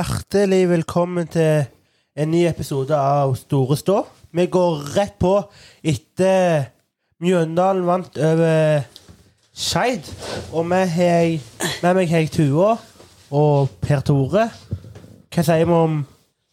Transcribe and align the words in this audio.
Hjertelig 0.00 0.62
velkommen 0.70 1.26
til 1.28 1.66
en 2.16 2.30
ny 2.32 2.46
episode 2.48 2.96
av 2.96 3.34
Store 3.36 3.76
stå. 3.76 3.96
Vi 4.32 4.46
går 4.48 4.78
rett 4.94 5.18
på 5.20 5.32
etter 5.84 6.70
Mjøndalen 7.20 7.84
vant 7.84 8.16
over 8.16 8.86
Skeid. 9.52 10.06
Og 10.56 10.64
med, 10.70 10.88
har- 10.88 11.42
med 11.82 11.98
meg 11.98 12.08
har 12.08 12.22
jeg 12.24 12.30
Tua 12.32 12.78
og 13.30 13.68
Per 13.84 14.00
Tore. 14.00 14.46
Hva 15.34 15.44
sier 15.44 15.66
vi 15.68 15.76
om 15.76 15.98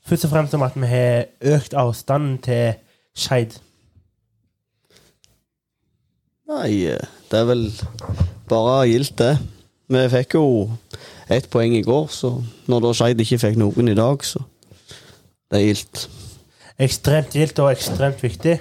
først 0.09 0.27
og 0.27 0.33
fremst 0.33 0.53
om 0.59 0.67
at 0.67 0.75
vi 0.75 0.91
har 0.91 1.29
økt 1.55 1.73
avstanden 1.79 2.41
til 2.43 2.73
Skeid? 3.15 3.55
Nei, 6.51 6.83
eh, 6.83 6.99
det 7.31 7.39
er 7.39 7.47
vel 7.53 7.69
bare 8.49 8.81
gildt, 8.91 9.15
det. 9.23 9.37
Vi 9.87 10.03
fikk 10.11 10.35
jo 10.35 10.45
ett 11.29 11.49
poeng 11.51 11.75
i 11.75 11.83
går, 11.85 12.07
så 12.13 12.37
når 12.71 12.85
da 12.85 12.93
Skeid 12.95 13.21
ikke 13.23 13.41
fikk 13.41 13.59
noen 13.59 13.91
i 13.91 13.97
dag, 13.97 14.23
så 14.23 14.41
det 15.51 15.59
er 15.59 15.65
gildt. 15.65 16.07
Ekstremt 16.77 17.35
gildt 17.35 17.59
og 17.63 17.71
ekstremt 17.71 18.23
viktig. 18.23 18.57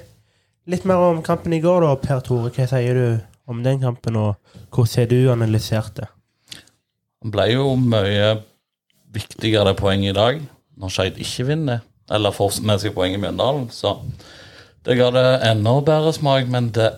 Litt 0.67 0.87
mer 0.89 1.03
om 1.11 1.23
kampen 1.23 1.55
i 1.55 1.63
går, 1.63 1.85
da, 1.85 1.95
Per 2.01 2.23
Tore. 2.27 2.51
Hva 2.55 2.67
sier 2.71 2.97
du 2.99 3.07
om 3.47 3.63
den 3.63 3.81
kampen, 3.83 4.19
og 4.19 4.35
hvordan 4.75 5.03
har 5.03 5.11
du 5.11 5.19
analysert 5.33 5.99
det? 6.01 6.09
Det 7.23 7.33
ble 7.35 7.47
jo 7.53 7.69
mye 7.79 8.37
viktigere 9.15 9.75
poeng 9.79 10.05
i 10.07 10.15
dag 10.17 10.41
når 10.77 10.93
Skeid 10.93 11.21
ikke 11.23 11.47
vinner, 11.51 11.85
eller 12.13 12.35
får 12.35 12.61
med 12.67 12.83
seg 12.83 12.95
poeng 12.97 13.15
i 13.17 13.21
Mjøndalen. 13.21 13.71
Så 13.73 13.97
det 14.87 14.99
ga 14.99 15.09
det 15.15 15.25
enda 15.49 15.79
bedre 15.87 16.13
smak, 16.15 16.51
men 16.53 16.71
det 16.75 16.93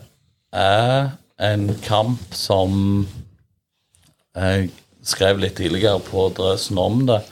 er 0.53 1.15
en 1.39 1.71
kamp 1.85 2.35
som 2.35 3.07
Jeg 4.39 4.69
skrev 5.09 5.41
litt 5.41 5.57
tidligere 5.59 6.01
på 6.05 6.29
Dressen 6.37 6.79
om 6.81 7.05
det. 7.09 7.23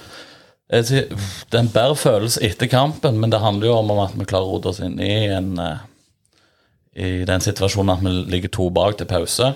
Det 0.67 1.05
er 1.07 1.61
en 1.61 1.71
bedre 1.71 1.95
følelse 1.99 2.43
etter 2.43 2.71
kampen, 2.71 3.21
men 3.23 3.31
det 3.31 3.43
handler 3.43 3.71
jo 3.71 3.77
om 3.79 3.93
at 4.03 4.17
vi 4.19 4.27
klarer 4.27 4.49
å 4.49 4.57
rote 4.57 4.73
oss 4.73 4.83
inn 4.83 4.99
i 5.03 5.29
en 5.31 5.53
eh, 5.63 5.85
i 6.97 7.25
den 7.29 7.43
situasjonen 7.45 7.93
at 7.93 8.05
vi 8.05 8.13
ligger 8.33 8.53
to 8.53 8.71
bak 8.73 8.97
til 8.97 9.09
pause. 9.11 9.51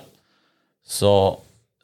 Så 0.84 1.12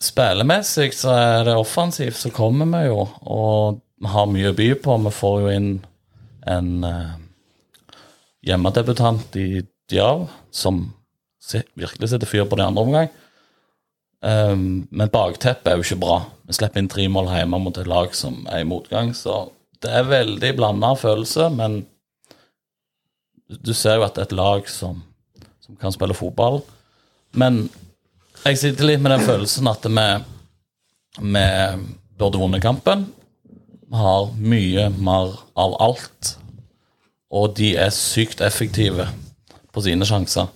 spillemessig 0.03 0.91
så 0.95 1.14
er 1.17 1.47
det 1.48 1.57
offensivt, 1.57 2.19
så 2.20 2.33
kommer 2.34 2.69
vi 2.75 2.83
jo. 2.91 3.07
Og 3.25 3.81
vi 3.97 4.12
har 4.12 4.29
mye 4.29 4.53
å 4.53 4.57
by 4.57 4.69
på. 4.84 4.98
Vi 5.07 5.14
får 5.17 5.39
jo 5.41 5.55
inn 5.55 5.70
en 6.47 6.73
eh, 6.84 7.14
hjemmedebutant 8.47 9.39
i 9.41 9.64
Diav 9.91 10.27
som 10.55 10.84
virkelig 11.79 12.11
setter 12.11 12.29
fyr 12.29 12.45
på 12.45 12.59
det 12.59 12.67
andre 12.67 12.84
omgang. 12.84 13.09
Um, 14.27 14.86
men 14.91 15.12
bakteppet 15.12 15.69
er 15.70 15.77
jo 15.78 15.84
ikke 15.84 16.02
bra. 16.02 16.16
Vi 16.48 16.56
slipper 16.56 16.82
inn 16.82 16.91
tre 16.91 17.05
mål 17.12 17.28
hjemme 17.30 17.60
mot 17.62 17.77
et 17.78 17.91
lag 17.91 18.14
som 18.16 18.41
er 18.50 18.64
i 18.64 18.68
motgang. 18.68 19.12
Så 19.14 19.52
det 19.84 19.92
er 19.92 20.08
veldig 20.08 20.55
blanda 20.58 20.94
følelse, 20.98 21.50
men 21.55 21.84
du 23.46 23.70
ser 23.77 24.00
jo 24.00 24.06
at 24.06 24.18
et 24.18 24.34
lag 24.34 24.66
som, 24.70 24.98
som 25.62 25.78
kan 25.78 25.94
spille 25.94 26.16
fotball. 26.16 26.62
Men 27.38 27.66
jeg 28.46 28.58
sitter 28.58 28.88
litt 28.88 29.05
med 29.05 29.14
den 29.14 29.27
følelsen 29.27 29.70
at 29.70 29.86
vi, 29.86 30.08
vi 31.20 31.46
burde 32.18 32.40
vunnet 32.40 32.64
kampen. 32.64 33.06
Vi 33.86 34.00
har 34.00 34.33
mye 34.34 34.88
mer 34.96 35.36
av 35.55 35.77
alt, 35.86 36.33
og 37.30 37.55
de 37.61 37.77
er 37.78 37.94
sykt 37.94 38.42
effektive 38.42 39.06
på 39.70 39.86
sine 39.86 40.08
sjanser. 40.08 40.51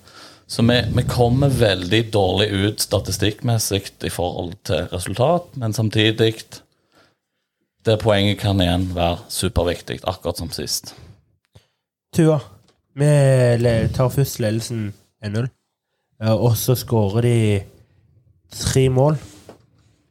Så 0.51 0.63
vi, 0.63 0.83
vi 0.97 1.03
kommer 1.07 1.49
veldig 1.49 2.01
dårlig 2.13 2.49
ut 2.51 2.81
statistikkmessig 2.83 3.85
i 4.03 4.11
forhold 4.11 4.57
til 4.67 4.89
resultat, 4.91 5.55
men 5.55 5.73
samtidig 5.73 6.35
Det 7.87 7.99
poenget 7.99 8.39
kan 8.39 8.61
igjen 8.61 8.91
være 8.95 9.19
superviktig, 9.29 10.01
akkurat 10.05 10.37
som 10.37 10.51
sist. 10.51 10.95
Tua, 12.13 12.39
vi 12.95 13.07
tar 13.95 14.09
først 14.09 14.41
ledelsen 14.41 14.93
1-0, 15.25 15.47
eh, 16.23 16.35
og 16.35 16.57
så 16.57 16.75
skårer 16.75 17.21
de 17.21 17.63
tre 18.51 18.89
mål. 18.89 19.17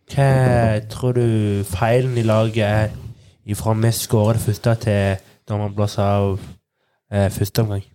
Hva 0.10 0.80
tror 0.90 1.14
du 1.14 1.64
feilen 1.64 2.18
i 2.18 2.26
laget 2.26 2.66
er 2.66 2.90
ifra 3.46 3.74
vi 3.74 3.92
skårer 3.92 4.34
det 4.34 4.42
første 4.42 4.76
til 4.76 5.30
da 5.50 5.58
man 5.58 5.76
blåser 5.76 6.04
av 6.04 6.40
eh, 7.12 7.30
første 7.30 7.62
omgang? 7.62 7.86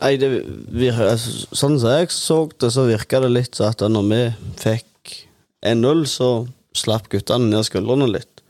Nei, 0.00 0.16
det 0.16 0.30
vir 0.72 0.96
altså, 0.96 1.46
Sånn 1.52 1.76
som 1.80 1.92
jeg 1.92 2.10
så 2.14 2.38
det, 2.56 2.72
så 2.72 2.88
virka 2.88 3.20
det 3.22 3.32
litt 3.32 3.58
sånn 3.58 3.72
at 3.74 3.84
når 3.92 4.08
vi 4.08 4.20
fikk 4.62 5.16
1-0, 5.68 6.04
så 6.08 6.30
slapp 6.76 7.10
guttene 7.12 7.50
ned 7.50 7.66
skuldrene 7.68 8.08
litt. 8.10 8.42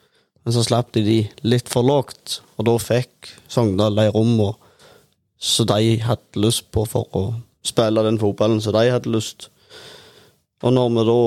Men 0.43 0.55
så 0.55 0.63
slapp 0.67 0.93
de 0.95 1.03
de 1.07 1.19
litt 1.47 1.71
for 1.71 1.87
lågt, 1.87 2.41
og 2.57 2.67
da 2.67 2.77
fikk 2.83 3.31
Sogndal 3.51 3.99
de 3.99 4.09
rommene 4.15 4.55
som 5.43 5.67
de 5.67 5.97
hadde 6.03 6.39
lyst 6.39 6.69
på 6.75 6.85
for 6.87 7.11
å 7.19 7.25
spille 7.67 8.05
den 8.07 8.21
fotballen 8.23 8.63
som 8.63 8.75
de 8.77 8.91
hadde 8.91 9.11
lyst. 9.11 9.49
Og 10.63 10.75
når 10.75 10.95
vi 10.97 11.09
da 11.11 11.23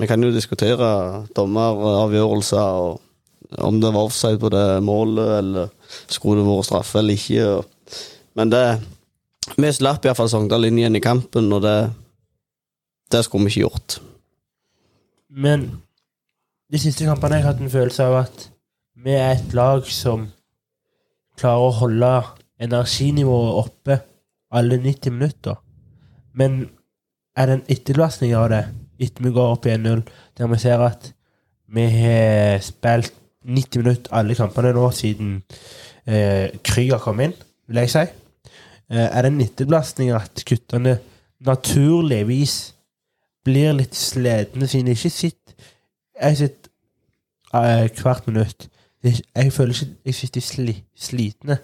Vi 0.00 0.06
kan 0.06 0.22
jo 0.22 0.30
diskutere 0.30 1.26
dommeravgjørelser 1.36 2.76
og 2.80 3.00
om 3.58 3.80
det 3.80 3.90
var 3.90 4.06
offside 4.06 4.38
på 4.40 4.48
det 4.48 4.80
målet, 4.86 5.28
eller 5.40 5.68
skulle 6.06 6.40
det 6.40 6.46
vært 6.46 6.68
straffe 6.68 7.00
eller 7.00 7.18
ikke. 7.18 7.48
Men 8.38 8.52
det 8.54 8.62
Vi 9.48 9.72
slapp 9.72 10.04
iallfall 10.04 10.28
Sogndal 10.30 10.68
inn 10.68 10.78
igjen 10.78 10.98
i 10.98 11.02
kampen, 11.04 11.48
og 11.52 11.62
det, 11.64 11.76
det 13.12 13.22
skulle 13.24 13.48
vi 13.48 13.54
ikke 13.54 13.68
gjort. 13.68 14.00
Men 15.30 15.64
de 16.70 16.80
siste 16.82 17.06
kampene 17.08 17.38
har 17.38 17.40
jeg 17.40 17.48
hatt 17.48 17.62
en 17.64 17.72
følelse 17.72 18.08
av 18.10 18.18
at 18.24 18.44
vi 19.00 19.14
er 19.16 19.32
et 19.32 19.56
lag 19.56 19.86
som 19.88 20.28
klarer 21.40 21.70
å 21.70 21.78
holde 21.80 22.12
energinivået 22.60 23.56
oppe 23.62 23.96
alle 24.52 24.76
90 24.82 25.16
minutter. 25.16 25.56
Men 26.36 26.66
er 27.36 27.48
det 27.48 27.56
en 27.56 27.66
etterbelastning 27.72 28.36
av 28.36 28.50
det 28.52 28.64
etter 29.00 29.24
vi 29.24 29.32
går 29.32 29.54
opp 29.56 29.66
i 29.66 29.72
1-0, 29.72 30.02
der 30.36 30.50
vi 30.52 30.60
ser 30.60 30.84
at 30.84 31.12
vi 31.70 31.86
har 31.94 32.60
spilt 32.66 33.14
90 33.46 33.80
minutter 33.80 34.12
alle 34.18 34.36
kampene 34.36 34.74
nå 34.76 34.90
siden 34.92 35.38
eh, 36.04 36.52
Krüger 36.66 37.00
kom 37.00 37.22
inn, 37.24 37.32
vil 37.70 37.80
jeg 37.80 37.92
si? 37.94 38.02
Eh, 38.90 38.98
er 39.16 39.22
det 39.22 39.30
en 39.30 39.40
etterbelastning 39.40 40.10
at 40.10 40.42
guttene 40.48 40.98
naturligvis 41.46 42.74
blir 43.46 43.72
litt 43.78 43.94
slitne 43.96 44.66
siden 44.68 44.90
de 44.90 44.96
ikke 44.96 45.10
sitter 45.14 45.68
Jeg 46.20 46.36
sitter 46.36 46.70
uh, 47.54 47.86
hvert 48.02 48.26
minutt. 48.26 48.68
Jeg 49.02 49.52
føler 49.52 49.72
ikke 49.72 49.94
jeg 50.04 50.14
sitter 50.14 50.40
er 50.40 50.44
sli, 50.44 50.74
slitne 50.94 51.56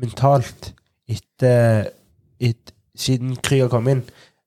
mentalt 0.00 0.70
etter, 1.08 1.90
et, 2.40 2.72
siden 2.96 3.36
krigen 3.36 3.68
kom 3.68 3.90
inn. 3.92 4.00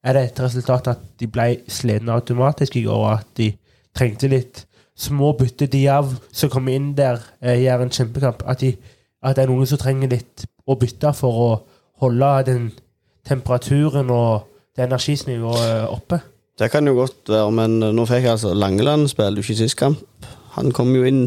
Er 0.04 0.18
det 0.18 0.24
et 0.24 0.42
resultat 0.42 0.88
at 0.88 1.04
de 1.20 1.28
ble 1.28 1.60
slitne 1.68 2.16
automatisk 2.16 2.80
i 2.80 2.84
går, 2.88 3.04
og 3.06 3.20
at 3.20 3.28
de 3.38 3.52
trengte 3.94 4.32
litt 4.32 4.64
små 4.98 5.36
bytte 5.38 5.68
de 5.70 5.84
av 5.94 6.16
som 6.32 6.50
kommer 6.50 6.74
inn 6.74 6.96
der, 6.98 7.22
uh, 7.44 7.54
gjør 7.54 7.86
en 7.86 7.94
kjempekamp? 8.00 8.42
At, 8.48 8.66
de, 8.66 8.74
at 9.22 9.38
det 9.38 9.46
er 9.46 9.54
noen 9.54 9.70
som 9.70 9.84
trenger 9.84 10.10
litt 10.16 10.48
å 10.66 10.80
bytte 10.80 11.14
for 11.14 11.44
å 11.46 11.52
holde 12.02 12.32
den 12.48 12.72
temperaturen 13.28 14.10
og 14.10 14.48
det 14.76 14.88
energisnivået 14.88 15.88
oppe? 15.90 16.22
Det 16.60 16.72
kan 16.72 16.88
jo 16.88 16.94
godt 16.98 17.30
være, 17.30 17.52
men 17.52 17.80
nå 17.80 18.06
fikk 18.06 18.26
jeg 18.26 18.36
altså 18.36 18.54
Langeland 18.54 19.08
spille 19.10 19.40
jo 19.40 19.46
ikke 19.46 19.62
sist 19.64 19.80
kamp. 19.80 20.02
Han 20.58 20.74
kom 20.76 20.92
jo 20.96 21.06
inn 21.08 21.24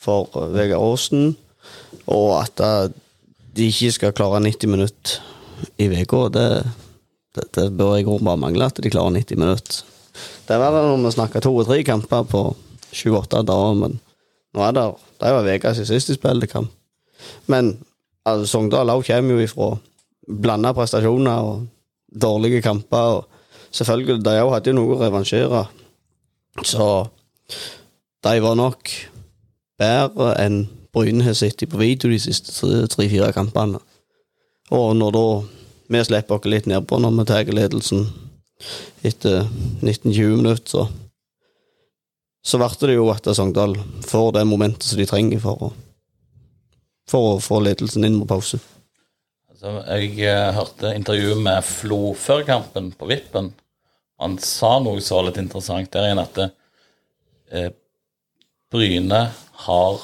for 0.00 0.28
eh, 0.36 0.50
Vegard 0.54 0.82
Aasen, 0.82 1.36
og 2.10 2.40
at 2.42 2.60
de 3.56 3.66
ikke 3.66 3.92
skal 3.92 4.14
klare 4.16 4.42
90 4.44 4.70
minutter 4.70 5.20
i 5.80 5.88
uka, 5.90 6.28
det, 6.32 6.46
det, 7.36 7.46
det 7.56 7.66
bør 7.76 7.98
grunnen 8.06 8.28
bare 8.28 8.40
mangle 8.40 8.68
at 8.70 8.80
de 8.82 8.92
klarer 8.92 9.16
90 9.18 9.40
minutter. 9.40 9.82
Det 10.46 10.56
er 10.56 10.62
verre 10.62 10.86
når 10.86 11.04
vi 11.04 11.14
snakker 11.14 11.44
to 11.44 11.52
og 11.56 11.66
tre 11.68 11.82
kamper 11.86 12.26
på 12.28 12.44
28 12.90 13.44
dager, 13.46 13.76
men 13.78 13.98
nå 14.54 14.64
er 14.66 14.74
det 14.74 14.88
Det 15.20 15.28
er 15.28 15.34
jo 15.34 15.40
en 15.44 15.54
uke 15.54 15.74
siden 15.74 15.88
sist 15.90 16.14
spilte 16.16 16.48
kamp. 16.50 16.70
Men 17.46 17.74
altså, 18.24 18.46
Sogndal 18.46 18.90
også 18.90 19.14
kommer 19.14 19.36
jo 19.36 19.44
ifra 19.44 19.68
blanda 20.42 20.72
prestasjoner 20.76 21.46
og 21.46 21.66
dårlige 22.10 22.62
kamper. 22.62 23.20
og 23.20 23.28
Selvfølgelig, 23.70 24.24
de 24.24 24.36
òg 24.42 24.52
hadde 24.54 24.72
jo 24.72 24.78
noe 24.78 24.96
å 24.96 25.00
revansjere. 25.00 25.64
Så 26.66 26.86
de 28.24 28.42
var 28.42 28.58
nok 28.58 28.90
bedre 29.80 30.34
enn 30.42 30.64
Bryne 30.90 31.22
har 31.22 31.36
sett 31.38 31.62
på 31.70 31.78
video 31.78 32.10
de 32.10 32.18
siste 32.18 32.66
tre-fire 32.90 33.30
kampene. 33.32 33.78
Og 34.74 34.96
når 34.98 35.12
da 35.14 35.26
vi 35.90 36.00
slipper 36.02 36.34
oss 36.34 36.48
litt 36.50 36.66
nedpå 36.70 36.98
når 36.98 37.14
vi 37.14 37.26
tar 37.30 37.52
ledelsen 37.54 38.08
etter 39.06 39.46
19-20 39.82 40.34
minutter, 40.42 40.66
så 40.66 40.88
så 42.40 42.56
ble 42.56 42.88
det 42.88 42.96
jo 42.96 43.08
at 43.12 43.28
Sogndal 43.36 43.74
får 44.08 44.30
det 44.38 44.46
momentet 44.48 44.88
som 44.88 45.00
de 45.00 45.06
trenger 45.08 45.42
for 45.42 45.66
å, 45.66 45.70
for 47.10 47.34
å 47.34 47.40
få 47.42 47.60
ledelsen 47.64 48.06
inn 48.06 48.20
mot 48.20 48.30
pause. 48.30 48.60
Altså, 49.50 49.74
jeg 49.92 50.14
eh, 50.24 50.52
hørte 50.56 50.94
intervjuet 50.96 51.42
med 51.44 51.66
Flo 51.66 52.14
før 52.16 52.46
kampen 52.48 52.92
på 52.96 53.10
Vippen. 53.10 53.50
Han 54.20 54.38
sa 54.40 54.78
noe 54.80 55.02
så 55.04 55.20
litt 55.24 55.40
interessant 55.40 55.90
der 55.92 56.08
igjen 56.08 56.22
at 56.22 56.40
eh, 56.40 57.70
Bryne 58.70 59.20
har 59.66 60.00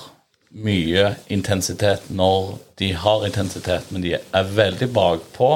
mye 0.56 1.08
intensitet 1.32 2.08
når 2.08 2.56
de 2.80 2.90
har 2.96 3.24
intensitet, 3.26 3.90
men 3.92 4.04
de 4.04 4.16
er 4.16 4.52
veldig 4.56 4.88
bakpå 4.94 5.50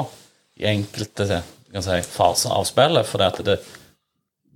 i 0.61 0.67
enkelte 0.69 1.27
si, 1.27 2.01
faser 2.13 2.53
av 2.53 2.65
spillet. 2.69 3.07
For 3.09 3.21
det, 3.21 3.57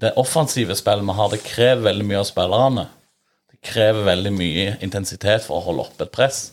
det 0.01 0.13
offensive 0.21 0.77
spillet 0.77 1.05
vi 1.05 1.17
har, 1.17 1.31
det 1.31 1.43
krever 1.45 1.87
veldig 1.89 2.09
mye 2.09 2.21
av 2.21 2.29
spillerne. 2.29 2.87
Det 3.51 3.61
krever 3.65 4.09
veldig 4.09 4.33
mye 4.37 4.75
intensitet 4.85 5.47
for 5.47 5.59
å 5.59 5.65
holde 5.69 5.87
oppe 5.87 6.07
et 6.07 6.13
press. 6.13 6.43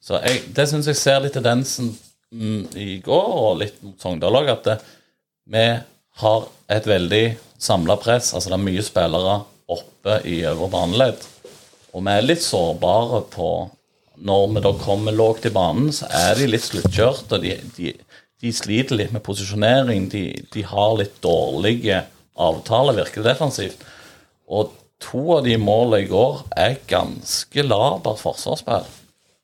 Så 0.00 0.20
jeg, 0.24 0.46
det 0.56 0.66
syns 0.70 0.88
jeg 0.88 0.98
ser 0.98 1.20
litt 1.20 1.34
tendensen 1.36 1.92
mm, 2.32 2.70
i 2.80 2.90
går, 3.04 3.32
og 3.42 3.60
litt 3.60 3.80
mot 3.84 4.00
Sogndal 4.00 4.38
òg, 4.40 4.48
at 4.54 4.66
det, 4.66 4.76
vi 5.50 5.66
har 6.22 6.46
et 6.72 6.86
veldig 6.88 7.24
samla 7.60 7.96
press. 8.00 8.32
Altså 8.34 8.52
det 8.52 8.56
er 8.58 8.64
mye 8.64 8.84
spillere 8.84 9.36
oppe 9.70 10.20
i 10.28 10.40
øvre 10.48 10.70
baneledd. 10.72 11.26
Og 11.94 12.04
vi 12.06 12.14
er 12.14 12.26
litt 12.26 12.44
sårbare 12.44 13.24
på 13.34 13.50
Når 14.20 14.48
vi 14.52 14.60
da 14.60 14.70
kommer 14.76 15.14
lågt 15.16 15.46
i 15.48 15.50
banen, 15.50 15.86
så 15.96 16.04
er 16.12 16.34
de 16.36 16.50
litt 16.50 16.66
sluttkjørt, 16.66 17.30
og 17.32 17.40
de, 17.40 17.54
de, 17.78 17.94
de, 18.42 18.50
sliter 18.52 18.98
litt 18.98 19.14
med 19.14 19.22
posisjonering. 19.24 20.10
De, 20.12 20.24
de 20.52 20.64
har 20.68 20.90
litt 20.98 21.14
dårlige 21.24 22.02
avtaler, 22.36 22.98
virker 22.98 23.24
defensivt. 23.24 23.80
Og 24.44 24.74
to 25.00 25.22
av 25.38 25.48
de 25.48 25.56
målene 25.56 26.02
i 26.04 26.10
går 26.10 26.42
er 26.52 26.76
ganske 26.90 27.64
labert 27.64 28.20
forsvarsspill. 28.20 28.84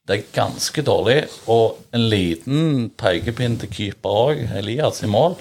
Det 0.06 0.16
er 0.16 0.28
ganske 0.34 0.82
dårlig. 0.86 1.18
Og 1.50 1.80
en 1.94 2.06
liten 2.10 2.90
pekepinn 2.98 3.58
til 3.62 3.72
keeper 3.72 4.20
òg, 4.26 4.44
Elias 4.58 5.02
i 5.02 5.10
mål, 5.10 5.34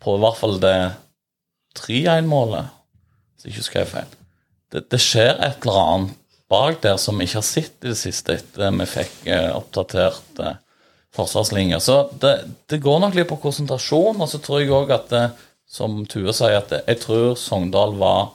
på 0.00 0.16
i 0.16 0.22
hvert 0.22 0.38
fall 0.38 0.56
det 0.62 0.78
3-1-målet, 1.78 2.70
hvis 3.34 3.44
jeg 3.44 3.52
ikke 3.52 3.62
husker 3.64 3.90
feil. 3.90 4.14
Det, 4.72 4.84
det, 4.92 5.00
skjer 5.00 5.34
et 5.34 5.64
eller 5.64 5.82
annet 5.82 6.16
bak 6.48 6.80
der 6.84 6.96
som 7.00 7.20
vi 7.20 7.28
ikke 7.28 7.40
har 7.40 7.46
sett 7.46 7.84
i 7.84 7.90
det 7.92 7.98
siste 8.00 8.36
etter 8.36 8.72
vi 8.76 8.86
fikk 8.88 9.28
eh, 9.28 9.50
oppdatert 9.52 10.40
eh, 10.44 10.56
forsvarslinjer. 11.16 11.80
Så 11.80 12.00
det, 12.20 12.34
det, 12.68 12.80
går 12.84 13.04
nok 13.04 13.16
litt 13.16 13.28
på 13.30 13.40
konsentrasjon, 13.42 14.20
og 14.20 14.28
så 14.28 14.40
tror 14.44 14.62
jeg 14.62 14.72
òg 14.76 14.92
at 14.96 15.12
det, 15.12 15.26
som 15.68 16.00
Tue 16.08 16.32
sier, 16.32 16.62
at 16.62 16.72
jeg 16.78 17.00
tror 17.02 17.34
Sogndal 17.36 17.92
var 18.00 18.30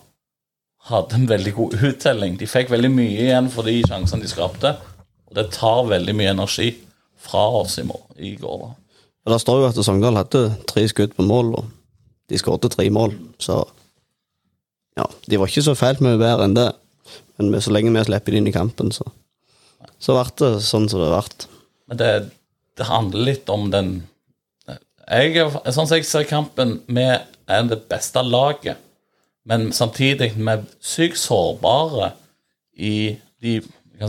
hadde 0.90 1.16
en 1.18 1.30
veldig 1.30 1.54
god 1.58 1.78
uttelling. 1.90 2.36
De 2.38 2.50
fikk 2.50 2.70
veldig 2.74 2.92
mye 2.94 3.14
igjen 3.25 3.48
for 3.50 3.66
de 3.66 3.80
sjansene 3.88 4.25
de 4.25 4.30
skapte. 4.30 4.75
Og 5.34 5.40
det 5.40 5.48
tar 5.56 5.88
veldig 5.90 6.14
mye 6.14 6.30
energi 6.30 6.68
fra 7.18 7.48
oss 7.58 7.80
i, 7.82 7.86
i 8.22 8.36
går. 8.38 8.60
da. 8.62 9.32
Det 9.34 9.40
står 9.42 9.62
jo 9.64 9.70
at 9.72 9.80
Sogndal 9.82 10.20
hadde 10.20 10.44
tre 10.70 10.84
skudd 10.92 11.16
på 11.18 11.26
mål, 11.26 11.56
og 11.58 11.72
de 12.30 12.38
skåret 12.38 12.70
tre 12.70 12.86
mål. 12.94 13.16
Så 13.42 13.64
ja, 15.00 15.08
de 15.26 15.40
var 15.42 15.50
ikke 15.50 15.66
så 15.66 15.74
fælt 15.74 16.04
mye 16.06 16.22
bedre 16.22 16.46
enn 16.46 16.54
det. 16.60 16.70
Men 17.42 17.58
så 17.66 17.74
lenge 17.74 17.96
vi 17.96 18.06
slipper 18.06 18.36
det 18.36 18.44
inn 18.44 18.52
i 18.52 18.54
kampen, 18.54 18.94
så, 18.94 19.08
så 19.98 20.20
ble 20.20 20.30
det 20.44 20.52
sånn 20.68 20.86
som 20.92 21.02
det 21.02 21.10
ble. 21.10 21.50
Men 21.90 22.02
det, 22.04 22.12
det, 22.78 22.90
handler 22.92 23.30
litt 23.32 23.50
om 23.50 23.72
den 23.74 23.96
jeg, 24.70 25.50
Sånn 25.66 25.88
som 25.90 25.98
jeg 25.98 26.06
ser 26.06 26.30
kampen, 26.30 26.78
vi 26.86 27.10
er 27.10 27.66
det 27.74 27.82
beste 27.90 28.22
laget. 28.22 28.78
Men 29.50 29.72
samtidig 29.74 30.36
vi 30.38 30.46
er 30.54 30.62
sykt 30.78 31.18
sårbare 31.20 32.14
i 32.78 33.18
de 33.42 33.58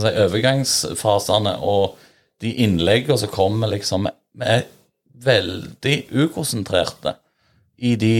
si, 0.03 0.11
overgangsfasene 0.25 1.57
og 1.63 1.97
de 2.43 2.51
innleggene 2.65 3.17
som 3.19 3.31
kommer, 3.31 3.71
liksom. 3.71 4.09
Vi 4.35 4.47
er 4.57 4.65
veldig 5.25 5.95
ukonsentrerte 6.11 7.15
i 7.77 7.95
de, 7.99 8.15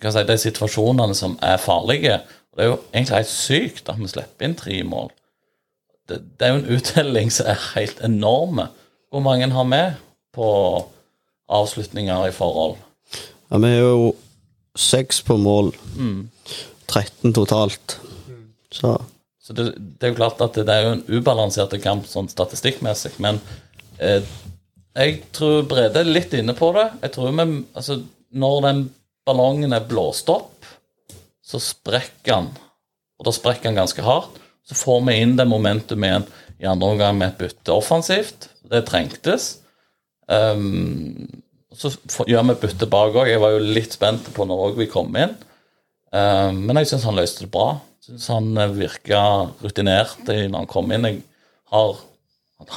si, 0.00 0.22
de 0.26 0.38
situasjonene 0.44 1.16
som 1.16 1.36
er 1.44 1.60
farlige. 1.60 2.20
Og 2.50 2.58
Det 2.58 2.64
er 2.64 2.70
jo 2.70 2.78
egentlig 2.92 3.18
helt 3.18 3.32
sykt 3.34 3.90
at 3.92 4.00
vi 4.00 4.10
slipper 4.10 4.48
inn 4.48 4.56
tre 4.58 4.82
mål. 4.86 5.10
Det, 6.08 6.22
det 6.38 6.46
er 6.46 6.54
jo 6.54 6.62
en 6.62 6.72
uttelling 6.78 7.32
som 7.34 7.50
er 7.50 7.66
helt 7.74 8.00
enorme. 8.04 8.70
Hvor 9.10 9.22
mange 9.24 9.50
har 9.50 9.68
vi 9.70 9.82
på 10.34 10.48
avslutninger 11.50 12.28
i 12.28 12.34
forhold? 12.34 12.78
Ja, 13.50 13.58
Vi 13.58 13.68
er 13.68 13.80
jo 13.82 14.12
seks 14.78 15.22
på 15.22 15.36
mål. 15.36 15.72
Mm. 15.96 16.30
13 16.88 17.34
totalt. 17.34 17.98
Så, 18.70 18.96
Så 19.50 19.56
det, 19.58 19.64
det, 19.74 20.06
er 20.06 20.12
jo 20.12 20.20
klart 20.20 20.42
at 20.44 20.54
det, 20.54 20.62
det 20.68 20.74
er 20.76 20.84
jo 20.84 20.90
en 20.94 21.02
ubalansert 21.10 21.72
kamp 21.82 22.04
sånn 22.06 22.28
statistikkmessig, 22.30 23.16
men 23.18 23.40
eh, 23.98 24.22
jeg 24.94 25.16
tror 25.34 25.64
Brede 25.66 26.04
er 26.04 26.06
litt 26.06 26.36
inne 26.38 26.54
på 26.54 26.68
det. 26.76 26.84
Jeg 27.02 27.14
tror 27.16 27.34
vi, 27.34 27.46
altså, 27.74 27.96
Når 28.30 28.60
den 28.68 28.84
ballongen 29.26 29.74
er 29.74 29.88
blåst 29.90 30.30
opp, 30.30 30.68
så 31.42 31.58
sprekker 31.58 32.36
han. 32.36 32.52
Og 33.18 33.26
da 33.26 33.34
sprekker 33.34 33.72
han 33.72 33.80
ganske 33.80 34.06
hardt. 34.06 34.38
Så 34.62 34.78
får 34.78 35.02
vi 35.08 35.18
inn 35.18 35.34
det 35.34 35.48
momentum 35.50 36.06
igjen 36.06 36.28
i 36.62 36.70
andre 36.70 36.92
omgang 36.94 37.18
med 37.18 37.32
et 37.32 37.42
bytte 37.42 37.74
offensivt. 37.74 38.52
Det 38.70 38.84
trengtes. 38.86 39.56
Um, 40.30 41.26
så 41.74 41.90
gjør 42.30 42.52
vi 42.52 42.60
bytte 42.68 42.86
bak 42.90 43.18
òg. 43.18 43.32
Jeg 43.32 43.42
var 43.42 43.56
jo 43.56 43.66
litt 43.66 43.98
spent 43.98 44.30
på 44.36 44.46
når 44.46 44.78
vi 44.78 44.86
kom 44.90 45.10
inn. 45.18 45.34
Um, 46.10 46.64
men 46.66 46.80
jeg 46.80 46.90
syns 46.90 47.06
han 47.06 47.18
løste 47.18 47.44
det 47.44 47.52
bra. 47.54 47.78
Syns 48.02 48.26
han 48.32 48.50
eh, 48.58 48.72
virka 48.74 49.22
rutinert 49.62 50.26
når 50.26 50.56
han 50.56 50.70
kom 50.70 50.90
inn. 50.94 51.06
Jeg 51.06 51.22
har, 51.70 52.00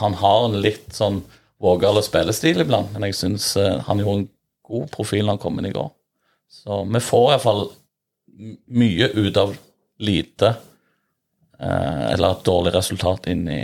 han 0.02 0.18
har 0.22 0.48
en 0.50 0.60
litt 0.62 0.94
sånn 0.94 1.24
vågal 1.64 2.02
spillestil 2.06 2.62
iblant, 2.62 2.92
men 2.94 3.08
jeg 3.08 3.18
syns 3.18 3.54
uh, 3.58 3.80
han 3.88 4.02
gjorde 4.04 4.24
en 4.24 4.30
god 4.70 4.90
profil 4.94 5.26
når 5.26 5.38
han 5.38 5.44
kom 5.44 5.60
inn 5.60 5.72
i 5.72 5.76
går. 5.76 5.90
Så 6.54 6.84
vi 6.86 7.02
får 7.02 7.32
iallfall 7.32 7.66
mye 8.68 9.10
ut 9.14 9.38
av 9.38 9.56
lite 10.04 10.56
eh, 11.60 12.12
eller 12.14 12.32
et 12.32 12.46
dårlig 12.46 12.74
resultat 12.76 13.28
inn 13.32 13.46
i 13.50 13.62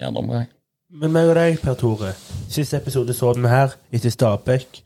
andre 0.00 0.22
omgang. 0.22 0.50
Men 0.96 1.12
meg 1.12 1.30
og 1.30 1.36
deg, 1.38 1.58
Per 1.60 1.76
Tore. 1.78 2.12
Siste 2.52 2.78
episode 2.78 3.14
så 3.16 3.32
vi 3.36 3.50
her, 3.50 3.74
etter 3.92 4.12
Stabæk. 4.12 4.80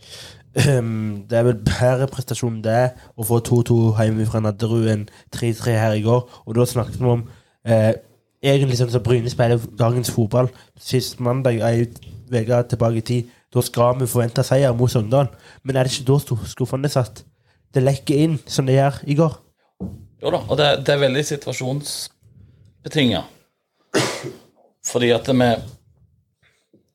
Um, 0.50 1.26
det 1.31 1.38
er 1.38 1.44
vel 1.47 1.61
bedre 1.62 2.08
prestasjon 2.11 2.56
det 2.64 2.91
å 3.14 3.23
få 3.26 3.38
2-2 3.47 3.76
hjemme 4.00 4.25
fra 4.26 4.41
Nadderud 4.43 4.88
enn 4.91 5.05
3-3 5.31 5.76
her 5.79 5.94
i 5.99 6.02
går. 6.02 6.25
Og 6.47 6.56
da 6.58 6.67
snakket 6.67 6.99
vi 6.99 7.06
om 7.06 7.23
eh, 7.62 7.93
egentlig 8.43 8.81
sånn 8.81 8.91
som 8.91 9.04
Bryne 9.04 9.30
spiller 9.30 9.62
dagens 9.78 10.11
fotball. 10.11 10.50
Sist 10.80 11.21
mandag 11.23 11.61
er 11.62 11.85
uke 11.85 12.62
tilbake 12.73 12.99
i 12.99 13.07
tid. 13.07 13.37
Da 13.50 13.62
skal 13.62 13.99
vi 14.00 14.11
forvente 14.11 14.42
seier 14.47 14.75
mot 14.75 14.90
Sogndal. 14.90 15.30
Men 15.62 15.76
er 15.76 15.87
det 15.87 15.95
ikke 15.95 16.11
da 16.11 16.19
skuffende 16.50 16.90
at 16.99 17.25
det 17.75 17.83
lekker 17.87 18.14
inn, 18.25 18.38
som 18.47 18.66
det 18.66 18.75
gjør 18.78 18.95
i 19.07 19.14
går. 19.19 19.35
Jo 20.21 20.30
da, 20.35 20.40
og 20.42 20.59
det, 20.59 20.69
det 20.87 20.95
er 20.95 21.04
veldig 21.04 21.25
situasjonsbetinga. 21.30 23.23
Fordi 24.90 25.11
at 25.14 25.30
vi 25.30 25.49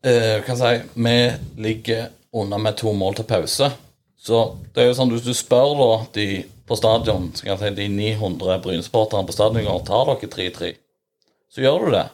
eh, 0.03 0.43
kan 0.45 0.59
si, 0.59 0.73
vi 0.95 1.15
ligger 1.63 2.11
under 2.35 2.61
med 2.61 2.77
to 2.79 2.93
mål 2.95 3.17
til 3.19 3.27
pause. 3.29 3.71
Så 4.19 4.41
det 4.73 4.83
er 4.83 4.89
jo 4.89 4.97
sånn, 4.97 5.11
hvis 5.13 5.25
du 5.25 5.33
spør 5.37 5.75
da 5.79 5.89
de 6.17 6.27
på 6.65 6.77
stadion, 6.79 7.29
så 7.35 7.45
kan 7.45 7.55
jeg 7.55 7.61
si 7.61 7.73
de 7.77 7.89
900 7.93 8.61
Brynesporterne 8.63 9.27
på 9.27 9.35
stadion 9.35 9.83
tar 9.85 10.09
dere 10.09 10.31
3-3, 10.35 10.71
så 11.53 11.61
gjør 11.61 11.85
du 11.85 11.91
det. 11.93 12.05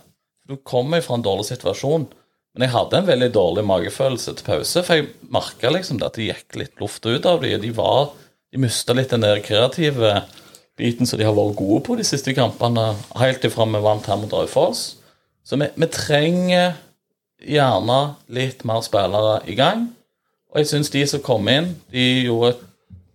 Du 0.50 0.58
kommer 0.68 1.04
fra 1.06 1.16
en 1.16 1.24
dårlig 1.26 1.48
situasjon. 1.54 2.10
Men 2.52 2.66
jeg 2.66 2.74
hadde 2.74 2.98
en 3.00 3.08
veldig 3.08 3.30
dårlig 3.32 3.64
magefølelse 3.64 4.34
til 4.36 4.48
pause, 4.48 4.82
for 4.84 5.00
jeg 5.00 5.12
merka 5.32 5.72
liksom 5.72 6.02
at 6.04 6.18
det 6.18 6.28
gikk 6.28 6.58
litt 6.60 6.82
luft 6.84 7.06
ut 7.08 7.28
av 7.30 7.40
dem. 7.44 7.62
De 7.64 7.72
var 7.78 8.12
de 8.52 8.60
mista 8.60 8.96
litt 8.96 9.14
den 9.14 9.24
der 9.24 9.40
kreative 9.44 10.26
biten 10.80 11.08
som 11.08 11.20
de 11.20 11.28
har 11.28 11.36
vært 11.38 11.56
gode 11.60 11.80
på 11.88 11.96
de 12.00 12.06
siste 12.08 12.34
kampene, 12.36 12.92
helt 13.22 13.46
ifra 13.48 13.68
vi 13.72 13.82
vant 13.84 14.10
her 14.10 14.20
mot 14.20 14.36
Raufoss. 14.36 14.98
Så 15.48 15.58
vi, 15.62 15.70
vi, 15.80 15.88
trenger 15.92 16.76
gjerne 17.40 18.00
litt 18.36 18.66
mer 18.68 18.84
spillere 18.86 19.40
i 19.48 19.56
gang. 19.58 19.88
Og 20.52 20.62
jeg 20.62 20.72
syns 20.72 20.92
de 20.92 21.02
som 21.08 21.24
kom 21.24 21.48
inn, 21.52 21.74
de 21.94 22.06
gjorde 22.28 22.54
et 22.56 22.64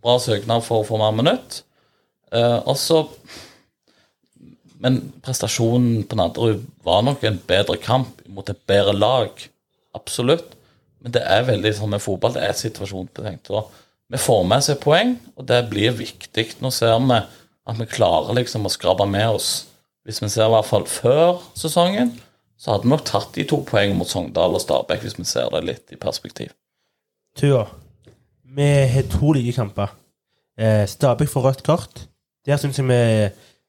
bra 0.04 0.16
søknad 0.22 0.64
for 0.64 0.82
å 0.82 0.88
få 0.88 1.00
mer 1.00 1.14
minutt. 1.16 1.62
Eh, 2.32 2.60
og 2.64 2.76
så 2.80 3.06
Men 4.76 4.98
prestasjonen 5.24 6.02
på 6.04 6.18
Nadderud 6.20 6.66
var 6.84 7.00
nok 7.02 7.22
en 7.24 7.38
bedre 7.48 7.78
kamp 7.80 8.20
mot 8.28 8.48
et 8.52 8.58
bedre 8.68 8.92
lag. 8.92 9.30
Absolutt. 9.96 10.52
Men 11.00 11.14
det 11.14 11.22
er 11.24 11.46
veldig 11.48 11.72
sånn 11.78 11.94
med 11.94 12.02
fotball, 12.04 12.34
det 12.36 12.42
er 12.44 12.58
situasjonsbetenkt. 12.58 13.48
Vi 14.12 14.20
får 14.20 14.44
med 14.44 14.66
seg 14.66 14.76
poeng, 14.84 15.14
og 15.32 15.48
det 15.48 15.62
blir 15.70 15.96
viktig. 15.96 16.58
Nå 16.60 16.68
ser 16.70 17.00
vi 17.08 17.16
at 17.16 17.80
vi 17.80 17.88
klarer 17.88 18.36
liksom 18.36 18.68
å 18.68 18.74
skrape 18.74 19.08
med 19.08 19.38
oss. 19.38 19.48
Hvis 20.04 20.20
vi 20.22 20.28
ser 20.28 20.50
i 20.50 20.52
hvert 20.52 20.68
fall 20.68 20.84
før 20.84 21.40
sesongen, 21.56 22.12
så 22.60 22.74
hadde 22.74 22.84
vi 22.84 22.92
nok 22.92 23.08
tatt 23.08 23.32
de 23.32 23.48
to 23.48 23.62
poengene 23.66 23.96
mot 23.98 24.12
Sogndal 24.12 24.54
og 24.54 24.62
Stabæk, 24.62 25.02
hvis 25.02 25.16
vi 25.18 25.24
ser 25.24 25.48
det 25.56 25.64
litt 25.64 25.96
i 25.96 25.98
perspektiv. 26.00 26.52
Tua, 27.36 27.64
vi 28.56 28.62
har 28.62 29.02
to 29.12 29.32
like 29.32 29.52
kamper. 29.52 29.96
Eh, 30.58 30.86
Stabæk 30.88 31.28
får 31.28 31.40
rødt 31.40 31.62
kort. 31.62 32.08
Der 32.46 32.56
syns 32.56 32.78
jeg 32.78 32.86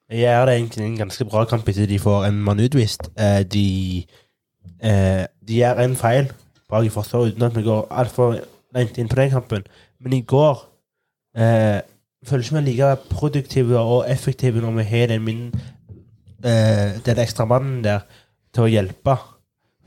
vi 0.09 0.21
gjør 0.21 0.45
det 0.45 0.55
egentlig 0.55 0.85
en 0.85 0.97
ganske 0.97 1.25
bra 1.25 1.43
kamp 1.45 1.67
etter 1.67 1.85
de 1.85 1.99
får 1.99 2.25
en 2.25 2.39
mann 2.43 2.59
utvist. 2.63 3.09
Eh, 3.19 3.43
de, 3.43 4.05
eh, 4.79 5.25
de 5.47 5.59
gjør 5.59 5.83
en 5.83 5.95
feil 5.95 6.31
bak 6.69 6.85
i 6.85 6.89
forsvaret 6.89 7.33
uten 7.33 7.43
at 7.43 7.55
vi 7.55 7.65
går 7.67 7.87
altfor 7.91 8.39
langt 8.75 8.97
inn 8.97 9.11
på 9.11 9.19
den 9.19 9.35
kampen. 9.35 9.67
Men 9.99 10.13
i 10.13 10.21
går 10.21 10.63
eh, 11.35 11.81
føler 12.23 12.43
ikke 12.43 12.55
vi 12.55 12.65
like 12.69 12.95
produktive 13.09 13.79
og 13.79 14.11
effektive 14.11 14.61
når 14.61 14.71
vi 14.71 14.83
har 14.83 15.07
den 15.07 15.23
min 15.23 15.47
eh, 16.43 17.03
den 17.05 17.19
ekstra 17.19 17.45
mannen 17.45 17.83
der 17.83 17.99
til 18.53 18.63
å 18.63 18.71
hjelpe 18.71 19.17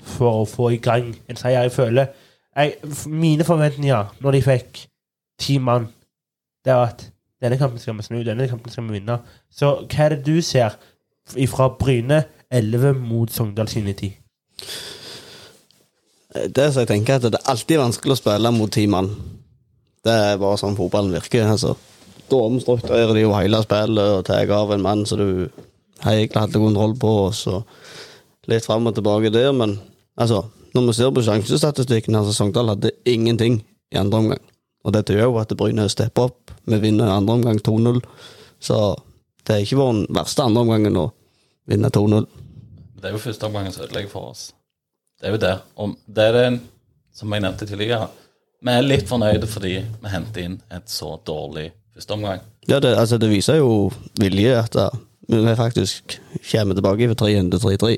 for 0.05 0.43
å 0.43 0.49
få 0.49 0.69
i 0.69 0.83
gang 0.85 1.15
en 1.29 1.37
seier. 1.37 1.63
Jeg 1.63 1.73
føler 1.73 2.13
jeg, 2.57 2.75
Mine 3.07 3.47
forventninger 3.47 4.16
når 4.21 4.37
de 4.37 4.42
fikk 4.45 4.85
ti 5.40 5.59
mann, 5.59 5.88
det 6.64 6.73
er 6.75 6.83
at 6.90 7.07
denne 7.40 7.57
kampen 7.61 7.80
skal 7.80 7.97
vi 7.97 8.04
snu, 8.04 8.21
denne 8.25 8.49
kampen 8.49 8.73
skal 8.73 8.85
vi 8.88 8.99
vinne. 8.99 9.16
Så 9.49 9.73
hva 9.87 10.07
er 10.07 10.16
det 10.16 10.26
du 10.26 10.42
ser 10.45 10.76
fra 11.49 11.71
Bryne 11.78 12.25
11 12.52 12.99
mot 13.00 13.30
Sogndal 13.33 13.71
sine 13.71 13.95
ti? 13.97 14.11
Det 16.30 16.66
som 16.71 16.83
jeg 16.83 16.90
tenker 16.90 17.16
er 17.16 17.23
at 17.23 17.33
det 17.33 17.40
er 17.40 17.50
alltid 17.50 17.80
vanskelig 17.80 18.14
å 18.14 18.21
spille 18.21 18.52
mot 18.54 18.73
ti 18.73 18.85
mann. 18.90 19.09
Det 20.04 20.12
er 20.12 20.40
bare 20.40 20.61
sånn 20.61 20.76
fotballen 20.78 21.16
virker. 21.16 21.49
altså. 21.49 21.75
Da 22.30 22.38
omstrukturerer 22.47 23.16
de 23.16 23.25
jo 23.25 23.35
hele 23.35 23.62
spillet 23.64 24.14
og 24.19 24.25
tar 24.28 24.52
av 24.54 24.73
en 24.75 24.85
mann 24.85 25.07
som 25.09 25.19
du 25.19 25.49
egentlig 26.04 26.40
hadde 26.40 26.62
kontroll 26.62 26.95
på, 27.00 27.11
og 27.26 27.35
så 27.35 27.62
litt 28.49 28.66
fram 28.66 28.87
og 28.88 28.95
tilbake 28.97 29.33
der, 29.35 29.50
men 29.52 29.78
altså 30.16 30.45
Når 30.75 30.87
vi 30.87 30.93
ser 30.97 31.11
på 31.15 31.25
sjansestatistikken, 31.27 32.15
altså 32.15 32.35
Sogndal 32.37 32.75
hadde 32.75 32.93
ingenting 33.09 33.61
i 33.91 33.99
andre 33.99 34.19
omgang. 34.19 34.43
Og 34.85 34.95
dette 34.95 35.17
gjør 35.17 35.33
jo 35.33 35.41
at 35.43 35.55
Bryne 35.59 35.89
stepper 35.93 36.31
opp. 36.31 36.53
Vi 36.71 36.79
vinner 36.81 37.11
andre 37.11 37.37
omgang 37.37 37.59
2-0, 37.61 38.00
så 38.62 38.79
det 39.47 39.57
er 39.57 39.65
ikke 39.65 39.81
vår 39.81 40.05
verste 40.15 40.45
andre 40.47 40.62
omgangen 40.65 40.97
å 41.00 41.11
vinne 41.69 41.91
2-0. 41.93 42.29
Det 43.00 43.09
er 43.09 43.17
jo 43.17 43.23
første 43.23 43.49
omgangen 43.49 43.75
som 43.75 43.85
ødelegger 43.87 44.12
for 44.12 44.31
oss. 44.33 44.50
Det 45.21 45.29
er 45.29 45.35
jo 45.35 45.43
det. 45.43 45.55
Og 45.81 45.97
det 46.07 46.27
er 46.29 46.37
det, 46.37 46.47
som 47.17 47.33
jeg 47.33 47.45
nevnte 47.45 47.69
tidligere, 47.69 48.09
vi 48.61 48.73
er 48.77 48.85
litt 48.85 49.09
fornøyde 49.09 49.49
fordi 49.49 49.75
vi 49.81 50.12
henter 50.12 50.45
inn 50.45 50.59
et 50.73 50.93
så 50.93 51.15
dårlig 51.27 51.71
første 51.97 52.17
omgang. 52.17 52.43
Ja, 52.69 52.79
det, 52.81 52.93
altså, 52.97 53.19
det 53.21 53.31
viser 53.33 53.61
jo 53.61 53.91
vilje 54.21 54.55
at 54.61 54.77
da, 54.77 54.91
vi 55.31 55.57
faktisk 55.57 56.19
kommer 56.50 56.77
tilbake 56.77 57.09
fra 57.12 57.27
3-1 57.27 57.50
til 57.55 57.62
3-3. 57.65 57.93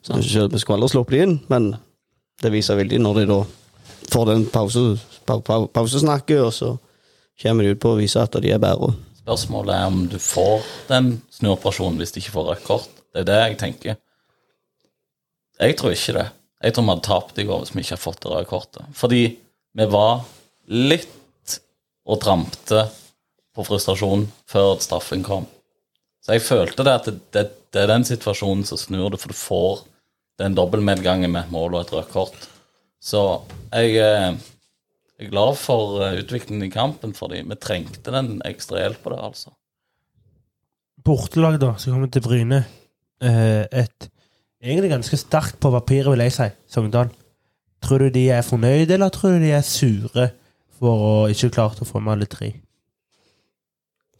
Så 0.00 0.22
Selv 0.22 0.48
om 0.48 0.54
vi 0.54 0.62
skulle 0.62 0.78
aldri 0.78 0.92
sluppet 0.94 1.16
de 1.16 1.22
inn, 1.26 1.34
men 1.50 1.72
det 2.40 2.52
viser 2.54 2.78
veldig 2.80 3.00
når 3.02 3.20
de 3.20 3.26
da 3.30 3.40
får 4.10 4.30
den 4.30 4.46
pause, 4.50 4.84
pa, 5.28 5.38
pa, 5.44 5.60
pausesnakket, 5.70 6.40
og 6.42 6.52
så 6.54 6.70
kommer 7.42 7.64
de 7.64 7.74
ut 7.74 7.82
på 7.82 7.94
å 7.94 8.00
vise 8.00 8.20
at 8.20 8.36
de 8.42 8.52
er 8.52 8.62
bedre. 8.62 8.92
Spørsmålet 9.20 9.74
er 9.76 9.90
om 9.90 10.00
du 10.10 10.18
får 10.22 10.64
den 10.88 11.12
snuoperasjonen 11.36 12.00
hvis 12.00 12.14
de 12.14 12.22
ikke 12.22 12.34
får 12.34 12.48
rødt 12.50 12.66
kort. 12.66 12.90
Det 13.12 13.22
er 13.22 13.28
det 13.28 13.38
jeg 13.40 13.58
tenker. 13.60 14.00
Jeg 15.60 15.76
tror 15.78 15.94
ikke 15.94 16.16
det. 16.16 16.26
Jeg 16.60 16.74
tror 16.74 16.84
vi 16.84 16.92
hadde 16.94 17.06
tapt 17.06 17.38
i 17.40 17.46
går 17.48 17.62
hvis 17.62 17.72
vi 17.74 17.84
ikke 17.84 17.94
hadde 17.94 18.04
fått 18.04 18.20
det 18.24 18.32
røde 18.32 18.50
kortet. 18.50 18.90
Fordi 18.96 19.22
vi 19.80 19.86
var 19.92 20.24
litt 20.70 21.56
og 22.10 22.20
trampte 22.22 22.86
på 23.54 23.64
frustrasjon 23.66 24.26
før 24.50 24.80
straffen 24.82 25.24
kom. 25.26 25.46
Så 26.24 26.36
jeg 26.36 26.44
følte 26.44 26.84
det 26.86 26.96
at 26.96 27.08
det, 27.08 27.16
det, 27.34 27.44
det 27.72 27.82
er 27.82 27.92
den 27.92 28.06
situasjonen 28.08 28.66
som 28.68 28.80
snur 28.80 29.12
det, 29.12 29.20
for 29.20 29.32
du 29.32 29.36
får 29.36 29.84
den 30.40 30.56
dobbeltmedgangen 30.56 31.30
med 31.30 31.44
et 31.44 31.52
mål 31.54 31.76
og 31.76 31.84
et 31.84 31.92
rødt 31.94 32.12
kort. 32.12 32.48
Så 33.00 33.22
jeg 33.72 33.96
eh, 34.00 34.36
er 35.20 35.30
glad 35.32 35.56
for 35.60 36.02
eh, 36.04 36.18
utviklingen 36.20 36.66
i 36.66 36.72
kampen, 36.72 37.14
fordi 37.16 37.42
vi 37.46 37.58
trengte 37.60 38.12
den 38.12 38.38
ekstra 38.48 38.82
hjelpa 38.82 39.14
der, 39.14 39.24
altså. 39.30 39.54
Bortelag, 41.04 41.56
da, 41.60 41.74
som 41.80 41.94
kommer 41.94 42.10
til 42.12 42.24
Bryne. 42.24 42.64
Eh, 43.24 43.64
et 43.64 44.10
egentlig 44.60 44.92
ganske 44.92 45.16
sterkt 45.20 45.60
på 45.60 45.72
papiret, 45.72 46.10
vil 46.12 46.24
jeg 46.26 46.36
si, 46.36 46.48
Sogndal. 46.68 47.12
Tror 47.80 48.04
du 48.04 48.10
de 48.12 48.26
er 48.28 48.44
fornøyde, 48.44 48.94
eller 48.96 49.08
tror 49.08 49.36
du 49.36 49.46
de 49.46 49.54
er 49.56 49.64
sure 49.64 50.28
for 50.80 51.06
å 51.06 51.14
ikke 51.32 51.52
klare 51.56 51.80
å 51.80 51.88
få 51.88 52.02
med 52.04 52.16
alle 52.16 52.28
tre? 52.28 52.52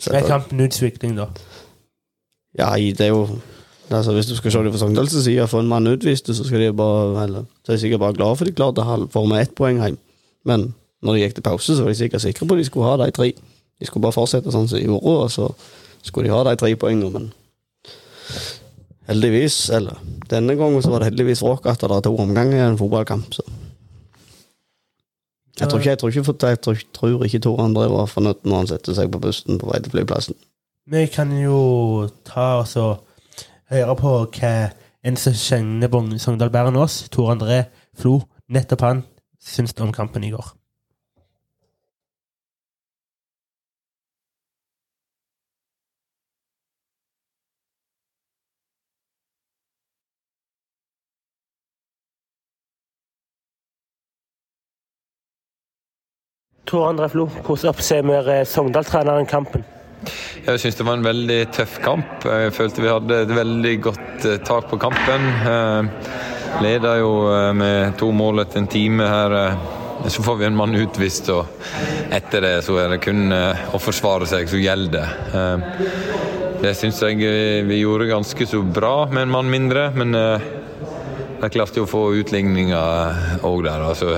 Så 0.01 0.15
Er 0.17 0.25
kampen 0.25 0.63
utvikling, 0.65 1.19
da? 1.19 1.29
Ja, 2.57 2.73
det 2.77 3.05
er 3.05 3.13
jo 3.13 3.27
altså, 3.97 4.13
Hvis 4.13 4.27
du 4.27 4.37
skal 4.37 4.53
se 4.53 4.59
det 4.65 4.73
fra 4.73 4.79
Sogndals 4.79 5.25
side, 5.25 5.49
få 5.49 5.61
en 5.61 5.69
mann 5.69 5.87
utvist, 5.87 6.27
så 6.27 6.35
så 6.35 6.55
er 6.55 7.73
de 7.73 7.79
sikkert 7.79 8.01
bare 8.01 8.15
glad 8.15 8.37
for 8.37 8.45
de 8.45 8.53
klarte 8.53 8.85
med 9.27 9.41
ett 9.41 9.55
poeng 9.55 9.83
hjem. 9.83 9.99
Men 10.45 10.75
når 11.03 11.13
de 11.13 11.21
gikk 11.21 11.35
til 11.35 11.43
pause, 11.43 11.77
så 11.77 11.83
var 11.83 11.91
de 11.91 11.95
sikkert 11.95 12.21
sikre 12.21 12.47
på 12.47 12.55
at 12.55 12.59
de 12.59 12.65
skulle 12.65 12.87
ha 12.87 12.97
de 12.97 13.11
tre. 13.11 13.33
De 13.81 13.87
skulle 13.87 14.03
bare 14.03 14.13
fortsette 14.13 14.53
sånn 14.53 14.69
som 14.69 14.79
de 14.79 14.85
gjorde, 14.85 15.17
og 15.25 15.31
så 15.31 15.49
skulle 16.03 16.29
de 16.29 16.35
ha 16.35 16.45
de 16.45 16.57
tre 16.57 16.75
poengene, 16.77 17.11
men 17.11 17.33
heldigvis, 19.09 19.71
eller 19.71 19.99
denne 20.31 20.55
gangen 20.57 20.83
så 20.83 20.91
var 20.93 21.03
det 21.03 21.11
heldigvis 21.11 21.41
for 21.41 21.59
at 21.65 21.81
det 21.81 21.91
er 21.91 22.05
to 22.05 22.13
omganger 22.17 22.57
i 22.57 22.67
en 22.69 22.79
fotballkamp, 22.79 23.35
så 23.35 23.43
jeg 25.61 25.69
tror 25.69 25.79
ikke, 25.79 25.91
jeg 25.91 25.99
tror 25.99 26.09
ikke, 26.09 26.47
jeg 26.49 26.61
tror, 26.61 26.77
tror 26.93 27.25
ikke 27.25 27.39
Tor 27.39 27.59
André 27.61 27.89
var 27.93 28.07
fornøyd 28.09 28.47
når 28.49 28.63
han 28.63 28.69
setter 28.71 28.97
seg 28.97 29.11
på 29.13 29.21
bussen 29.21 29.59
på 29.61 29.69
vei 29.69 29.81
til 29.85 29.93
flyplassen. 29.93 30.37
Vi 30.89 31.03
kan 31.13 31.35
jo 31.37 32.09
ta 32.25 32.63
altså 32.63 32.95
høre 33.71 33.97
på 33.97 34.15
hva 34.35 34.55
en 35.07 35.17
som 35.17 35.37
kjenner 35.37 36.19
Sogndal 36.19 36.51
bedre 36.53 36.73
enn 36.73 36.81
oss, 36.81 37.05
Tor 37.13 37.33
André 37.33 37.65
Flo, 37.97 38.21
nettopp 38.51 38.83
han, 38.85 39.05
syns 39.41 39.77
om 39.81 39.93
kampen 39.95 40.27
i 40.27 40.33
går. 40.35 40.57
Tor 56.71 56.87
André 56.87 57.09
Flo, 57.11 57.27
hvordan 57.27 57.73
oppsummerer 57.73 58.45
Sogndal-treneren 58.47 59.27
kampen? 59.27 59.65
Jeg 60.45 60.61
syns 60.61 60.79
det 60.79 60.87
var 60.87 60.97
en 60.99 61.05
veldig 61.05 61.39
tøff 61.55 61.77
kamp. 61.85 62.25
Jeg 62.25 62.55
følte 62.57 62.85
vi 62.85 62.91
hadde 62.93 63.19
et 63.25 63.35
veldig 63.35 63.75
godt 63.85 64.27
eh, 64.29 64.39
tak 64.47 64.71
på 64.71 64.79
kampen. 64.81 65.27
Eh, 65.51 66.63
Leda 66.65 66.97
jo 67.01 67.13
eh, 67.31 67.51
med 67.57 67.99
to 68.01 68.11
mål 68.17 68.45
etter 68.45 68.63
en 68.63 68.71
time 68.71 69.09
her. 69.11 69.37
Så 70.09 70.25
får 70.25 70.39
vi 70.41 70.47
en 70.49 70.57
mann 70.57 70.73
utvist, 70.81 71.29
og 71.29 71.45
etter 72.17 72.41
det 72.41 72.55
så 72.65 72.79
er 72.81 72.95
det 72.95 73.03
kun 73.05 73.29
å 73.29 73.77
forsvare 73.77 74.25
seg 74.25 74.49
som 74.49 74.63
gjelder. 74.63 75.11
det. 75.29 75.83
Det 76.63 76.73
syns 76.79 77.03
jeg 77.05 77.21
vi 77.69 77.83
gjorde 77.83 78.09
ganske 78.09 78.47
så 78.49 78.63
bra 78.65 79.05
med 79.13 79.27
en 79.27 79.35
mann 79.35 79.53
mindre, 79.53 79.91
men 79.93 80.17
de 80.17 81.51
klarte 81.53 81.83
jo 81.83 81.85
å 81.85 81.91
få 81.91 82.07
utligninga 82.23 82.81
òg 83.45 83.67
der. 83.69 83.85
altså 83.93 84.17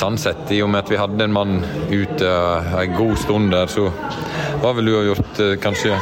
Sånn 0.00 0.16
sett, 0.16 0.46
i 0.48 0.62
og 0.64 0.70
med 0.72 0.86
at 0.86 0.88
vi 0.88 0.96
hadde 0.96 1.24
en 1.26 1.34
mann 1.34 1.58
ute 1.90 2.28
en 2.80 2.94
god 2.96 3.18
stund 3.20 3.50
der, 3.52 3.68
så 3.68 3.90
var 4.62 4.78
vel 4.78 4.88
uavgjort 4.94 5.40
eh, 5.44 5.56
kanskje 5.60 5.98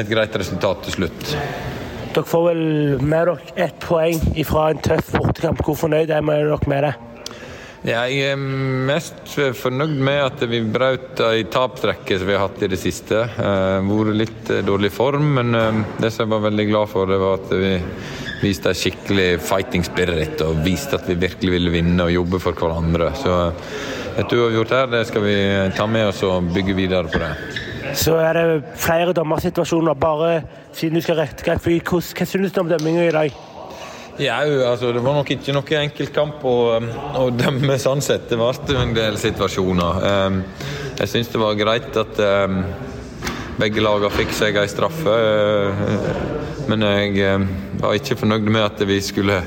et 0.00 0.08
greit 0.10 0.34
resultat 0.34 0.82
til 0.88 0.96
slutt. 0.96 1.34
Dere 2.10 2.26
får 2.26 2.42
vel 2.48 2.64
med 2.98 3.30
dere 3.30 3.54
ett 3.68 3.78
poeng 3.84 4.18
fra 4.48 4.72
en 4.72 4.82
tøff 4.82 5.12
bortekamp. 5.14 5.62
Hvor 5.62 5.78
fornøyd 5.84 6.10
er 6.10 6.26
dere 6.26 6.58
med 6.66 6.88
det? 6.88 6.92
Jeg 7.80 8.16
er 8.28 8.36
mest 8.36 9.30
fornøyd 9.56 9.94
med 10.04 10.18
at 10.20 10.42
vi 10.50 10.58
brøt 10.68 11.20
ei 11.24 11.46
tapstrekke 11.48 12.18
som 12.20 12.28
vi 12.28 12.34
har 12.36 12.42
hatt 12.44 12.60
i 12.60 12.68
det 12.68 12.76
siste. 12.76 13.22
Eh, 13.24 13.86
Vært 13.88 14.18
litt 14.18 14.50
eh, 14.52 14.60
dårlig 14.66 14.90
form, 14.92 15.30
men 15.38 15.56
eh, 15.56 15.78
det 15.96 16.10
som 16.12 16.26
jeg 16.26 16.34
var 16.34 16.44
veldig 16.50 16.66
glad 16.68 16.90
for, 16.92 17.08
det 17.08 17.16
var 17.22 17.38
at 17.38 17.54
vi 17.56 17.72
viste 18.42 18.68
en 18.68 18.76
skikkelig 18.76 19.30
fighting 19.48 19.86
spirit 19.88 20.44
og 20.44 20.60
viste 20.66 21.00
at 21.00 21.08
vi 21.08 21.16
virkelig 21.24 21.56
ville 21.56 21.72
vinne 21.72 22.04
og 22.04 22.12
jobbe 22.12 22.42
for 22.44 22.60
hverandre. 22.60 23.14
Så 23.16 23.38
et 24.20 24.36
uavgjort 24.36 24.76
her, 24.76 24.92
det 24.92 25.06
skal 25.08 25.24
vi 25.24 25.36
ta 25.76 25.88
med 25.88 26.10
oss 26.12 26.20
og 26.28 26.52
bygge 26.52 26.76
videre 26.76 27.08
på 27.08 27.22
det. 27.22 27.32
Så 27.96 28.18
er 28.20 28.36
det 28.36 28.74
flere 28.76 29.16
dommersituasjoner. 29.16 29.96
Bare 29.96 30.42
siden 30.76 31.00
du 31.00 31.04
skal 31.04 31.22
rette 31.24 31.48
greit, 31.48 31.64
hva, 31.64 31.80
hva 31.96 32.28
synes 32.28 32.52
du 32.52 32.60
om 32.60 32.68
dømminga 32.68 33.08
i 33.08 33.16
dag? 33.16 33.40
Ja, 34.18 34.40
altså, 34.42 34.92
Det 34.92 35.02
var 35.04 35.14
nok 35.14 35.30
ikke 35.30 35.54
noe 35.54 35.80
enkeltkamp 35.80 36.44
å, 36.44 36.56
å 37.20 37.26
dømme 37.30 37.78
sånn 37.80 38.02
sett. 38.04 38.28
Det 38.30 38.38
ble 38.40 38.78
en 38.80 38.94
del 38.96 39.18
situasjoner. 39.20 40.06
Um, 40.26 40.40
jeg 41.00 41.12
syns 41.12 41.30
det 41.32 41.40
var 41.40 41.58
greit 41.58 41.96
at 41.96 42.20
um, 42.20 42.62
begge 43.60 43.84
lagene 43.84 44.12
fikk 44.12 44.34
seg 44.36 44.58
en 44.60 44.70
straffe. 44.70 45.16
uh, 45.16 46.48
men 46.70 46.84
jeg 46.86 47.34
um, 47.34 47.46
var 47.80 47.96
ikke 47.96 48.18
fornøyd 48.20 48.50
med 48.52 48.62
at 48.62 48.82
vi 48.86 49.00
skulle 49.02 49.40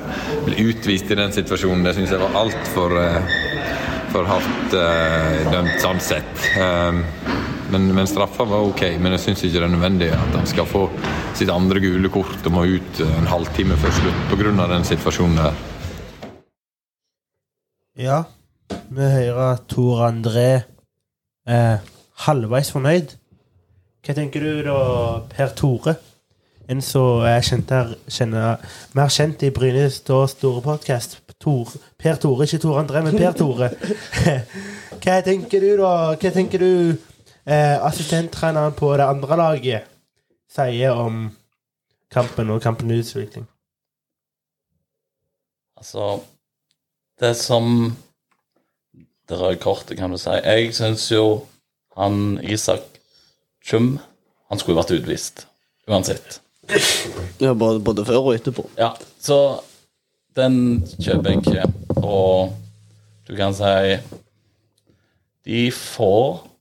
bli 0.48 0.66
utvist 0.70 1.12
i 1.12 1.20
den 1.20 1.36
situasjonen. 1.36 1.86
Det 1.86 1.96
syns 1.98 2.16
jeg 2.16 2.24
var 2.24 2.40
altfor 2.42 2.98
uh, 2.98 3.38
for 4.14 4.30
hardt 4.30 4.76
uh, 4.78 5.52
dømt 5.54 5.80
sånn 5.82 6.02
sett. 6.04 6.50
Men, 7.74 7.88
men 7.96 8.06
straffa 8.06 8.46
var 8.46 8.68
ok, 8.68 8.84
men 9.02 9.16
jeg 9.16 9.22
syns 9.24 9.42
ikke 9.48 9.58
det 9.58 9.66
er 9.66 9.72
nødvendig 9.74 10.10
at 10.14 10.36
han 10.38 10.46
skal 10.46 10.68
få 10.70 10.84
sitt 11.34 11.50
andre 11.50 11.82
gule 11.82 12.12
kort 12.14 12.46
og 12.46 12.54
må 12.54 12.68
ut 12.70 13.00
en 13.02 13.30
halvtime 13.32 13.78
før 13.82 13.96
slutt 13.98 14.20
pga. 14.30 14.68
den 14.70 14.86
situasjonen 14.86 15.40
der. 15.42 15.56
Ja, 17.98 18.24
vi 18.94 19.08
hører 19.16 19.58
Tor 19.70 20.04
André 20.06 20.64
er 21.46 21.82
halvveis 22.28 22.70
fornøyd. 22.74 23.16
Hva 24.06 24.16
tenker 24.18 24.44
du 24.44 24.62
da, 24.68 24.78
Per 25.34 25.54
Tore? 25.58 25.96
En 26.70 26.82
som 26.82 27.26
er 27.28 27.42
kjent 27.44 27.72
her, 27.74 27.96
kjenner, 28.08 28.62
mer 28.96 29.10
kjent 29.12 29.42
i 29.44 29.50
Brynes 29.56 29.98
da 30.08 30.22
store 30.30 30.62
podkast. 30.64 31.18
Per 31.44 32.22
Tore, 32.22 32.46
ikke 32.46 32.62
Tor 32.62 32.78
André, 32.84 33.02
men 33.04 33.18
Per 33.18 33.34
Tore. 33.36 33.72
Hva 35.04 35.18
tenker 35.26 35.64
du, 35.64 35.74
da? 35.82 35.96
Hva 36.22 36.32
tenker 36.38 36.62
du 36.62 36.94
eh, 37.46 37.78
assistenttreneren 37.86 38.76
på 38.78 38.94
det 38.98 39.08
andre 39.08 39.38
laget 39.40 39.90
sier 40.54 40.94
om 40.94 41.26
kampen 42.14 42.52
og 42.54 42.62
kampens 42.62 43.16
utvikling? 43.16 43.48
Altså 45.78 46.22
Det 47.20 47.36
som 47.38 47.96
Det 49.30 49.40
røde 49.40 49.58
kortet, 49.58 49.98
kan 49.98 50.12
du 50.12 50.18
si. 50.18 50.30
Jeg 50.30 50.74
syns 50.76 51.12
jo 51.12 51.46
han 51.96 52.40
Isak 52.44 52.82
Tjum 53.64 54.00
Han 54.50 54.60
skulle 54.60 54.78
vært 54.78 54.92
utvist. 54.92 55.46
Uansett. 55.88 56.40
Ja, 57.42 57.54
både, 57.54 57.80
både 57.80 58.06
før 58.06 58.30
og 58.30 58.36
etterpå. 58.36 58.66
Ja, 58.78 58.92
så 59.20 59.60
den 60.36 60.84
kjøper 61.00 61.30
jeg 61.30 61.42
ikke. 61.42 61.64
Og 62.04 62.54
du 63.28 63.36
kan 63.36 63.56
si 63.56 63.98
De 65.48 65.72
får 65.72 66.53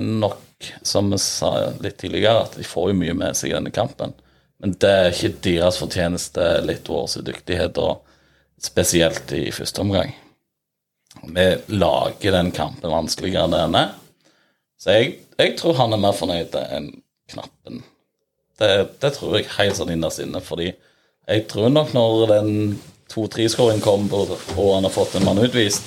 nok, 0.00 0.72
som 0.82 1.10
vi 1.10 1.18
sa 1.18 1.52
litt 1.82 1.98
tidligere, 1.98 2.44
at 2.46 2.56
de 2.58 2.66
får 2.66 2.90
jo 2.90 2.98
mye 3.00 3.14
med 3.18 3.38
seg 3.38 3.50
i 3.50 3.56
denne 3.56 3.72
kampen. 3.74 4.14
Men 4.62 4.76
det 4.78 4.90
er 4.90 5.10
ikke 5.10 5.40
deres 5.42 5.80
fortjeneste, 5.82 6.44
litt 6.66 6.86
vår 6.90 7.24
dyktighet, 7.26 7.78
og 7.82 8.04
spesielt 8.62 9.32
i 9.34 9.48
første 9.54 9.82
omgang. 9.82 10.12
Vi 11.22 11.46
lager 11.74 12.36
den 12.36 12.52
kampen 12.54 12.92
vanskeligere 12.92 13.48
enn 13.48 13.56
den 13.56 13.80
er. 13.80 13.90
Så 14.78 14.94
jeg, 14.94 15.16
jeg 15.38 15.56
tror 15.58 15.76
han 15.78 15.94
er 15.94 16.02
mer 16.02 16.14
fornøyd 16.16 16.54
enn 16.62 16.92
Knappen. 17.30 17.82
Det, 18.58 18.70
det 19.02 19.12
tror 19.16 19.36
jeg 19.38 19.50
helt 19.56 19.78
sånn 19.78 19.92
innerst 19.94 20.22
inne, 20.22 20.40
fordi 20.44 20.72
jeg 20.72 21.44
tror 21.50 21.70
nok 21.70 21.92
når 21.94 22.24
den 22.32 22.50
2-3-skåringen 23.12 23.82
kom, 23.84 24.08
og 24.12 24.34
han 24.58 24.86
har 24.86 24.94
fått 24.94 25.14
en 25.18 25.26
mann 25.26 25.42
utvist, 25.42 25.86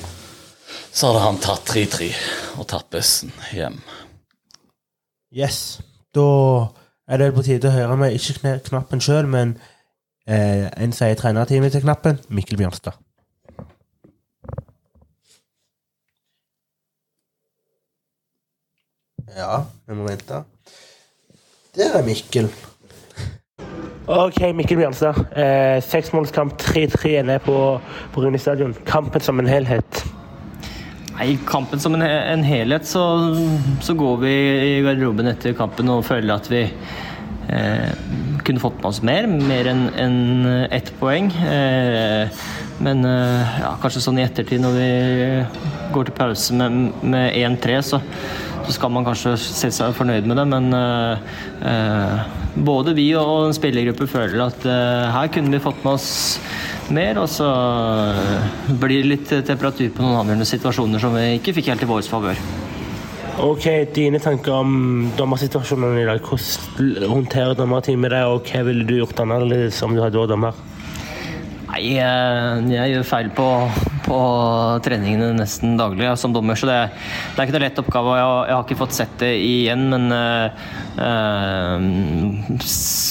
så 0.96 1.12
hadde 1.12 1.24
han 1.26 1.40
tatt 1.44 1.68
3-3 1.68 2.10
og 2.56 2.68
tatt 2.72 2.88
bussen 2.94 3.34
hjem. 3.52 3.82
Yes. 5.36 5.82
Da 6.16 6.28
er 7.12 7.20
det 7.20 7.34
på 7.36 7.44
tide 7.44 7.68
å 7.68 7.76
høre 7.76 7.98
med 8.00 8.16
ikke 8.16 8.56
Knappen 8.70 9.04
sjøl, 9.04 9.28
men 9.28 9.58
eh, 10.24 10.70
en 10.72 10.96
sier 10.96 11.12
er 11.12 11.20
trenerteamet 11.20 11.76
til 11.76 11.84
Knappen, 11.84 12.22
Mikkel 12.32 12.62
Bjørnstad. 12.62 12.96
Ja, 19.36 19.66
vi 19.84 20.00
må 20.00 20.08
vente. 20.08 20.46
Der 21.76 22.00
er 22.00 22.08
Mikkel. 22.08 22.48
Ok, 24.08 24.40
Mikkel 24.56 24.80
Bjørnstad. 24.80 25.26
Eh, 25.36 25.84
Seksmålskamp 25.84 26.56
3-3 26.62 27.18
nede 27.28 27.42
på, 27.44 27.58
på 28.14 28.24
Rune 28.24 28.40
stadion. 28.40 28.78
Kampen 28.88 29.20
som 29.20 29.44
en 29.44 29.52
helhet. 29.52 30.06
Nei, 31.16 31.38
kampen 31.48 31.80
som 31.80 31.96
en, 31.96 32.04
en 32.04 32.44
helhet 32.44 32.88
så, 32.90 33.02
så 33.84 33.96
går 33.96 34.18
vi 34.26 34.34
i 34.34 34.72
garderoben 34.84 35.32
etter 35.32 35.56
kampen 35.56 35.88
og 35.94 36.04
føler 36.04 36.34
at 36.36 36.50
vi 36.52 36.66
eh, 36.66 37.92
kunne 38.44 38.60
fått 38.60 38.82
med 38.82 38.90
oss 38.90 39.00
mer. 39.06 39.28
Mer 39.32 39.70
enn 39.72 39.86
en 39.96 40.18
ett 40.76 40.92
poeng. 41.00 41.30
Eh, 41.32 42.42
men 42.84 43.08
eh, 43.08 43.56
ja, 43.62 43.72
kanskje 43.80 44.04
sånn 44.04 44.20
i 44.20 44.26
ettertid, 44.26 44.60
når 44.60 44.76
vi 44.76 44.90
går 45.96 46.10
til 46.10 46.18
pause 46.18 46.60
med, 46.60 46.92
med 47.08 47.32
1-3, 47.32 47.80
så, 47.88 48.02
så 48.66 48.76
skal 48.76 48.92
man 48.92 49.08
kanskje 49.08 49.38
se 49.40 49.72
seg 49.72 49.96
fornøyd 49.96 50.28
med 50.28 50.42
det. 50.42 50.48
Men 50.52 50.68
eh, 50.76 51.34
eh, 51.72 52.44
både 52.68 52.96
vi 53.00 53.08
og 53.16 53.48
en 53.48 53.56
spillergruppe 53.56 54.12
føler 54.12 54.50
at 54.50 54.68
eh, 54.68 55.08
her 55.16 55.32
kunne 55.32 55.56
vi 55.56 55.64
fått 55.64 55.80
med 55.88 55.96
oss 55.96 56.12
mer, 56.92 57.24
og 57.24 57.32
så 57.32 57.50
blir 58.80 59.08
litt 59.08 59.32
temperatur 59.48 59.90
på 59.96 60.04
noen 60.04 60.22
avgjørende 60.22 60.48
situasjoner 60.50 61.02
som 61.02 61.16
vi 61.16 61.36
ikke 61.40 61.56
fikk 61.58 61.72
helt 61.74 61.86
i 61.86 61.90
vår 61.90 62.08
favør. 62.10 62.40
Ok, 63.46 63.66
dine 63.92 64.20
tanker 64.24 64.54
om 64.62 65.10
dommersituasjonene 65.18 66.06
i 66.06 66.08
dag. 66.08 66.22
Hvordan 66.24 67.10
håndterer 67.12 67.58
dommerteamet 67.60 68.14
det, 68.14 68.22
og 68.32 68.48
hva 68.48 68.62
ville 68.64 68.86
du 68.88 68.96
gjort 69.02 69.20
annerledes 69.26 69.82
om 69.84 69.92
du 69.96 70.00
hadde 70.00 70.22
vært 70.22 70.32
dommer? 70.32 70.62
Nei, 71.74 71.98
eh, 72.00 72.62
jeg 72.72 72.94
gjør 72.94 73.10
feil 73.10 73.34
på, 73.36 73.50
på 74.06 74.18
treningene 74.86 75.34
nesten 75.36 75.76
daglig 75.80 76.12
som 76.22 76.34
dommer, 76.36 76.58
så 76.58 76.70
det, 76.70 76.78
det 77.34 77.42
er 77.42 77.48
ikke 77.48 77.56
noe 77.56 77.64
lett 77.64 77.82
oppgave. 77.82 78.16
Jeg, 78.20 78.28
jeg 78.50 78.56
har 78.56 78.66
ikke 78.66 78.80
fått 78.80 78.98
sett 78.98 79.16
det 79.22 79.32
igjen, 79.42 79.86
men 79.92 80.04
øh, 80.16 80.50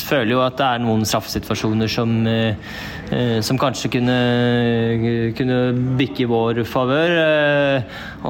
føler 0.08 0.34
jo 0.34 0.42
at 0.44 0.58
det 0.60 0.68
er 0.68 0.84
noen 0.84 1.06
straffesituasjoner 1.08 1.90
som, 1.90 2.14
eh, 2.30 3.38
som 3.44 3.60
kanskje 3.60 3.90
kunne, 3.96 4.18
kunne 5.38 5.58
bikke 5.98 6.24
i 6.24 6.30
vår 6.30 6.62
favør. 6.68 7.16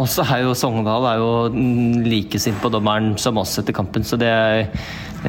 Og 0.00 0.08
så 0.10 0.26
er 0.26 0.44
jo 0.46 0.56
Sogndal 0.58 1.10
er 1.12 1.20
jo 1.22 1.32
mm, 1.54 2.04
like 2.08 2.40
sint 2.42 2.60
på 2.62 2.72
dommeren 2.72 3.14
som 3.20 3.40
oss 3.42 3.58
etter 3.60 3.76
kampen, 3.76 4.06
så 4.06 4.18
det 4.20 4.30
er, 4.32 4.66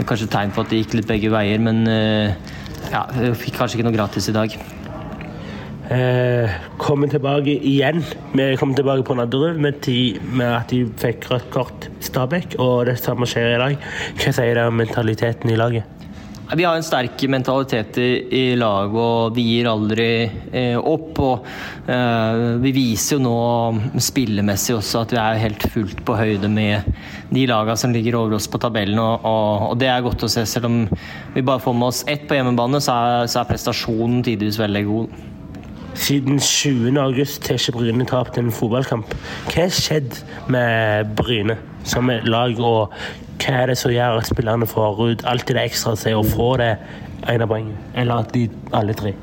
kanskje 0.08 0.32
tegn 0.32 0.52
på 0.56 0.64
at 0.64 0.72
det 0.72 0.82
gikk 0.82 0.98
litt 1.00 1.12
begge 1.12 1.30
veier, 1.32 1.62
men 1.64 1.86
ja, 1.88 3.06
jeg 3.16 3.38
fikk 3.40 3.62
kanskje 3.62 3.80
ikke 3.80 3.88
noe 3.88 3.96
gratis 3.96 4.28
i 4.32 4.36
dag. 4.36 4.58
Eh, 5.90 6.50
kommer 6.78 7.08
tilbake 7.08 7.54
igjen. 7.62 8.04
Vi 8.34 8.58
kommer 8.58 8.76
tilbake 8.76 9.04
på 9.06 9.14
Nadderud 9.14 9.60
med, 9.62 9.86
med 10.34 10.48
at 10.50 10.72
de 10.74 10.86
fikk 10.98 11.28
rødt 11.30 11.52
kort 11.54 11.90
Stabæk, 12.02 12.56
og 12.58 12.88
det 12.90 12.98
samme 13.04 13.28
skjer 13.30 13.54
i 13.54 13.60
dag. 13.62 13.92
Hva 14.18 14.34
sier 14.34 14.58
det 14.58 14.64
om 14.66 14.82
mentaliteten 14.82 15.54
i 15.54 15.60
laget? 15.60 15.92
Vi 16.46 16.64
har 16.64 16.78
en 16.78 16.86
sterk 16.86 17.24
mentalitet 17.30 17.98
i, 17.98 18.10
i 18.30 18.44
laget, 18.58 18.98
og 18.98 19.38
vi 19.38 19.46
gir 19.48 19.70
aldri 19.70 20.08
eh, 20.54 20.78
opp. 20.78 21.22
Og 21.22 21.46
eh, 21.90 22.42
vi 22.62 22.74
viser 22.74 23.18
jo 23.20 23.24
nå 23.26 24.02
spillemessig 24.02 24.76
også 24.78 25.04
at 25.06 25.14
vi 25.14 25.22
er 25.22 25.42
helt 25.42 25.68
fullt 25.74 26.02
på 26.06 26.18
høyde 26.18 26.50
med 26.50 26.86
de 27.34 27.46
lagene 27.50 27.78
som 27.78 27.94
ligger 27.94 28.18
over 28.24 28.40
oss 28.40 28.50
på 28.50 28.62
tabellen, 28.62 29.02
og, 29.02 29.22
og, 29.22 29.70
og 29.70 29.80
det 29.82 29.90
er 29.94 30.06
godt 30.06 30.26
å 30.26 30.34
se. 30.34 30.48
Selv 30.50 30.70
om 30.70 30.82
vi 31.38 31.46
bare 31.46 31.62
får 31.62 31.78
med 31.78 31.92
oss 31.92 32.04
ett 32.10 32.26
på 32.30 32.38
hjemmebane, 32.38 32.82
så 32.82 32.98
er, 32.98 33.30
så 33.30 33.44
er 33.44 33.50
prestasjonen 33.54 34.26
tidvis 34.26 34.62
veldig 34.62 34.86
god. 34.90 35.26
Siden 35.96 36.40
20. 36.40 36.98
august 37.00 37.48
har 37.48 37.56
ikke 37.56 37.78
Bryne 37.78 38.06
tapt 38.06 38.38
en 38.38 38.52
fotballkamp. 38.52 39.14
Hva 39.48 39.64
har 39.64 39.72
skjedd 39.74 40.18
med 40.52 41.14
Bryne 41.16 41.56
som 41.88 42.10
et 42.12 42.28
lag, 42.28 42.60
og 42.60 42.92
hva 43.40 43.54
er 43.62 43.72
det 43.72 43.78
som 43.80 43.94
gjør 43.94 44.20
at 44.20 44.28
spillerne 44.28 44.68
får 44.68 45.00
ut 45.06 45.24
alt 45.30 45.48
det 45.48 45.64
ekstra 45.64 45.96
seg 46.00 46.18
og 46.20 46.28
får 46.34 46.58
det 46.64 46.74
ene 47.32 47.48
poenget? 47.48 47.88
Eller 47.96 48.26
at 48.26 48.36
de 48.36 48.50
alle 48.76 48.98
tre? 48.98 49.16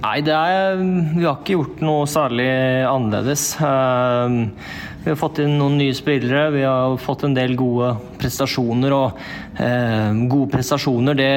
Nei, 0.00 0.20
det 0.24 0.32
er, 0.32 0.78
vi 0.80 1.26
har 1.26 1.42
ikke 1.42 1.58
gjort 1.58 1.82
noe 1.84 2.06
særlig 2.08 2.48
annerledes. 2.88 3.50
Eh, 3.60 4.36
Vi 5.00 5.08
har 5.08 5.16
fått 5.16 5.38
inn 5.40 5.54
noen 5.56 5.78
nye 5.80 5.94
spillere, 5.96 6.50
vi 6.52 6.60
har 6.60 6.96
fått 7.00 7.22
en 7.24 7.32
del 7.32 7.54
gode 7.56 7.94
prestasjoner. 8.20 8.92
Og 8.92 9.22
eh, 9.56 10.18
gode 10.28 10.50
prestasjoner 10.52 11.16
det, 11.16 11.30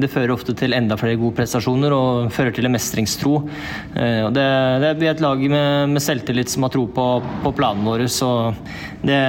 det 0.00 0.08
fører 0.08 0.32
ofte 0.32 0.54
til 0.56 0.72
enda 0.76 0.96
flere 0.96 1.18
gode 1.20 1.36
prestasjoner 1.36 1.92
og 1.92 2.30
fører 2.32 2.54
til 2.56 2.64
en 2.64 2.72
mestringstro. 2.72 3.34
Eh, 3.92 4.22
og 4.24 4.32
det, 4.36 4.46
det, 4.80 4.94
er 4.94 5.12
et 5.12 5.20
lag 5.20 5.44
med, 5.52 5.92
med 5.92 6.04
selvtillit 6.04 6.48
som 6.54 6.64
har 6.64 6.72
tro 6.72 6.86
på, 6.96 7.06
på 7.44 7.52
planen 7.60 7.84
vår. 7.84 8.06
Så 8.08 8.30
det, 9.04 9.20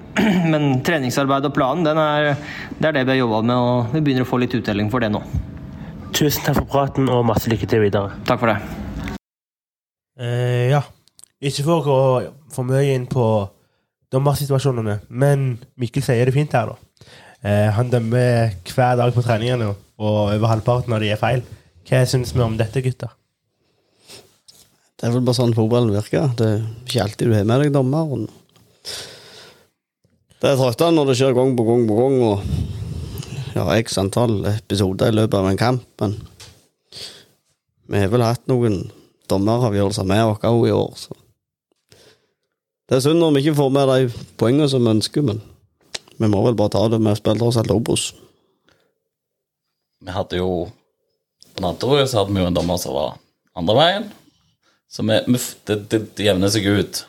men 0.54 0.80
treningsarbeid 0.86 1.50
og 1.50 1.56
planen, 1.58 1.84
den 1.84 2.00
er, 2.00 2.32
det 2.78 2.88
er 2.88 2.96
det 2.96 3.04
vi 3.10 3.16
har 3.18 3.22
jobba 3.26 3.42
med, 3.52 3.56
og 3.60 3.92
vi 3.92 4.04
begynner 4.06 4.24
å 4.24 4.32
få 4.32 4.40
litt 4.40 4.56
uttelling 4.56 4.88
for 4.92 5.04
det 5.04 5.12
nå. 5.12 5.20
Tusen 6.16 6.48
takk 6.48 6.62
for 6.62 6.72
praten, 6.78 7.12
og 7.12 7.28
masse 7.28 7.52
lykke 7.52 7.68
til 7.68 7.84
videre. 7.84 8.16
Takk 8.24 8.40
for 8.40 8.54
det. 8.54 8.58
Eh, 10.16 10.72
ja. 10.72 10.80
Ikke 11.42 11.64
for 11.66 11.80
å 11.80 11.82
gå 11.82 11.98
for 12.54 12.68
mye 12.68 12.92
inn 12.94 13.08
på 13.10 13.24
dommersituasjonene, 14.12 15.00
men 15.10 15.56
Mikkel 15.80 16.04
sier 16.06 16.28
det 16.28 16.34
fint 16.36 16.52
her, 16.54 16.70
da. 16.70 17.08
Eh, 17.42 17.70
han 17.74 17.90
dømmer 17.90 18.52
hver 18.70 19.00
dag 19.00 19.10
på 19.14 19.24
treningene, 19.24 19.72
og 19.98 20.20
over 20.36 20.52
halvparten 20.52 20.94
av 20.94 21.02
de 21.02 21.10
er 21.10 21.18
feil. 21.18 21.42
Hva 21.88 22.04
syns 22.06 22.30
vi 22.36 22.44
om 22.44 22.54
dette, 22.60 22.82
gutta? 22.84 23.10
Det 24.94 25.08
er 25.08 25.16
vel 25.16 25.24
bare 25.26 25.34
sånn 25.40 25.56
fotballen 25.56 25.90
virker. 25.90 26.28
Det 26.38 26.46
er 26.46 26.60
ikke 26.86 27.06
alltid 27.08 27.32
du 27.32 27.34
har 27.34 27.48
med 27.48 27.64
deg 27.64 27.72
dommeren. 27.74 28.28
Det 30.38 30.52
er 30.52 30.60
trøttende 30.60 31.00
når 31.00 31.10
det 31.10 31.16
skjer 31.18 31.34
gang 31.34 31.56
på 31.58 31.66
gang 31.66 31.88
på 31.88 31.96
gang, 31.98 32.20
og 32.28 33.56
ja, 33.56 33.66
x 33.80 33.98
antall 33.98 34.44
episoder 34.52 35.10
i 35.10 35.16
løpet 35.18 35.40
av 35.40 35.48
en 35.50 35.58
kamp, 35.58 35.88
men 36.02 36.14
vi 37.90 37.98
har 37.98 38.14
vel 38.14 38.24
hatt 38.24 38.46
noen 38.50 38.84
dommeravgjørelser 39.30 40.06
med 40.06 40.22
oss 40.30 40.46
òg 40.46 40.68
i 40.70 40.74
år, 40.76 40.94
så 40.98 41.18
Det 42.92 42.98
er 42.98 43.06
synd 43.06 43.22
når 43.22 43.30
vi 43.32 43.40
ikke 43.40 43.56
får 43.56 43.70
med 43.72 43.88
de 43.88 44.24
poengene 44.36 44.66
som 44.68 44.82
vi 44.84 44.90
ønsker, 44.92 45.22
men 45.24 45.38
vi 46.20 46.28
må 46.28 46.42
vel 46.44 46.56
bare 46.58 46.74
ta 46.74 46.82
det 46.92 46.98
med 47.00 47.16
spillere 47.16 47.46
oss 47.48 47.56
et 47.56 47.70
Obos. 47.72 48.02
Vi 50.04 50.12
hadde 50.12 50.36
jo 50.42 50.66
På 51.56 51.64
Nadderud 51.64 52.04
så 52.08 52.18
hadde 52.18 52.34
vi 52.36 52.42
jo 52.42 52.50
en 52.50 52.58
dommer 52.58 52.76
som 52.80 52.92
var 52.92 53.16
andre 53.56 53.78
veien. 53.78 54.04
Så 54.92 55.06
vi, 55.08 55.16
det, 55.68 55.78
det, 55.88 56.02
det 56.18 56.26
jevner 56.26 56.52
seg 56.52 56.68
ut, 56.68 57.00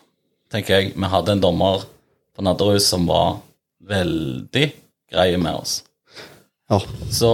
tenker 0.55 0.77
jeg. 0.77 0.93
Vi 0.95 1.11
hadde 1.17 1.35
en 1.35 1.43
dommer 1.43 1.83
på 2.31 2.47
Nadderud 2.47 2.79
som 2.83 3.03
var 3.11 3.41
veldig 3.83 4.65
grei 5.11 5.29
med 5.35 5.65
oss. 5.65 5.77
Ja. 6.71 6.79
Så 7.11 7.33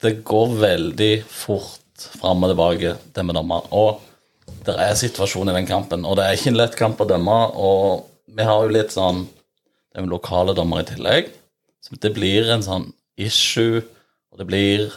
det 0.00 0.22
går 0.24 0.56
veldig 0.64 1.12
fort 1.28 2.08
fram 2.22 2.44
og 2.44 2.54
tilbake, 2.54 2.96
det 3.12 3.28
med 3.28 3.36
dommer. 3.36 3.68
Og 3.68 4.00
det 4.66 4.74
er 4.82 4.98
situasjon 4.98 5.50
i 5.50 5.54
den 5.56 5.68
kampen, 5.68 6.04
og 6.06 6.18
det 6.18 6.26
er 6.26 6.36
ikke 6.36 6.52
en 6.52 6.60
lett 6.60 6.76
kamp 6.78 7.00
å 7.02 7.08
dømme. 7.08 7.38
Og 7.54 8.06
vi 8.36 8.46
har 8.46 8.62
jo 8.64 8.74
litt 8.74 8.94
sånn 8.94 9.26
Det 9.26 10.02
er 10.02 10.04
jo 10.04 10.12
lokale 10.12 10.52
dommer 10.52 10.82
i 10.82 10.88
tillegg. 10.90 11.30
Så 11.80 11.96
det 12.02 12.10
blir 12.12 12.50
en 12.52 12.60
sånn 12.60 12.90
issue, 13.16 13.80
og 14.32 14.42
det 14.42 14.46
blir 14.50 14.92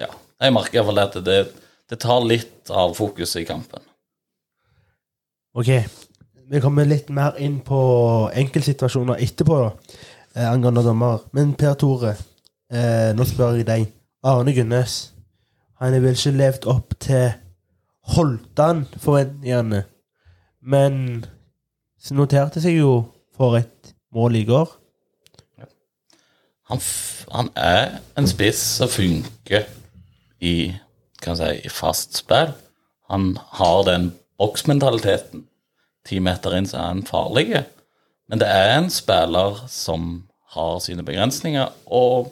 Ja. 0.00 0.08
Jeg 0.40 0.54
merker 0.56 0.74
i 0.74 0.80
hvert 0.80 0.88
fall 0.88 0.98
at 1.04 1.18
det, 1.24 1.40
det 1.86 2.00
tar 2.00 2.24
litt 2.24 2.70
av 2.70 2.96
fokuset 2.96 3.42
i 3.42 3.46
kampen. 3.46 3.84
Ok, 5.54 5.68
vi 6.50 6.60
kommer 6.60 6.88
litt 6.88 7.10
mer 7.10 7.36
inn 7.38 7.60
på 7.60 7.78
enkeltsituasjoner 8.34 9.22
etterpå, 9.22 9.60
da, 9.60 9.70
eh, 10.34 10.48
angående 10.50 10.82
dommer. 10.82 11.20
Men 11.32 11.54
Per 11.54 11.74
Tore, 11.74 12.16
eh, 12.72 13.12
nå 13.14 13.26
spør 13.26 13.58
jeg 13.58 13.66
deg. 13.66 13.86
Arne 14.24 14.52
Gunnes, 14.52 15.10
han 15.78 15.92
har 15.92 16.00
vel 16.00 16.14
ikke 16.14 16.36
levd 16.36 16.66
opp 16.66 16.98
til 16.98 17.32
Holtan-forventningene, 18.08 19.84
men 20.60 21.24
så 22.00 22.16
noterte 22.16 22.62
seg 22.62 22.78
jo 22.80 22.92
for 23.36 23.58
et 23.60 23.92
mål 24.14 24.40
i 24.40 24.44
går. 24.48 24.72
Han, 26.70 26.80
han 27.34 27.50
er 27.58 27.98
en 28.18 28.28
spiss 28.30 28.60
som 28.78 28.90
funker 28.90 29.66
i, 30.40 30.72
kan 31.20 31.36
si, 31.38 31.68
fast 31.72 32.16
spill. 32.22 32.54
Han 33.10 33.34
har 33.58 33.84
den 33.88 34.12
boksmentaliteten. 34.40 35.44
Ti 36.06 36.20
meter 36.22 36.54
inn 36.56 36.68
så 36.70 36.78
er 36.78 36.92
han 36.92 37.06
farlig. 37.08 37.64
Men 38.30 38.40
det 38.40 38.48
er 38.48 38.76
en 38.76 38.90
spiller 38.94 39.64
som 39.68 40.28
har 40.54 40.78
sine 40.82 41.04
begrensninger, 41.06 41.68
og 41.86 42.30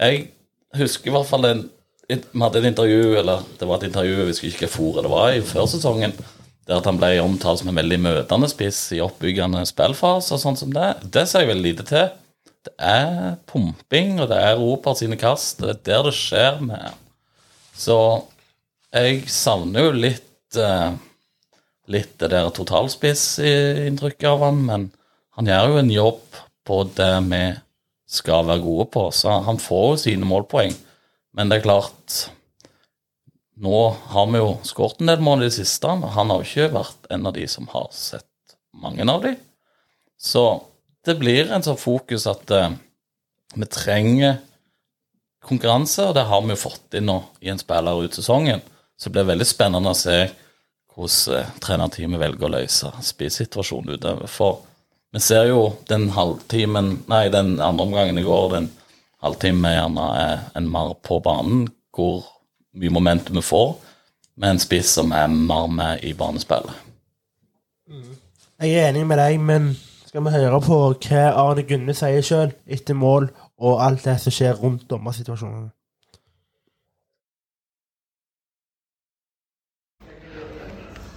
jeg 0.00 0.28
husker 0.76 1.10
i 1.10 1.14
hvert 1.14 1.28
fall 1.28 1.44
en 1.48 1.64
Vi 2.06 2.18
hadde 2.38 2.60
et 2.60 2.68
intervju, 2.70 3.16
eller 3.18 3.42
det 3.58 3.66
var 3.66 3.80
et 3.80 3.88
intervju, 3.88 4.18
jeg 4.20 4.28
husker 4.30 4.52
ikke 4.52 4.70
fore 4.70 5.02
det 5.02 5.10
var 5.10 5.32
i 5.34 5.42
før 5.42 5.66
sesongen, 5.70 6.12
der 6.66 6.78
at 6.78 6.86
han 6.86 7.00
ble 7.00 7.16
omtalt 7.22 7.60
som 7.60 7.70
en 7.72 7.80
veldig 7.80 7.98
møtende 8.04 8.50
spiss 8.50 8.78
i 8.94 9.02
oppbyggende 9.02 9.64
spillfase 9.66 10.36
og 10.36 10.42
sånn 10.42 10.58
som 10.58 10.74
det. 10.74 10.92
Det 11.02 11.26
ser 11.26 11.44
jeg 11.44 11.50
veldig 11.50 11.66
lite 11.66 11.86
til. 11.88 12.06
Det 12.66 12.74
er 12.82 13.36
pumping, 13.50 14.20
og 14.22 14.30
det 14.30 14.38
er 14.42 14.58
Robert 14.58 14.98
sine 14.98 15.18
kast. 15.18 15.62
Det 15.62 15.72
er 15.72 15.82
der 15.86 16.08
det 16.08 16.14
skjer 16.18 16.62
med. 16.66 16.94
Så 17.76 17.98
jeg 18.94 19.26
savner 19.30 19.88
jo 19.88 19.98
litt 20.06 20.58
eh, 20.60 20.94
Litt 21.86 22.16
det 22.18 22.32
der 22.32 22.48
totalspissinntrykket 22.50 24.26
av 24.26 24.40
han, 24.42 24.56
men 24.66 24.86
han 25.38 25.46
gjør 25.46 25.68
jo 25.70 25.76
en 25.78 25.90
jobb 25.94 26.38
på 26.66 26.80
det 26.96 27.12
vi 27.28 27.42
skal 28.10 28.48
være 28.48 28.64
gode 28.64 28.86
på, 28.90 29.04
så 29.14 29.36
han 29.46 29.60
får 29.62 29.84
jo 29.92 30.00
sine 30.02 30.26
målpoeng. 30.26 30.74
Men 31.36 31.50
det 31.50 31.60
er 31.60 31.66
klart 31.68 32.16
Nå 33.56 33.76
har 34.12 34.26
vi 34.28 34.40
jo 34.40 34.48
skåret 34.68 35.00
en 35.00 35.08
del 35.08 35.22
mål 35.24 35.44
i 35.44 35.46
det 35.46 35.54
siste, 35.56 35.88
og 35.88 36.10
han 36.12 36.28
har 36.28 36.42
jo 36.42 36.44
ikke 36.44 36.74
vært 36.74 37.06
en 37.14 37.28
av 37.28 37.32
de 37.32 37.46
som 37.48 37.68
har 37.72 37.86
sett 37.96 38.56
mange 38.76 39.06
av 39.08 39.22
de. 39.24 39.32
Så 40.20 40.42
det 41.08 41.14
blir 41.16 41.48
en 41.48 41.64
sånn 41.64 41.78
fokus 41.80 42.26
at 42.28 42.52
eh, 42.52 42.74
vi 43.56 43.68
trenger 43.72 44.42
konkurranse, 45.46 46.04
og 46.04 46.18
det 46.18 46.26
har 46.28 46.44
vi 46.44 46.52
jo 46.52 46.60
fått 46.66 46.98
inn 46.98 47.08
nå 47.08 47.16
i 47.40 47.48
en 47.48 47.62
spiller 47.62 48.04
ut 48.04 48.18
sesongen. 48.20 48.60
Så 49.00 49.08
det 49.08 49.16
blir 49.16 49.30
veldig 49.30 49.48
spennende 49.48 49.92
å 49.92 49.96
se 49.96 50.18
hvordan 50.96 51.40
eh, 51.40 51.52
trenerteamet 51.64 52.20
velger 52.20 52.48
å 52.48 52.54
løse 52.58 52.92
spissituasjonen 53.08 53.96
utover. 53.96 54.28
For 54.28 54.64
vi 55.16 55.22
ser 55.24 55.48
jo 55.48 55.70
den 55.88 56.10
halvtimen, 56.16 56.98
nei, 57.08 57.28
den 57.32 57.56
andre 57.56 57.88
omgangen 57.88 58.20
i 58.20 58.26
går, 58.26 58.50
den 58.52 58.68
halvtimen 59.26 59.74
gjerne 59.74 60.06
er 60.22 60.46
en 60.58 60.70
mer 60.70 60.94
på 61.04 61.20
banen, 61.24 61.66
hvor 61.94 62.24
mye 62.76 62.92
momentum 62.92 63.38
vi 63.38 63.44
får, 63.44 63.76
med 64.36 64.54
en 64.54 64.62
spiss 64.62 64.94
som 64.98 65.12
er 65.16 65.28
mer 65.32 65.68
med 65.72 66.04
i 66.04 66.12
banespillet. 66.16 66.82
Jeg 68.60 68.72
er 68.72 68.90
enig 68.90 69.06
med 69.06 69.20
deg, 69.20 69.40
men 69.40 69.70
skal 70.06 70.24
vi 70.24 70.32
høre 70.32 70.60
på 70.64 70.76
hva 70.96 71.24
Arne 71.36 71.64
Gunne 71.68 71.94
sier 71.96 72.24
sjøl 72.24 72.52
etter 72.66 72.96
mål 72.96 73.30
og 73.56 73.80
alt 73.84 74.04
det 74.04 74.18
som 74.22 74.32
skjer 74.32 74.56
rundt 74.60 74.86
dommersituasjonene? 74.90 75.72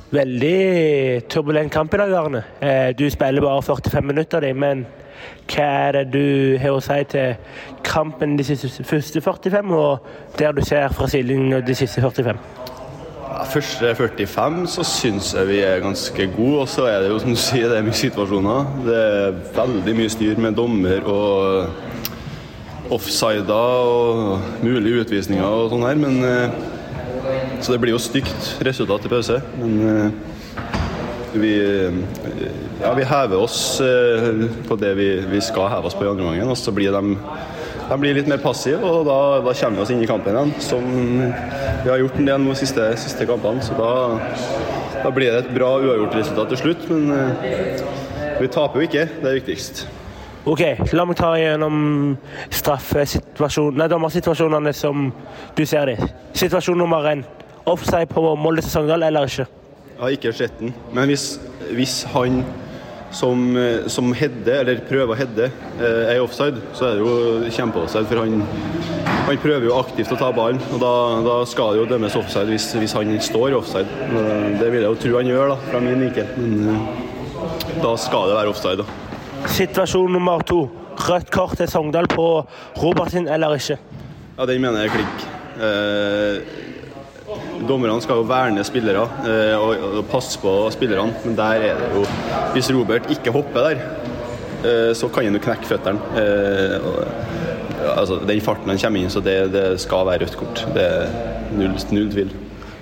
Veldig 0.10 1.28
turbulent 1.30 1.72
kamp 1.72 1.94
i 1.94 2.00
dag, 2.02 2.16
Arne. 2.18 2.44
Eh, 2.62 2.96
Du 2.98 3.06
spiller 3.10 3.42
bare 3.46 3.62
45 3.62 4.02
minutter, 4.06 4.54
men 4.54 4.88
hva 5.50 5.68
er 5.88 5.98
det 5.98 6.06
du 6.14 6.58
har 6.62 6.76
å 6.76 6.82
si 6.84 7.00
til 7.10 7.36
kampen 7.84 8.38
de 8.38 8.46
siste, 8.46 8.84
første 8.86 9.22
45, 9.22 9.74
og 9.74 10.38
der 10.40 10.54
du 10.54 10.62
ser 10.66 10.94
fra 10.94 11.08
sidelinjen 11.10 11.66
de 11.66 11.76
siste 11.76 12.02
45? 12.02 12.42
Ja, 13.30 13.44
første 13.46 13.94
45 13.96 14.64
så 14.74 14.84
syns 14.84 15.34
jeg 15.38 15.48
vi 15.48 15.60
er 15.62 15.84
ganske 15.84 16.30
gode, 16.36 16.64
og 16.64 16.70
så 16.70 16.88
er 16.90 17.04
det 17.04 17.12
jo 17.12 17.20
som 17.22 17.34
du 17.34 17.40
sier, 17.40 17.70
det 17.70 17.78
er 17.78 17.86
mye 17.86 17.98
situasjoner. 17.98 18.72
Det 18.88 18.98
er 18.98 19.38
veldig 19.58 19.96
mye 20.00 20.14
styr 20.14 20.42
med 20.42 20.58
dommer 20.58 21.06
og 21.06 21.70
offsider 22.90 23.54
og 23.54 24.42
mulige 24.66 25.04
utvisninger 25.04 25.46
og 25.46 25.70
sånn 25.74 25.86
her, 25.86 26.02
men 26.02 26.20
eh, 26.26 26.60
Så 27.62 27.74
det 27.74 27.82
blir 27.84 27.94
jo 27.94 28.00
stygt 28.02 28.56
resultat 28.66 29.06
i 29.06 29.10
pause, 29.12 29.36
men 29.60 29.74
eh, 29.86 30.79
vi, 31.34 31.54
eh, 31.60 31.94
ja, 32.82 32.94
vi 32.98 33.06
hever 33.06 33.38
oss 33.38 33.82
eh, 33.82 34.46
på 34.68 34.76
det 34.80 34.94
vi, 34.98 35.10
vi 35.30 35.42
skal 35.42 35.70
heve 35.74 35.90
oss 35.90 35.98
på 35.98 36.06
i 36.06 36.12
andre 36.12 36.26
gangen, 36.32 36.50
og 36.50 36.58
så 36.58 36.74
blir 36.76 36.94
de 36.96 37.18
de 37.90 37.98
blir 37.98 38.14
litt 38.14 38.28
mer 38.30 38.38
passive, 38.38 38.86
og 38.86 39.08
da, 39.08 39.42
da 39.42 39.54
kommer 39.58 39.80
vi 39.80 39.82
oss 39.82 39.92
inn 39.94 40.04
i 40.06 40.10
kampen 40.10 40.36
igjen. 40.36 40.52
Som 40.62 40.84
vi 41.82 41.90
har 41.90 41.98
gjort 41.98 42.20
en 42.22 42.28
del 42.30 42.46
de 42.46 42.58
siste, 42.60 42.86
siste 43.02 43.26
kampene. 43.26 43.64
Så 43.66 43.74
da, 43.80 44.20
da 45.02 45.10
blir 45.14 45.34
det 45.34 45.40
et 45.48 45.56
bra 45.56 45.72
uavgjort 45.80 46.20
resultat 46.20 46.54
til 46.54 46.62
slutt. 46.62 46.86
Men 46.92 47.10
eh, 47.16 47.82
vi 48.44 48.52
taper 48.54 48.84
jo 48.84 48.90
ikke, 48.92 49.08
det 49.24 49.32
er 49.32 49.40
viktigst. 49.40 49.88
Ok, 50.50 50.62
la 50.94 51.06
meg 51.10 51.18
ta 51.18 51.34
gjennom 51.38 51.80
straffesituasjonen, 52.54 53.82
nei, 53.82 53.90
dommersituasjonene 53.92 54.74
som 54.78 55.10
du 55.58 55.66
ser 55.68 55.90
de. 55.90 56.12
Situasjon 56.38 56.78
nummer 56.80 57.10
én. 57.10 57.26
Offside 57.70 58.08
på 58.14 58.22
Molde 58.38 58.64
til 58.64 58.72
Sogndal 58.78 59.10
eller 59.10 59.26
ikke? 59.30 59.50
Jeg 60.00 60.06
har 60.06 60.16
ikke 60.16 60.32
sett 60.32 60.60
den, 60.62 60.70
men 60.96 61.10
hvis, 61.12 61.24
hvis 61.76 61.94
han 62.14 62.38
som, 63.12 63.42
som 63.92 64.14
header, 64.16 64.62
eller 64.62 64.80
prøver 64.88 65.12
å 65.12 65.18
heade, 65.18 65.50
eh, 65.82 66.12
er 66.14 66.14
i 66.16 66.22
offside, 66.24 66.62
så 66.78 66.86
er 66.88 67.00
det 67.00 67.04
jo 67.04 67.50
kjempeoffside. 67.52 68.06
For 68.08 68.22
han, 68.22 68.38
han 69.28 69.42
prøver 69.44 69.66
jo 69.68 69.74
aktivt 69.76 70.14
å 70.16 70.20
ta 70.22 70.30
ballen, 70.32 70.62
og 70.72 70.80
da, 70.80 70.92
da 71.26 71.36
skal 71.50 71.74
det 71.74 71.82
jo 71.82 71.90
dømmes 71.90 72.16
offside 72.16 72.48
hvis, 72.54 72.70
hvis 72.80 72.96
han 72.96 73.12
står 73.26 73.58
offside. 73.58 73.92
Eh, 74.08 74.46
Det 74.62 74.70
vil 74.72 74.86
jeg 74.86 74.88
jo 74.88 75.00
tro 75.04 75.18
han 75.18 75.32
gjør, 75.34 75.52
da, 75.52 75.60
fra 75.68 75.84
min 75.84 76.06
vinkel. 76.06 76.32
Men 76.38 76.72
eh, 76.78 77.76
da 77.84 77.92
skal 78.00 78.32
det 78.32 78.40
være 78.40 78.54
offside, 78.54 78.86
da. 78.86 79.52
Situasjon 79.58 80.16
nummer 80.16 80.48
to. 80.48 80.62
Rødt 81.10 81.30
kort 81.32 81.58
til 81.60 81.68
Sogndal 81.72 82.08
på 82.12 82.30
Robertsen 82.80 83.28
eller 83.32 83.60
ikke? 83.60 83.76
Ja, 84.38 84.48
den 84.48 84.64
mener 84.64 84.86
jeg 84.86 84.94
er 84.94 84.96
klink. 84.96 85.30
Eh, 85.60 86.58
dommerne 87.68 88.02
skal 88.04 88.22
jo 88.22 88.28
verne 88.30 88.64
spillere 88.68 89.04
eh, 89.28 89.56
og, 89.58 89.84
og 90.00 90.08
passe 90.12 90.40
på 90.42 90.52
spillerne, 90.74 91.14
men 91.26 91.38
der 91.38 91.66
er 91.70 91.80
det 91.80 91.90
jo 91.96 92.04
Hvis 92.56 92.72
Robert 92.74 93.10
ikke 93.12 93.34
hopper 93.36 93.70
der, 93.70 93.78
eh, 94.64 94.92
så 94.98 95.10
kan 95.14 95.28
han 95.28 95.38
jo 95.38 95.44
knekke 95.44 95.70
føttene. 95.70 96.00
Eh, 96.20 96.76
altså, 97.96 98.20
den 98.26 98.42
farten 98.42 98.70
han 98.72 98.82
kommer 98.82 99.00
inn, 99.04 99.14
så 99.14 99.22
det, 99.24 99.38
det 99.54 99.66
skal 99.82 100.08
være 100.08 100.26
rødt 100.26 100.38
kort. 100.40 100.66
Det 100.76 100.84
er 100.86 101.08
null, 101.58 101.76
null 101.96 102.12
tvil. 102.14 102.34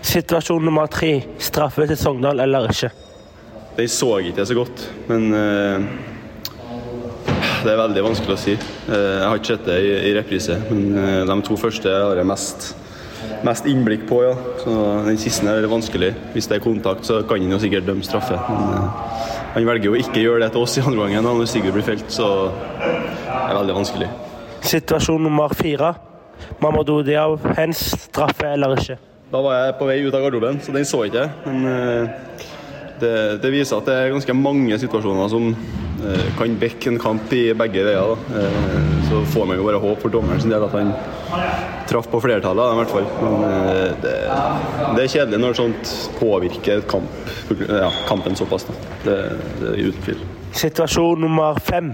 Situasjon 0.07 0.63
nummer 0.63 0.87
tre. 0.91 1.13
Straffe 1.39 1.87
til 1.89 1.99
Sogndal 1.99 2.39
eller 2.45 2.69
ikke? 2.71 2.91
Den 3.77 3.89
så 3.91 4.17
jeg 4.17 4.31
ikke 4.31 4.45
så 4.49 4.55
godt, 4.57 4.89
men 5.05 5.29
det 7.61 7.69
er 7.69 7.77
veldig 7.77 8.03
vanskelig 8.07 8.33
å 8.33 8.39
si. 8.41 8.55
Jeg 8.55 9.21
har 9.21 9.37
ikke 9.37 9.51
sett 9.51 9.67
det 9.67 9.77
i, 9.83 9.91
i 10.09 10.15
reprise, 10.17 10.57
men 10.71 10.81
de 11.29 11.35
to 11.45 11.57
første 11.61 11.91
har 11.91 12.17
jeg 12.17 12.25
mest, 12.25 12.71
mest 13.45 13.65
innblikk 13.69 14.07
på. 14.09 14.23
ja. 14.23 14.35
Så 14.63 14.75
Den 15.05 15.17
siste 15.17 15.49
er 15.49 15.67
vanskelig. 15.69 16.13
Hvis 16.33 16.47
det 16.47 16.57
er 16.57 16.63
kontakt, 16.63 17.05
så 17.05 17.21
kan 17.27 17.41
han 17.41 17.51
jo 17.51 17.59
sikkert 17.59 17.85
dømme 17.87 18.03
straffe. 18.03 18.39
Men 18.49 18.73
eh, 18.73 18.89
han 19.53 19.67
velger 19.67 19.91
jo 19.91 19.95
ikke 19.99 20.21
å 20.21 20.25
gjøre 20.25 20.45
det 20.45 20.51
til 20.55 20.61
oss 20.61 20.77
i 20.77 20.85
andre 20.85 21.07
gangen 21.07 21.23
når 21.27 21.45
Sigurd 21.51 21.77
blir 21.77 21.85
felt, 21.85 22.09
så 22.13 22.51
det 22.81 23.49
er 23.49 23.57
veldig 23.57 23.77
vanskelig. 23.77 24.09
Situasjon 24.67 25.23
nummer 25.23 25.53
fire. 25.57 25.93
Mamadou 26.61 27.01
Diaw, 27.05 27.37
hens 27.57 27.83
straffe 28.07 28.49
eller 28.53 28.77
ikke? 28.77 28.97
Da 29.31 29.41
var 29.43 29.57
jeg 29.57 29.75
på 29.79 29.87
vei 29.89 29.97
ut 30.05 30.15
av 30.15 30.23
garderoben, 30.23 30.61
så 30.63 30.71
den 30.75 30.85
så 30.87 31.01
ikke 31.07 31.25
jeg. 31.25 31.31
Men 31.45 31.65
eh, 31.71 32.45
det, 33.01 33.13
det 33.43 33.51
viser 33.53 33.79
at 33.81 33.89
det 33.89 33.97
er 33.97 34.13
ganske 34.13 34.35
mange 34.37 34.77
situasjoner 34.79 35.31
som 35.31 35.51
kan 36.37 36.53
bekke 36.61 36.91
en 36.93 36.99
kamp 37.01 37.31
i 37.35 37.45
begge 37.57 37.83
veier. 37.87 38.17
Eh, 38.37 38.83
Så 39.07 39.21
får 39.31 39.45
man 39.47 39.55
jo 39.57 39.63
bare 39.63 39.79
håp 39.79 40.01
for 40.03 40.11
dommeren 40.11 40.41
sin 40.43 40.51
del 40.51 40.63
at 40.65 40.73
han 40.75 40.89
traff 41.87 42.09
på 42.11 42.19
flertallet, 42.19 42.73
i 42.73 42.79
hvert 42.81 42.91
fall. 42.91 43.05
Men 43.21 43.45
eh, 43.47 43.93
det, 44.03 44.15
det 44.97 45.05
er 45.05 45.13
kjedelig 45.13 45.39
når 45.39 45.55
sånt 45.55 45.93
påvirker 46.19 46.83
kamp, 46.91 47.31
ja, 47.69 47.87
kampen 48.09 48.35
såpass. 48.35 48.67
Da. 48.67 48.75
Det, 49.05 49.15
det 49.61 49.71
er 49.71 49.79
uten 49.87 50.03
tvil. 50.09 50.25
Situasjon 50.57 51.23
nummer 51.23 51.59
fem. 51.63 51.93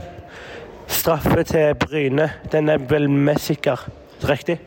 Straffe 0.89 1.43
til 1.47 1.75
Bryne. 1.79 2.29
Den 2.51 2.69
er 2.73 2.81
vel 2.89 3.05
mest 3.09 3.45
sikker. 3.51 3.85
Riktig? 4.25 4.57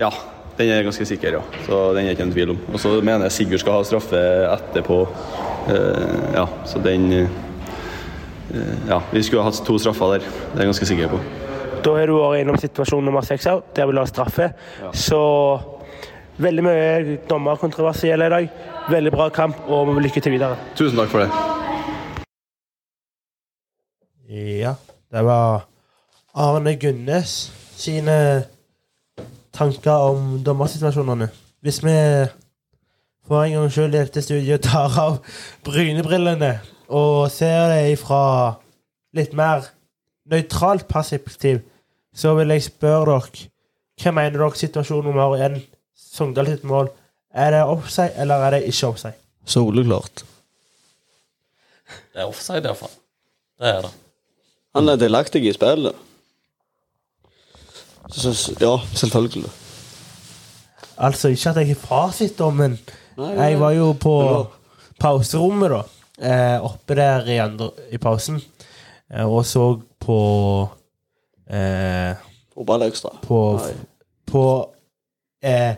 Ja, 0.00 0.10
den 0.58 0.70
er 0.74 0.82
ganske 0.86 1.06
sikker, 1.06 1.38
ja. 1.38 1.40
Så 1.68 1.80
den 1.94 2.06
er 2.08 2.14
ikke 2.16 2.26
en 2.26 2.34
tvil 2.34 2.52
om. 2.56 2.60
Og 2.72 2.80
så 2.82 2.96
mener 3.00 3.28
jeg 3.28 3.38
Sigurd 3.38 3.62
skal 3.62 3.78
ha 3.78 3.86
straffe 3.86 4.20
etterpå. 4.50 5.00
Eh, 5.70 6.30
ja, 6.36 6.48
så 6.68 6.82
den 6.84 7.06
eh, 7.22 7.40
Ja, 8.88 9.00
vi 9.10 9.22
skulle 9.22 9.42
ha 9.42 9.50
hatt 9.50 9.64
to 9.66 9.78
straffer 9.80 10.16
der. 10.16 10.26
Det 10.26 10.58
er 10.58 10.64
jeg 10.64 10.72
ganske 10.72 10.88
sikker 10.90 11.12
på. 11.14 11.20
Da 11.84 11.94
har 11.98 12.08
du 12.08 12.16
vært 12.16 12.40
innom 12.40 12.58
situasjon 12.60 13.04
nummer 13.04 13.24
seks 13.26 13.46
òg, 13.50 13.62
der 13.76 13.88
vi 13.88 13.96
la 13.96 14.04
straffe. 14.08 14.50
Så 14.96 15.20
veldig 16.40 16.64
mye 16.64 17.18
dommerkontroversielle 17.28 18.28
i 18.28 18.32
dag. 18.34 18.48
Veldig 18.90 19.12
bra 19.12 19.28
kamp, 19.32 19.60
og 19.68 19.94
lykke 20.00 20.20
til 20.20 20.36
videre. 20.36 20.56
Tusen 20.76 20.98
takk 20.98 21.12
for 21.12 21.24
det. 21.24 21.30
Ja, 24.34 24.74
det 25.12 25.24
var 25.24 25.66
Arne 26.34 26.74
Gunnes 26.80 27.52
sine 27.76 28.44
tanker 29.54 30.08
om 30.10 30.40
dommersituasjonene. 30.44 31.28
Hvis 31.62 31.84
vi 31.84 31.94
for 33.28 33.44
en 33.44 33.52
gang 33.52 33.70
skyld 33.72 33.94
i 33.94 33.98
dette 33.98 34.22
studiet 34.24 34.64
tar 34.66 34.96
av 35.00 35.20
brynebrillene 35.64 36.58
og 36.88 37.30
ser 37.32 37.68
det 37.72 37.98
fra 37.98 38.54
litt 39.16 39.32
mer 39.36 39.68
nøytralt 40.30 40.86
perspektiv, 40.88 41.62
så 42.14 42.34
vil 42.38 42.52
jeg 42.54 42.68
spørre 42.68 43.06
dere 43.14 43.48
hva 44.02 44.10
mener 44.10 44.38
dere 44.38 44.58
situasjon 44.58 45.04
nummer 45.06 45.36
én, 45.38 45.60
Sogndal 45.94 46.46
sitt 46.50 46.64
mål, 46.66 46.88
er 47.34 47.50
det 47.54 47.62
offside 47.66 48.14
eller 48.22 48.42
er 48.46 48.56
det 48.56 48.62
ikke 48.70 48.86
offside? 48.86 49.14
Soleklart. 49.46 50.24
Det 52.14 52.22
er 52.22 52.26
offside, 52.26 52.62
iallfall. 52.62 52.92
Det 53.58 53.70
er 53.70 53.80
det. 53.86 53.90
Han 54.74 54.88
er 54.88 54.98
delaktig 54.98 55.42
i 55.46 55.52
spillet. 55.54 55.94
Så, 58.10 58.34
så, 58.34 58.54
ja, 58.60 58.74
selvfølgelig. 58.94 59.50
Altså, 60.98 61.28
ikke 61.28 61.50
at 61.50 61.56
jeg 61.56 61.66
har 61.66 61.74
fasit, 61.74 62.40
om, 62.40 62.54
men 62.54 62.78
jeg 63.16 63.60
var 63.60 63.70
jo 63.74 63.92
på 63.92 64.16
pauserommet, 65.00 65.70
da. 65.70 65.82
Eh, 66.22 66.58
oppe 66.64 66.94
der 66.94 67.26
i, 67.26 67.38
andre, 67.42 67.70
i 67.92 67.98
pausen. 67.98 68.38
Eh, 69.10 69.24
og 69.26 69.42
så 69.46 69.64
på 70.00 70.18
eh, 71.50 72.14
Fotball 72.54 72.84
ekstra. 72.86 73.10
På, 73.24 73.38
på 74.30 74.44
eh, 75.42 75.74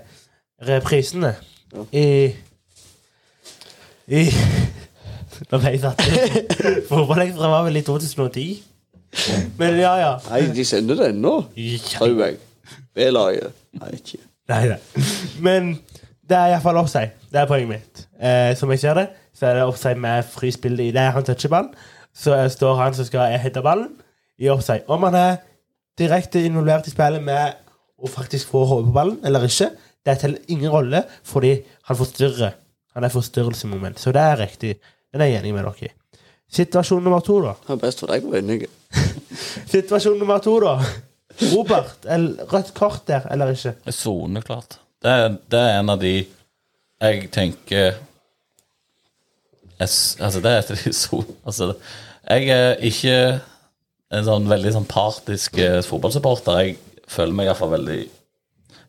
reprisene 0.69 1.35
Ja. 1.73 1.83
i 1.93 2.05
I 4.07 4.21
Nå 5.51 5.59
ble 5.61 5.73
jeg 5.75 5.81
satt. 5.83 6.01
Fotballekstra 6.89 7.49
var 7.53 7.65
vel 7.67 7.77
i 7.81 7.83
2010. 7.85 8.47
Men 9.59 9.77
ja, 9.81 9.93
ja. 10.01 10.13
Nei, 10.31 10.43
de 10.57 10.65
sender 10.65 10.97
det 11.01 11.11
ennå, 11.13 11.35
tror 11.91 12.23
jeg. 12.23 12.39
B-laget. 12.97 13.53
Nei, 13.81 13.91
ikke. 13.99 14.21
Nei, 14.49 14.63
nei. 14.71 15.05
Men 15.45 15.69
det 16.27 16.39
er 16.39 16.55
iallfall 16.55 16.81
offside. 16.81 17.13
Det 17.33 17.41
er 17.43 17.49
poenget 17.51 17.69
mitt. 17.75 18.03
Eh, 18.17 18.53
som 18.57 18.73
jeg 18.73 18.81
ser 18.85 18.97
det, 19.01 19.07
så 19.37 19.47
er 19.51 19.59
det 19.61 19.67
offside 19.69 20.01
med 20.01 20.25
frispill 20.33 20.81
i 20.81 20.91
det 20.97 21.07
han 21.13 21.25
toucher 21.27 21.53
ballen. 21.53 21.73
Så 22.17 22.33
står 22.55 22.79
han 22.81 22.95
som 22.97 23.05
skal 23.09 23.35
heade 23.43 23.63
ballen, 23.65 23.91
i 24.41 24.49
offside. 24.53 24.85
Om 24.93 25.05
han 25.09 25.15
er 25.21 25.37
direkte 26.01 26.41
involvert 26.45 26.89
i 26.89 26.93
spillet 26.93 27.23
med 27.25 27.57
å 27.97 28.09
faktisk 28.13 28.51
få 28.53 28.65
hodet 28.69 28.91
på 28.91 28.95
ballen 28.97 29.19
eller 29.25 29.45
ikke, 29.49 29.71
det 30.07 30.19
teller 30.21 30.53
ingen 30.53 30.71
rolle, 30.73 31.01
fordi 31.27 31.55
han 31.89 31.97
forstyrrer. 31.99 32.53
Han 32.97 33.05
er 33.05 33.13
forstyrrelsesmoment. 33.13 33.99
Så 34.01 34.13
det 34.17 34.21
er 34.23 34.37
riktig. 34.41 34.75
Den 35.13 35.25
er 35.25 35.31
jeg 35.33 35.41
enig 35.43 35.55
med 35.57 35.65
dere 35.67 35.89
i. 35.89 35.93
Situasjon 36.57 37.03
nummer 37.05 37.21
to, 37.27 37.41
da. 37.43 37.55
Det 37.67 37.75
er 37.75 37.81
best 37.83 38.01
for 38.05 38.13
deg 38.13 38.25
å 38.29 38.33
vinne. 38.37 38.59
Situasjon 39.75 40.19
nummer 40.21 40.39
to, 40.45 40.55
da. 40.63 40.77
Robert, 41.53 42.07
eller 42.09 42.47
rødt 42.53 42.71
kort 42.77 43.03
der, 43.11 43.27
eller 43.35 43.51
ikke? 43.53 43.75
Soneklart. 43.93 44.79
Det, 45.03 45.11
er- 45.13 45.37
det 45.53 45.61
er 45.61 45.81
en 45.81 45.91
av 45.93 46.01
de 46.01 46.15
jeg 47.03 47.27
tenker 47.35 47.99
jeg, 49.81 49.91
Altså, 50.25 50.43
det 50.43 50.53
er 50.53 50.59
et. 50.63 50.73
Altså, 51.47 51.71
jeg 52.27 52.51
er 52.51 52.77
ikke 52.89 53.17
en 54.17 54.27
sånn 54.27 54.51
veldig 54.51 54.73
sånn 54.75 54.89
partisk 54.91 55.59
eh, 55.63 55.81
fotballsupporter. 55.87 56.61
Jeg 56.63 56.77
føler 57.11 57.37
meg 57.37 57.51
iallfall 57.51 57.75
veldig 57.77 58.05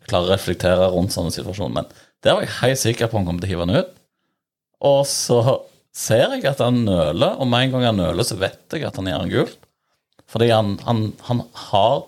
Klarer 0.08 0.30
å 0.30 0.32
reflektere 0.38 0.86
rundt 0.94 1.12
sånne 1.12 1.34
situasjoner. 1.36 1.82
Men 1.82 1.88
der 2.24 2.38
var 2.38 2.46
jeg 2.46 2.54
helt 2.62 2.80
sikker 2.80 3.10
på 3.12 3.20
han 3.20 3.26
kom 3.28 3.42
til 3.42 3.50
å 3.50 3.52
hive 3.52 3.66
den 3.68 3.82
ut. 3.82 3.90
Og 4.88 5.02
så 5.10 5.42
ser 5.92 6.38
jeg 6.38 6.46
at 6.48 6.62
han 6.64 6.78
nøler, 6.86 7.34
og 7.36 7.50
med 7.50 7.66
en 7.66 7.74
gang 7.74 7.90
han 7.90 8.00
nøler, 8.00 8.24
så 8.24 8.38
vet 8.40 8.72
jeg 8.72 8.86
at 8.88 8.96
han 8.96 9.10
gjør 9.10 9.26
en 9.26 9.34
gult. 9.34 9.58
Fordi 10.32 10.48
han, 10.54 10.78
han, 10.88 11.10
han 11.28 11.44
har 11.68 12.06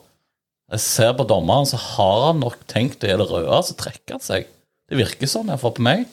Jeg 0.70 0.84
ser 0.86 1.12
på 1.18 1.26
dommeren, 1.26 1.66
så 1.66 1.80
har 1.82 2.28
han 2.28 2.44
nok 2.44 2.60
tenkt 2.70 3.04
å 3.04 3.08
gjøre 3.10 3.26
det 3.26 3.30
røde, 3.34 3.62
så 3.66 3.76
trekker 3.80 4.16
han 4.16 4.22
seg. 4.22 4.48
Det 4.86 5.00
virker 5.00 5.28
sånn, 5.28 5.50
iallfall 5.50 5.74
på 5.76 5.86
meg. 5.86 6.04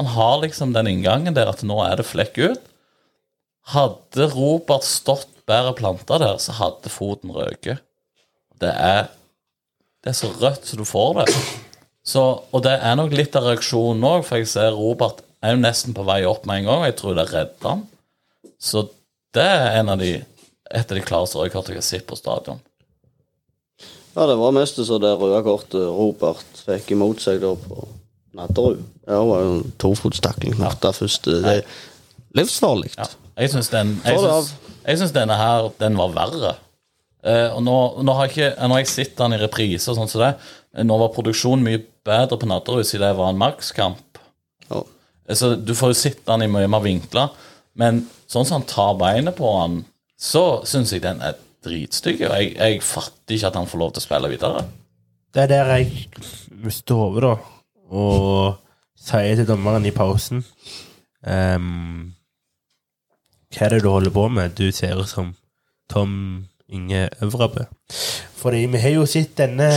Han 0.00 0.08
har 0.14 0.38
liksom 0.42 0.72
den 0.72 0.88
inngangen 0.88 1.36
der 1.36 1.50
at 1.52 1.64
nå 1.66 1.76
er 1.84 1.98
det 2.00 2.08
flekk 2.08 2.38
ut. 2.40 2.62
Hadde 3.72 4.28
Robert 4.32 4.86
stått 4.86 5.28
bedre 5.46 5.74
planta 5.78 6.18
der, 6.22 6.38
så 6.42 6.54
hadde 6.56 6.92
foten 6.92 7.34
røket. 7.34 7.82
Det 8.62 8.70
er, 8.72 9.10
det 10.02 10.12
er 10.12 10.18
så 10.18 10.30
rødt 10.40 10.66
så 10.68 10.78
du 10.78 10.86
får 10.88 11.20
det. 11.20 11.28
Så, 12.02 12.22
og 12.50 12.64
det 12.64 12.74
er 12.82 12.96
nok 12.98 13.14
litt 13.14 13.36
av 13.38 13.46
reaksjonen 13.46 14.02
òg, 14.06 14.24
for 14.26 14.40
jeg 14.40 14.50
ser 14.50 14.74
Robert 14.74 15.22
er 15.42 15.54
jo 15.54 15.62
nesten 15.62 15.94
på 15.94 16.06
vei 16.06 16.22
opp 16.26 16.46
med 16.48 16.62
en 16.62 16.68
gang, 16.70 16.82
og 16.82 16.88
jeg 16.88 16.98
tror 16.98 17.16
det 17.18 17.28
redder 17.30 17.68
han. 17.68 17.86
Så 18.62 18.86
det 19.34 19.46
er 19.46 19.80
en 19.80 19.92
av 19.94 20.02
de, 20.02 20.16
et 20.70 20.82
av 20.82 20.98
de 20.98 21.04
klareste 21.06 21.38
rødkortene 21.38 21.78
jeg 21.78 21.82
har 21.82 21.88
sett 21.88 22.06
på 22.08 22.18
stadion. 22.18 22.62
Ja, 24.12 24.26
det 24.28 24.36
var 24.36 24.54
mest 24.54 24.76
så 24.82 24.98
det 25.00 25.14
røde 25.16 25.40
kortet 25.46 25.86
Robert 25.88 26.62
fikk 26.66 26.92
imot 26.96 27.22
seg 27.22 27.40
da 27.42 27.54
på 27.56 27.86
Nadderud. 28.36 28.82
Det 29.06 29.18
var 29.28 29.42
jo 29.44 29.54
en 29.60 29.72
tofotstakling 29.82 30.56
mot 30.60 30.78
det 30.82 31.54
er 31.56 31.62
livsfarlig. 32.38 32.92
Ja. 32.96 33.06
Jeg 33.42 33.50
syns 33.52 33.68
den 33.72 33.94
jeg 34.04 34.18
syns, 34.20 34.52
jeg 34.86 35.00
syns 35.00 35.14
denne 35.16 35.36
her, 35.36 35.70
den 35.80 35.96
var 36.00 36.12
verre. 36.16 36.54
Eh, 37.22 37.48
og 37.54 37.62
nå, 37.64 37.76
nå 38.02 38.14
har 38.18 38.26
jeg 38.28 38.34
ikke, 38.34 38.68
nå 38.68 38.80
jeg 38.80 38.90
sett 38.90 39.14
den 39.20 39.36
i 39.36 39.40
reprise 39.40 39.92
og 39.92 39.98
sånn 40.00 40.10
som 40.10 40.24
det. 40.24 40.32
Nå 40.84 40.96
var 41.00 41.12
produksjonen 41.14 41.64
mye 41.66 41.82
bedre 42.06 42.38
på 42.40 42.48
Nadderud 42.50 42.88
siden 42.88 43.06
det 43.06 43.18
var 43.20 43.30
en 43.32 43.40
markskamp. 43.40 44.20
Ja. 44.70 44.82
Eh, 45.28 45.36
Så 45.38 45.54
du 45.56 45.74
får 45.78 45.92
jo 45.94 46.00
sett 46.02 46.24
den 46.28 46.42
i 46.48 46.50
mye 46.50 46.68
mer 46.72 46.82
vinkler. 46.84 47.30
Men 47.78 48.02
sånn 48.28 48.44
som 48.44 48.60
han 48.60 48.68
tar 48.68 48.96
beinet 49.00 49.36
på 49.38 49.48
han, 49.60 49.82
så 50.20 50.62
syns 50.68 50.92
jeg 50.92 51.04
den 51.06 51.22
er 51.24 51.38
dritstygg. 51.64 52.24
Og 52.26 52.34
jeg, 52.36 52.52
jeg 52.58 52.82
fatter 52.84 53.36
ikke 53.36 53.52
at 53.52 53.58
han 53.60 53.70
får 53.70 53.80
lov 53.84 53.94
til 53.94 54.02
å 54.02 54.06
spille 54.08 54.32
videre. 54.32 54.64
Det 55.32 55.46
er 55.46 55.52
der 55.54 55.70
jeg 55.78 56.08
mister 56.62 56.98
over, 57.06 57.24
da, 57.30 57.36
og 57.92 58.56
sier 58.96 59.36
til 59.36 59.48
dommeren 59.48 59.84
i 59.86 59.92
pausen 59.94 60.40
um, 61.26 62.12
Hva 63.52 63.66
er 63.66 63.74
det 63.74 63.82
du 63.84 63.90
holder 63.92 64.14
på 64.14 64.28
med? 64.32 64.56
Du 64.56 64.70
ser 64.72 64.96
ut 64.96 65.10
som 65.10 65.34
Tom 65.92 66.46
Inge 66.72 67.08
Øvrabø. 67.20 67.66
Fordi 68.40 68.64
vi 68.72 68.80
har 68.80 68.94
jo 68.96 69.06
sett 69.06 69.36
denne 69.38 69.68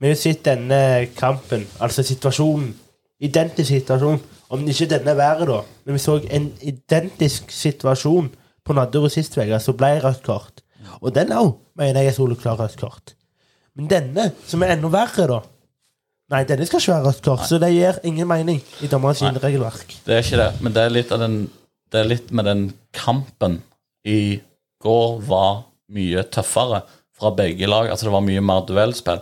Vi 0.00 0.10
har 0.10 0.18
sett 0.18 0.42
denne 0.44 1.06
kampen, 1.16 1.62
altså 1.80 2.02
situasjonen, 2.02 2.74
identisk 3.20 3.70
situasjon. 3.70 4.18
Om 4.52 4.66
ikke 4.68 4.90
denne 4.90 5.16
været, 5.16 5.48
da, 5.48 5.62
men 5.84 5.96
vi 5.96 5.98
så 5.98 6.18
en 6.30 6.50
identisk 6.60 7.50
situasjon 7.50 8.28
på 8.64 8.76
Nadderud 8.76 9.08
sist 9.10 9.38
uke, 9.38 9.56
så 9.60 9.72
ble 9.72 9.94
rødt 10.04 10.20
kort. 10.26 10.60
Og 11.00 11.14
den 11.14 11.32
òg 11.32 11.54
mener 11.78 12.02
jeg 12.04 12.12
er 12.12 12.18
soleklar 12.18 12.60
rødt 12.60 12.76
kort. 12.76 13.14
Men 13.76 13.88
denne, 13.88 14.30
som 14.44 14.62
er 14.62 14.74
enda 14.76 14.92
verre, 14.92 15.26
da 15.32 15.40
Nei, 16.32 16.42
denne 16.48 16.66
skal 16.66 16.82
ikke 16.82 16.94
være 16.96 17.06
rødt 17.06 17.22
kort, 17.22 17.44
så 17.46 17.58
det 17.62 17.70
gir 17.70 18.00
ingen 18.08 18.26
mening 18.26 18.58
i 18.82 18.88
dommerens 18.90 19.22
regelverk. 19.22 19.94
Det 20.06 20.16
er 20.16 20.24
ikke 20.24 20.40
det, 20.40 20.50
men 20.64 20.74
det 20.74 20.82
er 20.82 20.94
litt 20.94 21.14
den 21.22 21.38
Det 21.86 22.00
er 22.00 22.08
litt 22.10 22.32
med 22.34 22.48
den 22.48 22.62
kampen 22.92 23.60
i 24.02 24.40
går 24.82 25.20
var 25.22 25.60
mye 25.94 26.24
tøffere 26.34 26.80
fra 27.16 27.30
begge 27.30 27.68
lag. 27.70 27.86
Altså 27.90 28.08
det 28.08 28.14
var 28.16 28.24
mye 28.26 28.42
mer 28.42 28.64
duellspill. 28.66 29.20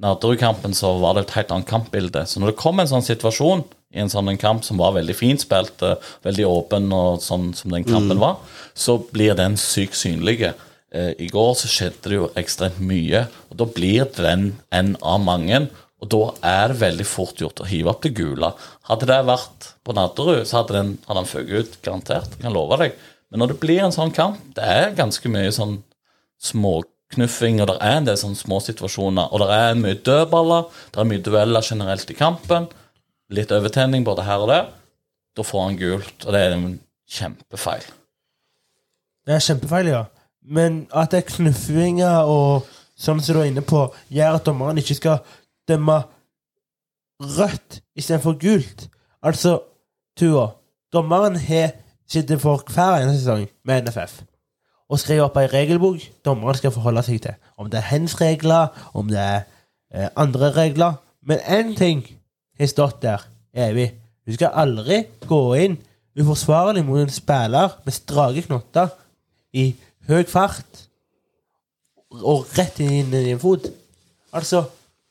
Nadderud-kampen 0.00 0.72
så 0.74 0.94
var 1.02 1.16
det 1.16 1.26
et 1.26 1.34
helt 1.36 1.52
annet 1.52 1.68
kampbilde. 1.68 2.22
Så 2.26 2.40
når 2.40 2.52
det 2.52 2.60
kom 2.62 2.80
en 2.80 2.88
sånn 2.88 3.04
situasjon 3.04 3.64
i 3.92 4.00
en 4.00 4.08
sånn 4.12 4.30
en 4.32 4.40
kamp 4.40 4.64
som 4.64 4.80
var 4.80 4.94
veldig 4.96 5.16
fint 5.16 5.42
spilt, 5.42 5.82
eh, 5.82 6.00
veldig 6.24 6.46
åpen 6.48 6.88
og 6.92 7.20
sånn 7.24 7.50
som 7.56 7.72
den 7.72 7.84
kampen 7.84 8.20
var, 8.20 8.38
så 8.74 8.98
blir 9.12 9.36
den 9.36 9.56
sykt 9.60 10.00
synlig. 10.00 10.52
Eh, 10.92 11.12
I 11.18 11.28
går 11.28 11.54
så 11.60 11.68
skjedde 11.68 12.08
det 12.08 12.18
jo 12.18 12.30
ekstremt 12.40 12.80
mye, 12.80 13.26
og 13.50 13.60
da 13.60 13.68
blir 13.68 14.08
den 14.16 14.58
en 14.72 14.96
av 15.02 15.20
mange. 15.20 15.68
Og 15.98 16.10
da 16.12 16.20
er 16.46 16.70
det 16.70 16.80
veldig 16.82 17.06
fort 17.08 17.40
gjort 17.42 17.62
å 17.64 17.66
hive 17.66 17.90
opp 17.90 18.04
det 18.04 18.14
gule. 18.14 18.52
Hadde 18.86 19.08
det 19.10 19.18
vært 19.26 19.70
på 19.82 19.94
Nadderud, 19.96 20.44
så 20.46 20.60
hadde, 20.60 20.76
den, 20.76 20.92
hadde 21.08 21.24
han 21.24 21.30
føket 21.30 21.58
ut, 21.58 21.78
garantert. 21.82 22.36
Jeg 22.36 22.44
kan 22.44 22.54
love 22.54 22.78
deg. 22.78 22.94
Men 23.28 23.42
når 23.42 23.52
det 23.52 23.60
blir 23.64 23.82
en 23.82 23.94
sånn 23.94 24.14
kamp, 24.14 24.38
det 24.56 24.64
er 24.64 24.94
ganske 24.96 25.32
mye 25.32 25.50
sånn 25.52 25.80
småknuffing, 26.48 27.58
og 27.60 27.72
det 27.72 27.78
er 27.82 27.98
en 27.98 28.06
del 28.06 28.20
sånne 28.20 28.38
små 28.38 28.60
situasjoner. 28.64 29.32
Og 29.34 29.42
det 29.42 29.58
er 29.58 29.80
mye 29.82 29.98
dødballer, 30.06 30.68
det 30.94 31.02
er 31.02 31.10
mye 31.10 31.24
dueller 31.26 31.66
generelt 31.66 32.14
i 32.14 32.18
kampen. 32.18 32.70
Litt 33.34 33.52
overtenning 33.52 34.06
både 34.06 34.24
her 34.28 34.46
og 34.46 34.52
der. 34.52 34.70
Da 35.36 35.44
får 35.44 35.66
han 35.66 35.80
gult, 35.82 36.14
og 36.24 36.34
det 36.34 36.44
er 36.44 36.54
en 36.54 36.70
kjempefeil. 37.18 37.90
Det 39.26 39.34
er 39.34 39.44
kjempefeil, 39.44 39.92
ja. 39.92 40.06
Men 40.48 40.84
at 40.96 41.12
det 41.12 41.24
er 41.24 41.30
knuffinger 41.34 42.30
og 42.30 42.68
sånn 42.98 43.20
som 43.22 43.36
du 43.36 43.42
er 43.42 43.50
inne 43.50 43.62
på, 43.66 43.84
gjør 44.14 44.38
at 44.38 44.46
dommeren 44.48 44.80
ikke 44.80 44.96
skal 44.96 45.20
dømme 45.68 46.02
rødt 47.20 47.82
istedenfor 47.96 48.38
gult. 48.38 48.88
Altså, 49.22 49.60
Tua, 50.16 50.48
dommeren 50.92 51.36
har 51.36 51.70
sittet 52.08 52.40
for 52.40 52.64
hver 52.74 53.02
eneste 53.02 53.20
sesong 53.20 53.48
med 53.64 53.82
NFF. 53.82 54.22
og 54.88 54.96
skrevet 54.98 55.26
opp 55.26 55.36
ei 55.36 55.48
regelbok 55.52 56.00
dommeren 56.24 56.56
skal 56.56 56.72
forholde 56.72 57.02
seg 57.04 57.20
til. 57.20 57.34
Om 57.60 57.68
det 57.68 57.76
er 57.76 57.90
hens-regler, 57.90 58.70
om 58.96 59.10
det 59.12 59.18
er 59.20 59.42
eh, 59.92 60.08
andre 60.16 60.48
regler. 60.56 60.94
Men 61.22 61.38
én 61.44 61.74
ting 61.76 62.06
har 62.58 62.66
stått 62.66 63.02
der 63.02 63.26
evig. 63.52 63.90
Du 64.26 64.32
skal 64.32 64.54
aldri 64.56 65.02
gå 65.28 65.40
inn 65.60 65.76
uforsvarlig 66.18 66.86
mot 66.86 67.00
en 67.02 67.12
spiller 67.12 67.76
med 67.84 67.92
strake 67.92 68.46
knotter 68.46 68.88
i 69.52 69.74
høy 70.08 70.24
fart 70.28 70.86
og 72.22 72.48
rett 72.56 72.80
inn 72.80 73.12
i 73.12 73.34
en 73.34 73.42
fot. 73.42 73.68
Altså, 74.32 74.64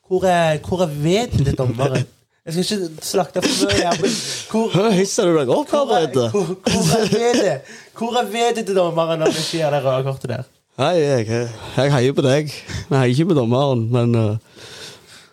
hvor 0.08 0.24
er, 0.28 0.58
hvor 0.64 0.82
er 0.84 0.94
veden 1.02 1.44
til 1.44 1.56
dommeren? 1.58 2.06
Jeg 2.48 2.64
skal 2.64 2.80
ikke 2.80 3.04
slakte 3.04 3.40
for 3.44 3.68
mye 3.68 3.90
men 4.00 4.12
hvor, 4.48 4.86
Hisser 4.96 5.28
du 5.28 5.34
deg 5.36 5.50
opp 5.52 5.68
her, 5.74 5.82
hvor, 5.84 5.98
er, 5.98 6.06
Brede? 6.08 6.28
hvor, 6.32 6.46
hvor 6.64 6.94
er 6.96 7.10
vedet? 7.12 7.74
Hvor 7.98 8.16
er 8.16 8.30
vedet 8.32 8.64
til 8.64 8.78
dommeren 8.78 9.20
når 9.20 9.34
det 9.36 9.42
skjer 9.44 9.74
det 9.74 9.82
røde 9.84 10.06
kortet 10.06 10.32
der? 10.32 10.46
Nei, 10.78 10.94
jeg, 11.02 11.26
jeg 11.76 11.92
heier 11.92 12.14
på 12.14 12.24
deg. 12.24 12.54
Jeg 12.54 12.94
heier 12.94 13.12
ikke 13.12 13.26
på 13.34 13.36
dommeren, 13.36 13.84
men 13.92 14.16
uh, 14.16 14.64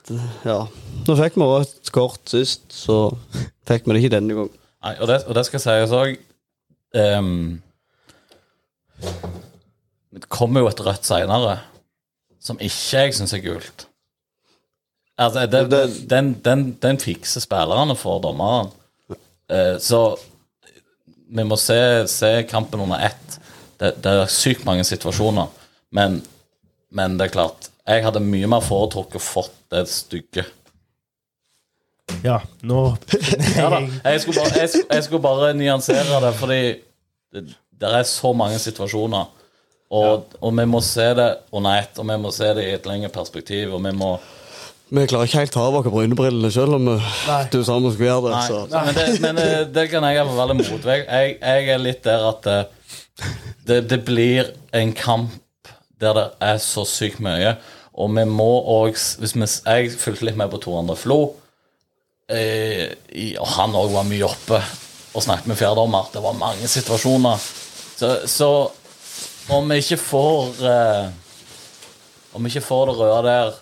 det, 0.10 0.20
Ja. 0.44 0.66
Nå 1.06 1.16
fikk 1.22 1.38
vi 1.38 1.48
rødt 1.48 1.92
kort 1.96 2.24
sist, 2.34 2.66
så 2.74 2.98
fikk 3.70 3.86
vi 3.86 3.96
det 3.96 4.04
ikke 4.04 4.16
denne 4.18 4.36
gang. 4.42 4.52
Nei, 4.84 4.96
og 5.00 5.08
det, 5.08 5.22
og 5.30 5.38
det 5.38 5.46
skal 5.48 5.62
sies 5.64 5.94
òg 5.96 6.18
Det 10.16 10.28
kommer 10.32 10.64
jo 10.66 10.70
et 10.72 10.84
rødt 10.84 11.08
seinere 11.08 11.60
som 12.44 12.60
ikke 12.62 13.06
jeg 13.06 13.16
syns 13.18 13.34
er 13.34 13.44
gult. 13.46 13.88
Altså, 15.18 15.46
det, 15.48 15.62
Det- 15.72 16.10
den, 16.12 16.34
den, 16.46 16.66
den 16.84 16.98
fikser 17.00 17.42
spillerne 17.44 17.96
for 17.96 18.20
dommeren. 18.24 18.72
Eh, 19.50 19.78
så 19.80 20.18
vi 21.30 21.44
må 21.44 21.56
se, 21.58 22.08
se 22.08 22.44
kampen 22.50 22.82
under 22.84 23.00
ett. 23.08 23.40
Det, 23.80 23.94
det 24.04 24.12
er 24.12 24.26
sykt 24.32 24.66
mange 24.66 24.84
situasjoner, 24.88 25.48
men, 25.92 26.22
men 26.96 27.18
det 27.20 27.26
er 27.28 27.34
klart 27.34 27.66
Jeg 27.88 28.02
hadde 28.06 28.22
mye 28.24 28.48
mer 28.50 28.64
foretrukket 28.66 29.22
fått 29.22 29.52
det 29.70 29.84
stygge. 29.92 30.46
Ja, 32.24 32.40
nå 32.66 32.80
Ja 33.58 33.68
da, 33.74 33.80
jeg 34.06 34.22
skulle 34.24 34.40
bare, 34.42 34.62
jeg, 34.62 34.86
jeg 34.90 35.04
skulle 35.06 35.22
bare 35.26 35.52
nyansere 35.58 36.22
det, 36.24 36.32
fordi 36.40 36.60
det, 37.36 37.44
det 37.82 37.92
er 38.00 38.08
så 38.10 38.32
mange 38.38 38.58
situasjoner. 38.62 39.28
Og, 39.96 40.32
og 40.42 40.56
vi 40.58 40.66
må 40.70 40.82
se 40.82 41.06
det 41.18 41.28
under 41.54 41.78
ett, 41.84 42.00
og 42.02 42.08
vi 42.10 42.18
må 42.24 42.32
se 42.34 42.50
det 42.58 42.64
i 42.66 42.74
et 42.78 42.88
lengre 42.90 43.12
perspektiv. 43.14 43.76
Og 43.78 43.84
vi 43.86 43.92
må 43.96 44.16
Vi 44.94 45.06
klarer 45.10 45.26
ikke 45.26 45.42
helt 45.42 45.54
ta 45.56 45.64
av 45.66 45.80
oss 45.80 45.88
brynebrillene 45.90 46.52
selv 46.54 46.78
om 46.78 46.92
eh, 46.94 47.14
Nei. 47.26 47.40
du 47.50 47.64
sa 47.66 47.78
vi 47.82 47.94
skulle 47.96 48.10
gjøre 48.12 48.34
det. 48.34 48.66
Nei, 48.70 48.84
men, 48.86 48.98
det, 48.98 49.06
men 49.24 49.40
det, 49.40 49.48
det 49.74 49.86
kan 49.90 50.06
jeg 50.06 50.20
iallfall 50.20 50.42
være 50.44 50.58
motvei. 50.60 51.00
Jeg, 51.02 51.38
jeg 51.42 51.72
er 51.74 51.82
litt 51.82 52.04
der 52.06 52.28
at 52.30 52.50
eh, 52.52 53.26
det, 53.66 53.80
det 53.90 54.00
blir 54.06 54.54
en 54.78 54.94
kamp 54.98 55.34
der 56.02 56.14
det 56.18 56.28
er 56.44 56.62
så 56.62 56.86
sykt 56.86 57.24
mye. 57.24 57.56
Og 57.96 58.12
vi 58.12 58.26
må 58.28 58.50
òg 58.76 58.98
Jeg 59.00 59.92
fulgte 59.96 60.28
litt 60.28 60.38
med 60.38 60.52
på 60.52 60.60
Tor 60.62 60.82
André 60.82 60.98
Flo, 61.00 61.20
eh, 62.30 62.92
og 63.40 63.48
han 63.56 63.78
òg 63.80 63.94
var 63.96 64.08
mye 64.10 64.28
oppe 64.28 64.60
og 65.16 65.24
snakket 65.24 65.48
med 65.48 65.58
fjerdommer. 65.60 66.10
Det 66.14 66.22
var 66.22 66.36
mange 66.38 66.68
situasjoner. 66.68 67.40
Så, 67.96 68.16
så 68.28 68.50
om 69.56 69.70
vi 69.72 69.80
ikke 69.80 70.02
får 70.02 70.66
eh, 70.68 71.06
Om 72.36 72.44
vi 72.44 72.52
ikke 72.52 72.66
får 72.66 72.90
det 72.90 72.96
røde 73.00 73.20
der, 73.30 73.54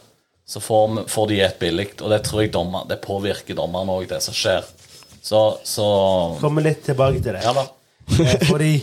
så 0.46 0.60
får, 0.60 1.04
får 1.12 1.28
de 1.32 1.40
et 1.46 1.60
billig. 1.60 1.88
Og 2.02 2.12
det 2.12 2.22
tror 2.28 2.44
jeg 2.44 2.52
dommer, 2.54 2.88
det 2.90 3.00
påvirker 3.04 3.56
dommerne 3.58 3.96
òg, 3.96 4.08
det 4.10 4.20
som 4.26 4.36
skjer. 4.36 4.66
Så, 5.24 5.40
så 5.64 5.86
kommer 6.42 6.66
litt 6.66 6.84
tilbake 6.84 7.22
til 7.24 7.38
det. 7.38 7.44
Ja 7.46 7.54
da. 7.56 7.64
Eh, 8.20 8.34
Fordi 8.50 8.74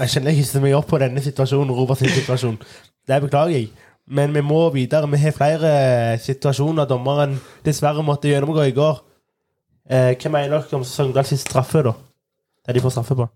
Jeg 0.00 0.08
kjenner 0.14 0.32
jeg 0.32 0.38
hisser 0.40 0.62
meg 0.64 0.72
opp 0.78 0.86
på 0.88 0.98
denne 1.02 1.20
situasjonen, 1.20 1.74
Roberts 1.76 2.00
situasjon. 2.00 2.56
Det 3.10 3.18
beklager 3.26 3.58
jeg. 3.58 3.68
Men 4.10 4.32
vi 4.34 4.40
må 4.42 4.62
videre. 4.74 5.06
Vi 5.12 5.18
har 5.20 5.34
flere 5.36 5.72
situasjoner 6.24 6.88
dommeren 6.88 7.36
dessverre 7.66 8.02
måtte 8.06 8.30
gjennomgå 8.30 8.64
i 8.70 8.74
går. 8.74 9.02
Eh, 9.90 10.14
hva 10.16 10.32
mener 10.32 10.54
dere 10.56 10.78
om 10.78 10.86
Sogndals 10.86 11.34
straffe, 11.42 11.82
da? 11.84 11.92
Det 12.64 12.78
de 12.78 12.82
får 12.84 12.94
straffe 12.96 13.18
på. 13.18 13.28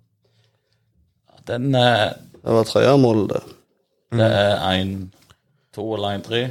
Den 1.51 1.75
eh, 1.77 2.09
Det 2.41 2.57
var 2.57 2.67
treermål, 2.69 3.27
det. 3.35 3.43
Det 4.15 4.31
er 4.31 4.81
1-2 5.75 5.87
eller 5.97 6.19
1-3. 6.19 6.45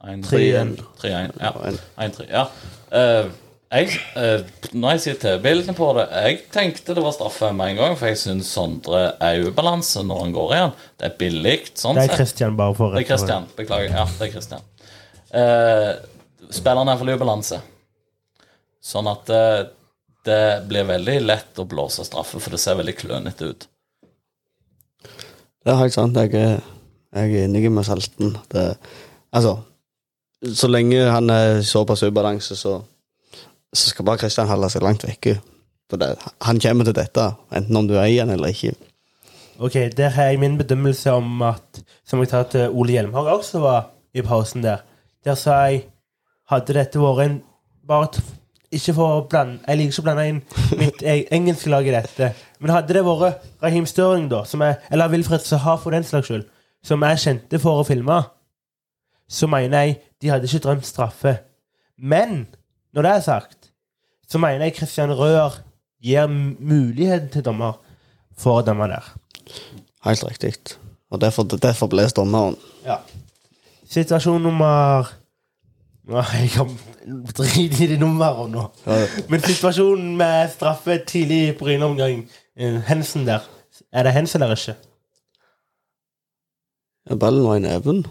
3-1. 0.00 0.76
3-1. 1.02 1.32
Ja. 1.40 1.54
1-3. 1.96 2.26
Ja. 2.30 2.46
Eh, 2.90 3.30
jeg, 3.70 3.90
uh, 4.18 4.40
når 4.74 4.96
jeg 4.96 5.00
ser 5.04 5.18
TV-bildene 5.22 5.76
på 5.78 5.92
det 5.94 6.08
Jeg 6.10 6.38
tenkte 6.50 6.96
det 6.96 7.04
var 7.04 7.12
straffe 7.14 7.52
med 7.54 7.70
en 7.70 7.76
gang, 7.78 7.92
for 7.98 8.10
jeg 8.10 8.18
syns 8.18 8.48
Sondre 8.50 9.12
er 9.22 9.36
i 9.38 9.44
ubalanse 9.46 10.02
når 10.02 10.24
han 10.24 10.32
går 10.34 10.54
igjen. 10.56 10.72
Det 10.98 11.06
er 11.06 11.12
billig, 11.20 11.56
sånn 11.78 12.00
Det 12.00 12.08
er. 12.08 12.16
Christian, 12.18 12.56
bare 12.58 12.74
for 12.74 12.96
Det 12.96 13.04
er 13.04 13.10
Christian. 13.12 13.46
Beklager. 13.54 13.94
Ja, 13.94 14.08
det 14.18 14.26
er 14.26 14.32
Christian. 14.34 14.66
Uh, 15.30 15.92
spilleren 16.50 16.90
er 16.90 16.98
for 16.98 17.14
ubalanse. 17.14 17.60
Sånn 18.82 19.12
at 19.12 19.30
uh, 19.30 19.62
det 20.26 20.42
blir 20.66 20.90
veldig 20.90 21.20
lett 21.22 21.62
å 21.62 21.68
blåse 21.70 22.02
straffe, 22.08 22.42
for 22.42 22.56
det 22.56 22.60
ser 22.64 22.80
veldig 22.80 22.96
klønete 22.98 23.52
ut. 23.52 23.68
Det 25.60 25.70
er 25.70 25.78
helt 25.84 25.94
sant. 25.94 26.18
Jeg 26.18 26.34
er, 26.40 26.58
jeg 27.14 27.34
er 27.34 27.44
enig 27.48 27.70
med 27.72 27.84
Salten. 27.84 28.36
Det, 28.52 28.76
altså, 29.32 29.56
så 30.54 30.68
lenge 30.70 31.02
han 31.10 31.30
er 31.30 31.60
såpass 31.66 32.02
ubalanse, 32.02 32.56
så, 32.56 32.80
så 33.74 33.90
skal 33.90 34.06
bare 34.06 34.22
Kristian 34.22 34.48
holde 34.50 34.70
seg 34.70 34.84
langt 34.86 35.06
vekke. 35.06 35.38
For 35.90 35.98
det, 35.98 36.14
han 36.46 36.60
kommer 36.62 36.86
til 36.86 36.94
dette, 36.94 37.32
enten 37.52 37.76
om 37.76 37.88
du 37.88 37.96
er 37.98 38.06
i 38.06 38.20
han 38.22 38.30
eller 38.30 38.54
ikke. 38.54 38.74
Ok, 39.60 39.74
Der 39.96 40.08
har 40.08 40.30
jeg 40.30 40.38
min 40.40 40.58
bedømmelse 40.58 41.12
om 41.12 41.42
at 41.42 41.82
Som 42.06 42.18
jeg 42.20 42.28
tar 42.28 42.42
til 42.42 42.70
Ole 42.72 42.92
Hjelmhaug 42.92 43.26
også 43.28 43.58
var 43.60 43.90
i 44.14 44.22
pausen 44.22 44.62
der. 44.62 44.78
Der 45.24 45.34
sa 45.34 45.50
jeg 45.68 45.82
Hadde 46.48 46.74
dette 46.74 46.98
vært 46.98 47.26
en 47.26 47.42
Bare 47.86 48.08
ikke 48.72 48.94
for 48.94 49.18
å 49.18 49.26
blande 49.28 49.58
Jeg 49.66 49.76
liker 49.76 49.92
ikke 49.92 50.00
å 50.02 50.06
blande 50.06 50.26
inn 50.30 50.40
mitt 50.78 51.02
engelske 51.36 51.70
lag 51.70 51.86
i 51.86 51.92
dette. 51.92 52.32
Men 52.60 52.72
hadde 52.72 52.94
det 52.94 53.04
vært 53.04 53.44
Raheem 53.62 53.86
Støring, 53.86 54.30
da, 54.30 54.44
som 54.46 54.62
er, 54.62 54.78
eller 54.90 55.10
Wilfred 55.10 55.44
har 55.64 55.78
for 55.82 55.90
den 55.90 56.06
slags 56.06 56.30
skyld, 56.30 56.46
som 56.84 57.02
er 57.04 57.20
kjente 57.20 57.60
for 57.62 57.80
å 57.80 57.86
filme, 57.86 58.18
så 59.30 59.46
mener 59.50 59.84
jeg 59.86 59.98
de 60.20 60.32
hadde 60.32 60.48
ikke 60.48 60.64
drømt 60.64 60.88
straffe. 60.88 61.36
Men 61.96 62.46
når 62.94 63.06
det 63.06 63.12
er 63.12 63.26
sagt, 63.26 63.70
så 64.28 64.38
mener 64.38 64.66
jeg 64.66 64.76
Christian 64.80 65.12
Røer 65.16 65.60
gir 66.02 66.26
muligheten 66.30 67.30
til 67.32 67.44
dommer 67.44 67.78
for 68.38 68.60
å 68.60 68.66
dømme 68.66 68.88
der. 68.90 69.06
Helt 70.06 70.24
riktig. 70.24 70.54
Og 71.10 71.20
derfor, 71.20 71.44
derfor 71.44 71.90
ble 71.90 72.06
dommeren. 72.16 72.56
Ja. 72.86 73.00
Situasjon 73.90 74.42
nummer 74.42 75.10
jeg 76.10 76.50
kan 76.54 76.70
drite 77.36 77.84
i 77.84 77.88
de 77.92 77.96
numrene 78.00 78.48
nå. 78.50 78.66
Men 79.30 79.42
situasjonen 79.44 80.16
med 80.18 80.50
straffe 80.54 80.98
tidlig 81.06 81.56
på 81.58 81.68
Bryne-omgang, 81.68 82.24
eh, 82.56 82.80
Hensen 82.88 83.26
der 83.26 83.46
Er 83.92 84.02
det 84.02 84.12
Hensen 84.12 84.42
eller 84.42 84.56
ikke? 84.56 84.74
Ja, 87.08 87.16
Ballen 87.16 87.46
var 87.46 87.56
i 87.56 87.64
neven. 87.64 88.04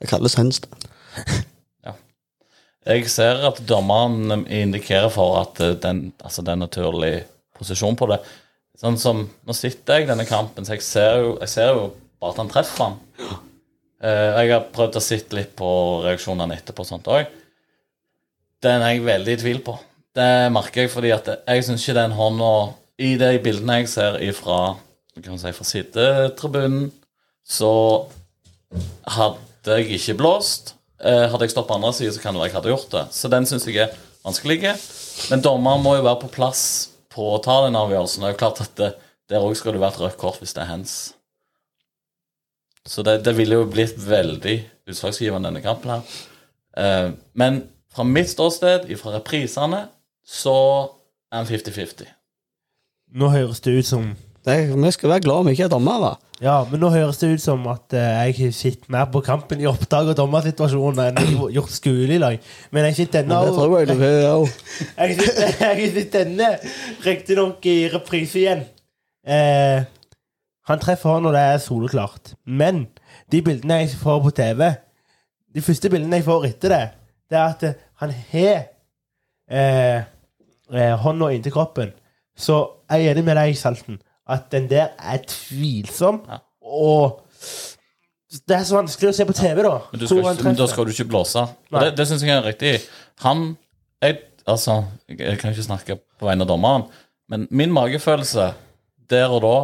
Det 0.00 0.08
kalles 0.10 0.36
hens. 0.40 0.60
det. 0.60 0.90
Jeg 2.88 3.10
ser 3.12 3.42
at 3.44 3.58
dommeren 3.68 4.46
indikerer 4.48 5.10
for 5.12 5.36
at 5.42 5.58
eh, 5.60 5.76
den, 5.82 6.14
altså 6.24 6.40
det 6.40 6.54
er 6.54 6.62
naturlig 6.62 7.12
posisjon 7.58 7.98
på 7.98 8.08
det. 8.08 8.16
Sånn 8.80 8.96
som, 8.96 9.26
Nå 9.44 9.52
sitter 9.56 10.00
jeg 10.00 10.08
denne 10.08 10.24
kampen, 10.24 10.64
så 10.64 10.78
jeg 10.78 10.84
ser 10.86 11.18
jo, 11.20 11.34
jeg 11.42 11.52
ser 11.52 11.74
jo 11.76 11.82
bare 12.22 12.32
at 12.32 12.40
han 12.40 12.48
treffer 12.48 12.86
han. 12.86 12.96
Eh, 14.00 14.38
jeg 14.40 14.52
har 14.54 14.70
prøvd 14.72 14.96
å 14.96 15.04
sitte 15.04 15.36
litt 15.36 15.52
på 15.58 15.68
reaksjonene 16.06 16.56
etterpå 16.56 16.86
og 16.86 16.88
sånt 16.88 17.10
òg. 17.12 17.28
Den 18.64 18.80
er 18.84 18.94
jeg 18.94 19.04
veldig 19.04 19.34
i 19.36 19.42
tvil 19.42 19.60
på. 19.66 19.76
Det 20.16 20.30
merker 20.52 20.86
jeg 20.86 20.92
fordi 20.94 21.12
at 21.12 21.28
jeg 21.36 21.66
syns 21.66 21.84
ikke 21.84 22.00
den 22.00 22.16
hånda 22.16 22.48
I 23.00 23.12
de 23.20 23.28
bildene 23.44 23.76
jeg 23.82 23.92
ser 23.92 24.16
ifra, 24.24 24.74
kan 25.20 25.38
si, 25.40 25.52
fra 25.56 25.68
sittetribunen, 25.68 26.88
så 27.46 27.72
hadde 29.16 29.78
jeg 29.80 29.98
ikke 29.98 30.18
blåst. 30.20 30.74
Eh, 31.00 31.26
hadde 31.32 31.46
jeg 31.46 31.54
stått 31.54 31.68
på 31.68 31.76
andre 31.78 31.92
siden, 31.96 32.14
så 32.14 32.22
kan 32.22 32.34
det 32.34 32.42
være 32.42 32.50
jeg 32.50 32.58
hadde 32.58 32.72
gjort 32.72 32.94
det. 32.94 33.04
Så 33.16 33.30
den 33.32 33.48
syns 33.48 33.66
jeg 33.68 33.80
er 33.86 33.94
vanskelig. 34.26 34.74
Men 35.30 35.44
dommeren 35.44 35.84
må 35.84 35.96
jo 35.98 36.06
være 36.06 36.22
på 36.24 36.34
plass 36.34 36.64
på 37.10 37.32
å 37.34 37.40
ta 37.42 37.62
den 37.66 37.78
avgjørelsen. 37.78 38.22
Det 38.22 38.28
er 38.28 38.36
jo 38.36 38.42
klart 38.42 38.62
at 38.64 38.76
det, 38.78 38.90
der 39.30 39.46
òg 39.46 39.56
skal 39.58 39.74
det 39.74 39.82
være 39.82 39.96
et 39.96 40.04
rødt 40.04 40.20
kort 40.20 40.40
hvis 40.42 40.54
det 40.56 40.64
er 40.64 40.70
hands. 40.70 40.94
Så 42.88 43.04
det, 43.06 43.20
det 43.26 43.34
ville 43.36 43.58
jo 43.58 43.68
blitt 43.70 43.98
veldig 44.00 44.56
utslagsgivende 44.90 45.50
denne 45.50 45.64
kampen 45.64 45.94
her. 45.96 46.16
Eh, 46.80 47.10
men 47.38 47.62
fra 47.90 48.06
mitt 48.06 48.30
ståsted, 48.30 48.86
fra 49.00 49.16
reprisene, 49.18 49.84
så 50.24 50.56
er 51.30 51.42
han 51.42 51.48
50-50. 51.48 52.10
Nå 53.18 53.30
høres 53.32 53.62
det 53.64 53.74
ut 53.80 53.88
som 53.88 54.10
Nei, 54.48 54.58
vi 54.72 54.90
skal 54.94 55.10
være 55.12 55.20
glad 55.26 55.42
om 55.42 55.48
ikke 55.52 55.66
er 55.66 55.72
dommere. 55.72 56.14
Ja, 56.40 56.62
men 56.64 56.80
nå 56.80 56.88
høres 56.94 57.18
det 57.20 57.28
ut 57.34 57.42
som 57.44 57.66
at 57.68 57.92
eh, 57.92 58.20
jeg 58.30 58.36
har 58.38 58.52
sett 58.56 58.86
mer 58.92 59.10
på 59.12 59.20
kampen 59.26 59.60
i 59.60 59.66
opptak 59.68 60.08
og 60.08 60.16
dommersituasjonen 60.16 61.02
enn 61.10 61.18
jeg 61.20 61.36
har 61.36 61.50
gjort 61.58 61.74
skole 61.74 62.14
i 62.16 62.20
dag. 62.22 62.38
Men 62.72 62.86
jeg 62.88 62.96
sitter 63.02 63.26
ennå 63.26 63.40
Det 63.44 63.52
tror 63.58 63.74
jeg 63.82 63.90
du 63.90 63.94
har 64.00 64.30
òg. 64.38 64.48
Jeg 65.76 65.90
sitter, 65.92 66.24
ennå, 66.24 66.48
riktignok 67.04 67.68
i 67.68 67.76
reprise 67.92 68.40
igjen. 68.40 68.64
eh, 69.28 69.84
Han 70.72 70.80
treffer 70.80 71.20
når 71.20 71.36
det 71.36 71.44
er 71.52 71.60
soleklart. 71.66 72.32
Men 72.46 72.86
de 73.32 73.42
bildene 73.44 73.82
jeg 73.82 73.92
får 74.00 74.20
på 74.24 74.30
TV, 74.40 74.70
de 75.54 75.62
første 75.66 75.90
bildene 75.92 76.16
jeg 76.22 76.24
får 76.26 76.46
etter 76.48 76.72
det, 76.72 76.82
det 77.30 77.38
er 77.38 77.48
at 77.52 77.62
eh, 77.68 77.76
han 78.00 78.12
har 78.32 78.60
eh, 79.50 80.04
eh, 80.72 80.94
hånda 81.04 81.28
inntil 81.36 81.52
kroppen. 81.54 81.92
Så 82.38 82.62
jeg 82.90 83.04
er 83.10 83.12
enig 83.12 83.24
med 83.28 83.36
deg, 83.36 83.52
Salten, 83.60 84.00
at 84.30 84.48
den 84.52 84.68
der 84.70 84.92
er 84.98 85.18
tvilsom. 85.26 86.22
Ja. 86.28 86.38
Og 86.62 87.20
det 88.46 88.56
er 88.56 88.64
så 88.68 88.76
vanskelig 88.78 89.10
å 89.10 89.16
se 89.16 89.26
på 89.26 89.34
TV, 89.34 89.62
da. 89.66 89.72
Men, 89.90 90.06
skal, 90.06 90.18
ikke- 90.22 90.44
men 90.46 90.58
da 90.58 90.66
skal 90.70 90.86
du 90.86 90.92
ikke 90.94 91.08
blåse. 91.10 91.42
Og 91.72 91.80
det 91.82 91.96
det 91.98 92.06
syns 92.08 92.22
jeg 92.22 92.36
er 92.36 92.46
riktig. 92.46 92.74
Han 93.26 93.56
jeg, 94.02 94.18
Altså, 94.48 94.84
jeg 95.08 95.38
kan 95.38 95.52
ikke 95.52 95.62
snakke 95.62 95.98
på 96.18 96.26
vegne 96.26 96.42
av 96.42 96.48
dommeren, 96.48 96.86
men 97.28 97.46
min 97.50 97.70
magefølelse 97.70 98.54
der 99.10 99.28
og 99.30 99.42
da 99.44 99.56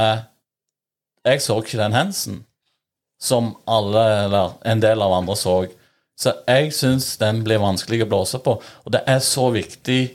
er 0.00 0.22
Jeg 1.26 1.40
så 1.40 1.56
ikke 1.62 1.78
den 1.80 1.92
hensen 1.92 2.44
som 3.20 3.56
alle, 3.66 4.24
eller 4.24 4.52
en 4.64 4.80
del 4.80 5.00
av 5.02 5.12
andre 5.12 5.34
så. 5.36 5.66
Så 6.16 6.32
jeg 6.46 6.72
syns 6.72 7.16
den 7.16 7.42
blir 7.44 7.58
vanskelig 7.58 8.02
å 8.04 8.08
blåse 8.08 8.38
på. 8.44 8.58
Og 8.84 8.92
det 8.92 9.00
er 9.08 9.18
så 9.24 9.46
viktig 9.52 10.10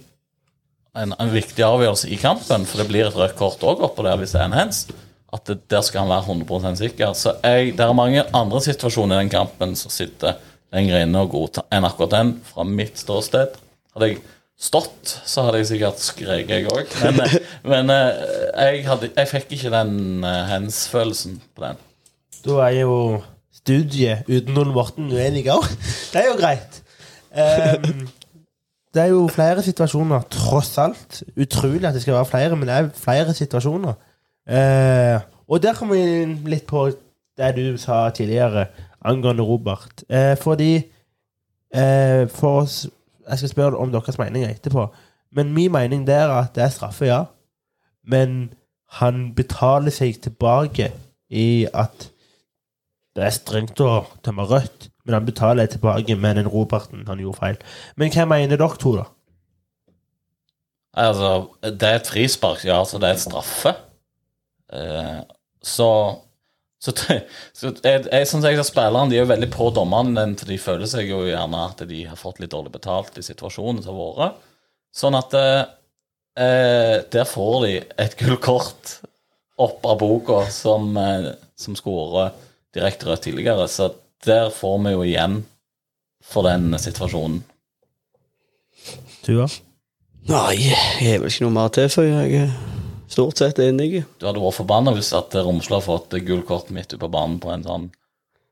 en, 0.98 1.14
en 1.14 1.32
viktig 1.34 1.64
avgjørelse 1.66 2.10
i 2.10 2.18
kampen, 2.22 2.66
for 2.66 2.82
det 2.82 2.90
blir 2.90 3.10
et 3.10 3.18
rødt 3.18 3.38
kort 3.40 3.64
òg 3.66 3.84
oppå 3.90 4.06
der 4.06 4.18
hvis 4.20 4.34
det 4.36 4.42
er 4.42 4.50
en 4.50 4.58
hands. 4.58 4.88
At 5.30 5.46
det, 5.46 5.60
der 5.70 5.84
skal 5.86 6.06
han 6.06 6.10
være 6.10 6.34
100% 6.34 6.80
sikker. 6.82 7.14
Så 7.14 7.36
jeg, 7.44 7.76
det 7.78 7.86
er 7.86 7.94
mange 7.98 8.24
andre 8.34 8.62
situasjoner 8.66 9.20
i 9.20 9.24
den 9.24 9.34
kampen 9.34 9.76
som 9.78 9.94
sitter 9.94 10.40
lenger 10.74 11.04
inne 11.04 11.22
og 11.26 11.32
godtar 11.34 11.66
enn 11.74 11.86
akkurat 11.88 12.16
den, 12.16 12.36
fra 12.46 12.66
mitt 12.66 12.98
ståsted. 13.02 13.58
Hadde 13.94 14.10
jeg 14.12 14.22
stått, 14.60 15.14
så 15.30 15.46
hadde 15.48 15.62
jeg 15.62 15.70
sikkert 15.72 16.04
skreket, 16.04 16.52
jeg 16.52 16.68
òg. 16.70 16.96
Men, 17.06 17.22
eh, 17.26 17.36
men 17.72 17.94
eh, 17.94 18.24
jeg, 18.68 18.84
hadde, 18.90 19.12
jeg 19.16 19.32
fikk 19.32 19.56
ikke 19.58 19.74
den 19.74 20.26
eh, 20.28 20.42
hands-følelsen 20.52 21.40
på 21.56 21.66
den. 21.66 21.80
Da 22.46 22.60
er 22.68 22.82
jo 22.82 22.98
studiet 23.56 24.30
uten 24.30 24.58
Ole 24.60 24.76
Morten 24.76 25.10
uenige 25.14 25.56
òg. 25.56 25.68
Det 26.12 26.24
er 26.24 26.30
jo 26.32 26.38
greit. 26.40 26.82
Ehm, 27.30 28.08
det 28.94 29.02
er 29.04 29.12
jo 29.14 29.28
flere 29.30 29.62
situasjoner, 29.64 30.22
tross 30.34 30.78
alt. 30.82 31.24
Utrolig 31.38 31.86
at 31.86 31.94
det 31.94 32.02
skal 32.02 32.14
være 32.18 32.26
flere, 32.26 32.56
men 32.56 32.68
det 32.68 32.76
er 32.76 32.90
flere 32.98 33.34
situasjoner. 33.34 33.94
Eh, 34.50 35.20
og 35.48 35.62
der 35.62 35.78
kommer 35.78 35.96
vi 35.96 36.50
litt 36.50 36.66
på 36.70 36.88
det 37.38 37.50
du 37.56 37.78
sa 37.78 38.08
tidligere 38.10 38.66
angående 39.06 39.44
Robert. 39.46 40.04
Eh, 40.10 40.38
fordi 40.38 40.76
eh, 41.76 42.28
For 42.30 42.62
oss 42.62 42.88
Jeg 43.30 43.38
skal 43.38 43.50
spørre 43.50 43.78
om 43.78 43.92
deres 43.92 44.18
meninger 44.18 44.50
etterpå. 44.50 44.88
Men 45.32 45.54
min 45.54 45.72
mening 45.72 46.08
der 46.08 46.26
er 46.26 46.40
at 46.42 46.56
det 46.56 46.64
er 46.64 46.70
straffe, 46.70 47.06
ja. 47.06 47.24
Men 48.04 48.54
han 48.98 49.36
betaler 49.36 49.94
seg 49.94 50.18
tilbake 50.22 50.88
i 51.30 51.68
at 51.74 52.10
det 53.16 53.28
er 53.28 53.36
strengt 53.36 53.82
å 53.86 54.08
tømme 54.26 54.48
rødt, 54.50 54.90
men 55.10 55.18
han 55.18 55.28
betaler 55.28 55.70
tilbake 55.70 56.16
med 56.16 56.38
den 56.38 56.49
Roberten 56.53 57.07
han 57.10 57.22
gjorde 57.22 57.41
feil. 57.41 57.60
Men 57.97 58.14
hva 58.14 58.28
mener 58.30 58.62
dere 58.62 58.78
to, 58.80 58.93
da? 58.99 59.07
Altså, 60.99 61.34
det 61.66 61.89
er 61.89 61.99
et 61.99 62.10
frispark, 62.10 62.64
ja, 62.68 62.80
Altså, 62.80 63.01
det 63.01 63.10
er 63.10 63.18
et 63.18 63.26
straffe. 63.26 63.74
Eh, 64.74 65.20
så 65.66 65.91
så, 66.80 66.93
så 67.57 67.74
jeg, 67.84 68.05
jeg 68.07 68.28
synes 68.30 68.45
jeg 68.47 68.64
spillerne 68.64 69.12
de 69.12 69.18
er 69.18 69.26
jo 69.26 69.32
veldig 69.34 69.49
på 69.51 69.68
dommeren, 69.76 70.16
for 70.39 70.47
de 70.47 70.60
føler 70.62 70.88
seg 70.88 71.10
jo 71.12 71.26
gjerne 71.28 71.66
at 71.66 71.84
de 71.89 72.05
har 72.07 72.20
fått 72.20 72.39
litt 72.39 72.53
dårlig 72.53 72.72
betalt 72.78 73.20
i 73.20 73.26
situasjonen 73.26 73.84
som 73.84 73.99
har 73.99 74.14
vært. 74.22 74.45
Sånn 74.95 75.18
at 75.20 75.36
eh, 75.38 75.64
eh, 76.39 76.95
der 77.12 77.28
får 77.28 77.57
de 77.66 77.74
et 77.99 78.16
gullkort 78.22 78.95
opp 79.60 79.84
av 79.91 79.99
boka 79.99 80.45
som, 80.55 80.93
eh, 80.97 81.34
som 81.60 81.76
skårer 81.76 82.32
direkte 82.76 83.10
rødt 83.10 83.28
tidligere. 83.28 83.68
Så 83.68 83.91
der 84.26 84.50
får 84.52 84.78
vi 84.84 84.92
jo 84.96 85.04
igjen 85.08 85.40
for 86.24 86.44
den 86.44 86.74
situasjonen. 86.80 87.44
Tua? 89.26 89.48
Nei, 90.30 90.56
jeg 90.62 90.76
har 91.14 91.22
vel 91.24 91.32
ikke 91.32 91.46
noe 91.48 91.56
mer 91.56 91.72
til 91.74 91.88
for 91.92 92.06
jeg 92.08 92.42
er 92.44 92.52
stort 93.10 93.40
sett 93.42 93.60
enig. 93.64 94.04
Du 94.22 94.28
hadde 94.30 94.42
vært 94.44 94.58
forbanna 94.60 94.94
hvis 94.96 95.12
at 95.18 95.34
Romsla 95.42 95.80
har 95.80 95.86
fått 95.86 96.14
gult 96.28 96.46
kort 96.50 96.70
midt 96.76 96.92
ute 96.94 97.00
på 97.02 97.10
banen 97.12 97.40
på 97.42 97.50
en 97.54 97.64
sånn 97.66 97.88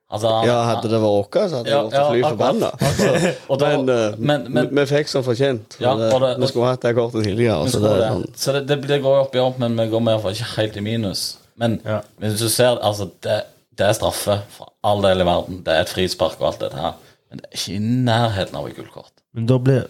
altså, 0.09 0.31
han- 0.31 0.47
Ja, 0.47 0.57
hadde 0.71 0.89
det 0.89 1.01
vært 1.03 1.35
oss, 1.41 1.51
så 1.51 1.57
hadde 1.59 1.69
jeg 1.69 1.75
Ja, 1.75 1.83
vært 1.83 2.11
fly 2.11 2.19
ja, 2.21 2.29
forbanna. 2.31 2.71
akkurat. 2.71 3.59
Men, 3.59 3.89
eh, 3.89 4.15
men- 4.17 4.53
men- 4.53 4.69
vi 4.75 4.85
fikk 4.95 5.07
som 5.07 5.23
fortjent. 5.23 5.77
Ja, 5.79 5.95
det, 5.95 6.09
det- 6.11 6.39
vi 6.39 6.47
skulle 6.47 6.65
hatt 6.71 6.81
det 6.81 6.95
kortet 6.95 7.23
tidligere. 7.23 7.67
Så 7.69 7.77
så 7.77 7.81
det, 7.83 7.97
det, 7.99 8.09
sånn. 8.11 8.33
så 8.35 8.65
det, 8.67 8.81
det, 8.87 9.01
går 9.03 9.19
opp 9.25 9.35
i 9.35 9.39
opp, 9.39 9.59
men 9.59 9.75
vi 9.77 9.87
går 9.87 10.01
i 10.01 10.05
hvert 10.05 10.21
fall 10.21 10.31
ikke 10.31 10.55
helt 10.55 10.77
i 10.77 10.81
minus. 10.81 11.37
Men, 11.57 11.81
Ja. 11.85 12.01
men 12.19 12.31
hvis 12.31 12.39
du 12.39 12.49
ser, 12.49 12.77
altså, 12.81 13.11
det, 13.21 13.43
det 13.77 13.85
er 13.85 13.95
straffe 13.97 14.39
for 14.53 14.73
all 14.87 15.03
del 15.05 15.21
i 15.21 15.27
verden. 15.27 15.61
Det 15.65 15.73
er 15.73 15.85
et 15.85 15.93
frispark 15.93 16.39
og 16.41 16.51
alt 16.51 16.65
dette 16.65 16.81
her. 16.81 16.97
Men 17.29 17.41
det 17.41 17.47
er 17.49 17.59
ikke 17.59 17.75
i 17.75 17.85
nærheten 18.07 18.57
av 18.57 18.67
et 18.69 18.77
gult 18.77 18.91
kort. 18.93 19.13
Men 19.35 19.47
da 19.49 19.57
blir 19.61 19.87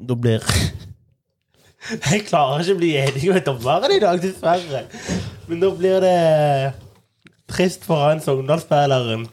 Da 0.00 0.14
blir 0.16 0.44
Jeg 2.10 2.24
klarer 2.28 2.62
ikke 2.62 2.76
å 2.76 2.80
bli 2.80 2.90
enig 3.00 3.26
med 3.32 3.44
dommeren 3.44 3.92
i 3.92 4.00
dag, 4.00 4.20
dessverre. 4.20 4.84
Men 5.48 5.60
da 5.62 5.70
blir 5.76 6.00
det 6.04 6.16
trist 7.50 7.84
for 7.88 8.04
han 8.04 8.20
Sogndal-spilleren 8.24 9.26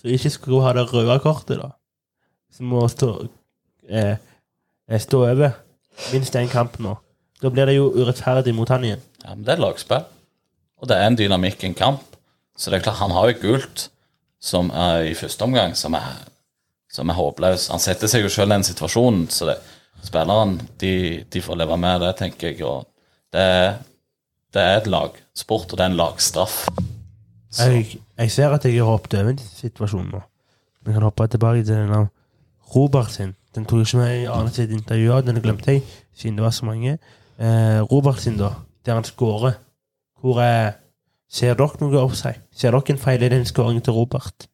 som 0.00 0.10
ikke 0.12 0.32
skulle 0.34 0.62
ha 0.62 0.74
det 0.76 0.86
røde 0.92 1.18
kortet, 1.22 1.60
da. 1.62 1.70
Som 2.54 2.70
må 2.72 2.82
stå 2.90 3.10
eh, 3.88 4.16
eh, 4.88 5.00
stå 5.00 5.22
over 5.30 5.56
minst 6.12 6.36
én 6.36 6.50
kamp 6.52 6.78
nå. 6.82 6.96
Da 7.42 7.50
blir 7.52 7.68
det 7.68 7.76
jo 7.76 7.90
urettferdig 7.94 8.54
mot 8.54 8.68
han 8.72 8.84
igjen. 8.84 9.02
Ja, 9.24 9.34
men 9.34 9.44
det 9.46 9.56
er 9.56 9.62
lagspill. 9.64 10.04
Og 10.80 10.88
det 10.88 10.98
er 10.98 11.08
en 11.08 11.18
dynamikk 11.18 11.64
i 11.64 11.70
en 11.70 11.78
kamp. 11.78 12.15
Så 12.56 12.72
det 12.72 12.78
er 12.78 12.86
klart, 12.86 13.02
han 13.02 13.14
har 13.14 13.30
jo 13.30 13.40
gult 13.42 13.88
som 14.40 14.70
er 14.70 15.10
i 15.10 15.14
første 15.16 15.44
omgang, 15.44 15.74
som 15.76 15.96
er, 15.98 16.20
som 16.92 17.10
er 17.10 17.18
håpløs. 17.18 17.68
Han 17.72 17.82
setter 17.82 18.10
seg 18.10 18.24
jo 18.24 18.32
selv 18.32 18.52
i 18.52 18.56
den 18.56 18.66
situasjonen, 18.66 19.26
så 19.32 19.50
det, 19.50 19.56
spilleren 20.06 20.58
de, 20.80 21.24
de 21.32 21.42
får 21.42 21.58
leve 21.62 21.78
med 21.80 22.04
det, 22.04 22.12
tenker 22.20 22.52
jeg. 22.52 22.62
Og 22.66 22.86
det, 23.34 23.46
det 24.54 24.62
er 24.62 24.80
et 24.80 24.90
lagsport, 24.90 25.72
og 25.72 25.78
det 25.78 25.84
er 25.84 25.92
en 25.92 25.98
lagstraff. 25.98 26.60
Jeg, 27.56 27.98
jeg 28.18 28.32
ser 28.32 28.52
at 28.52 28.64
jeg 28.68 28.78
har 28.80 28.90
hoppet 28.90 29.18
over 29.18 29.32
en 29.32 29.40
situasjon 29.40 30.10
nå. 30.12 30.22
Vi 30.86 30.94
kan 30.94 31.02
hoppe 31.02 31.26
tilbake 31.32 31.64
til 31.64 31.74
den 31.74 31.94
av 31.96 32.08
Robert 32.74 33.10
sin. 33.10 33.34
Den 33.56 33.64
tok 33.64 33.80
jeg 33.80 33.88
ikke 33.88 34.02
med 34.02 34.16
i 34.20 34.26
annet 34.30 34.58
sitt 34.58 34.72
intervju, 34.74 35.20
den 35.24 35.40
glemte 35.42 35.78
jeg, 35.78 35.84
siden 36.14 36.36
det 36.36 36.44
var 36.44 36.52
så 36.54 36.66
mange. 36.68 36.98
Eh, 37.40 37.80
Robert 37.88 38.20
sin, 38.20 38.36
da, 38.38 38.52
der 38.84 38.98
han 38.98 39.06
skårer. 39.06 39.56
Hvor 40.20 40.42
er 40.44 40.76
Ser 41.28 41.56
dere 41.58 41.80
noe 41.82 42.02
offside? 42.04 42.40
Ser 42.54 42.72
dere 42.76 42.94
en 42.94 43.00
feil 43.02 43.22
i 43.26 43.30
den 43.32 43.46
skåringen 43.48 43.82
til 43.84 43.96
Robert? 43.96 44.46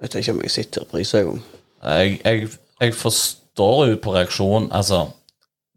Jeg 0.00 0.06
Vet 0.06 0.14
ikke 0.22 0.32
om 0.32 0.42
jeg 0.46 0.50
sitter 0.54 0.84
og 0.86 0.88
priser 0.94 1.26
om. 1.28 1.40
jeg, 1.84 2.20
jeg, 2.24 2.48
jeg 2.80 2.94
forstår 2.96 3.82
jo 3.90 3.96
på 4.00 4.14
reaksjonen 4.14 4.70
Altså, 4.72 5.02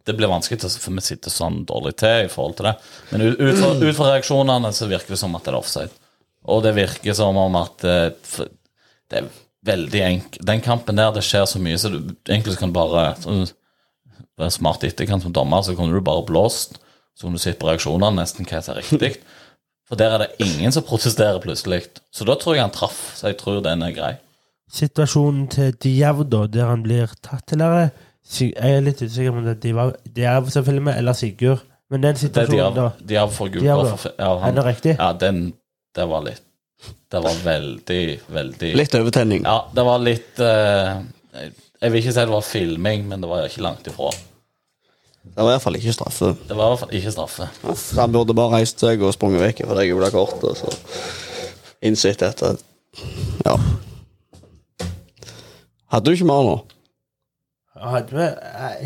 det 0.08 0.16
blir 0.16 0.32
vanskelig, 0.32 0.60
til- 0.62 0.70
for 0.80 0.92
vi 0.96 1.02
sitter 1.04 1.32
sånn 1.32 1.66
dårlig 1.68 1.96
til 2.00 2.26
i 2.26 2.32
forhold 2.32 2.56
til 2.60 2.66
det. 2.70 2.76
Men 3.12 3.22
ut, 3.28 3.40
ut, 3.40 3.58
fra, 3.60 3.72
ut 3.80 3.96
fra 3.96 4.10
reaksjonene 4.14 4.72
så 4.76 4.88
virker 4.88 5.16
det 5.16 5.20
som 5.20 5.36
at 5.36 5.44
det 5.44 5.54
er 5.54 5.60
offside. 5.60 5.92
Og 6.46 6.64
det 6.64 6.74
virker 6.76 7.14
som 7.16 7.38
om 7.40 7.56
at 7.56 7.84
eh, 7.88 8.10
det 9.12 9.20
er 9.22 9.28
veldig 9.64 10.02
enkelt 10.04 10.46
Den 10.46 10.60
kampen 10.64 10.96
der, 11.00 11.12
det 11.16 11.24
skjer 11.24 11.46
så 11.48 11.60
mye, 11.64 11.78
så 11.80 11.92
du 11.94 12.00
egentlig 12.28 12.56
så 12.56 12.60
kan 12.60 12.72
du 12.74 12.76
bare 12.80 13.04
sånn, 13.24 13.46
være 14.40 14.52
smart 14.52 14.84
i 14.84 14.90
etterkant 14.92 15.24
som 15.24 15.32
dommer, 15.36 15.64
så 15.64 15.76
kunne 15.78 15.94
du 15.96 16.02
bare 16.04 16.26
blåst. 16.28 16.80
Så 17.16 17.28
kan 17.28 17.34
du 17.38 17.42
se 17.42 17.54
på 17.54 17.68
reaksjonene, 17.70 18.16
nesten 18.24 18.46
hva 18.50 18.62
som 18.66 18.76
er 18.78 18.82
riktig. 18.82 19.18
For 19.90 20.00
der 20.00 20.16
er 20.16 20.24
det 20.24 20.30
ingen 20.48 20.72
som 20.74 20.86
protesterer 20.88 21.40
plutselig. 21.44 21.84
Så 22.14 22.26
da 22.26 22.36
tror 22.40 22.56
jeg 22.56 22.64
han 22.64 22.72
traff, 22.74 23.02
så 23.20 23.28
jeg 23.30 23.38
tror 23.42 23.60
den 23.66 23.84
er 23.86 23.92
grei. 23.94 24.14
Situasjonen 24.74 25.48
til 25.54 25.74
Diav, 25.84 26.24
da, 26.32 26.46
der 26.48 26.72
han 26.72 26.84
blir 26.86 27.12
tatt, 27.22 27.54
eller 27.54 27.92
Sig- 28.24 28.54
Jeg 28.56 28.78
er 28.78 28.82
litt 28.82 29.02
usikker 29.04 29.32
på 29.36 29.38
om 29.42 29.44
det 29.46 29.58
er 29.58 29.62
Diav- 29.68 29.98
Diav 30.16 30.50
som 30.50 30.64
filmer, 30.66 30.96
eller 30.98 31.14
Sigurd. 31.14 31.60
Men 31.92 32.02
den 32.02 32.16
situasjonen, 32.16 32.74
da 32.78 32.86
de 33.06 33.16
har 33.20 33.28
for 33.30 33.50
gult 33.52 33.66
kort 33.68 34.06
ja, 34.18 34.30
Er 34.32 34.40
han, 34.40 34.56
det 34.56 34.64
riktig? 34.66 34.96
ja, 34.98 35.12
den 35.14 35.54
Det 35.94 36.06
var 36.10 36.22
litt 36.26 36.42
Det 37.12 37.20
var 37.22 37.36
veldig, 37.44 38.20
veldig 38.34 38.72
Litt 38.80 38.96
overtenning. 38.96 39.44
Ja, 39.44 39.68
det 39.76 39.84
var 39.86 40.00
litt 40.00 40.40
eh, 40.40 41.04
Jeg 41.84 41.92
vil 41.92 42.00
ikke 42.02 42.14
si 42.16 42.20
det 42.24 42.30
var 42.32 42.42
filming, 42.48 43.06
men 43.10 43.22
det 43.22 43.30
var 43.30 43.46
ikke 43.46 43.62
langt 43.62 43.86
ifra. 43.92 44.10
Det 45.24 45.40
var 45.40 45.50
i 45.50 45.56
hvert 45.56 45.64
fall 45.64 45.78
ikke 45.80 45.94
straffe. 45.96 46.32
Det 46.50 46.56
var 46.58 46.66
i 46.66 46.74
hvert 46.74 46.82
fall 46.84 46.98
ikke 47.00 47.14
straffe. 47.16 47.48
Han 47.98 48.12
burde 48.14 48.36
bare 48.38 48.60
reist 48.60 48.84
seg 48.84 49.02
og 49.02 49.14
sprunget 49.16 49.42
vekk 49.42 49.64
fra 49.70 49.78
det 49.80 49.88
gule 49.90 50.10
kortet. 50.14 50.44
og 50.52 50.58
Så 50.60 50.74
innsett 51.88 52.20
dette. 52.22 52.52
Ja. 53.48 53.56
Hadde 55.94 56.06
du 56.10 56.16
ikke 56.18 56.28
mer 56.28 56.46
nå? 56.48 56.56
Hadde 57.84 58.14
vi 58.16 58.28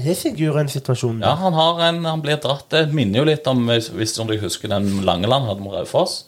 Har 0.07 0.15
Sigurd 0.17 0.61
en 0.61 0.71
situasjon? 0.71 1.19
Ja, 1.21 1.33
han 1.37 1.53
har 1.53 1.81
en 1.89 1.99
Han 2.07 2.21
blir 2.23 2.39
dratt 2.41 2.69
Det 2.71 2.85
minner 2.95 3.19
jo 3.19 3.25
litt 3.27 3.47
om 3.51 3.65
Hvis 3.67 4.15
du 4.15 4.37
husker 4.39 4.71
den 4.71 4.87
Langeland 5.05 5.45
hadde 5.49 5.61
med 5.61 5.75
Raufoss. 5.75 6.21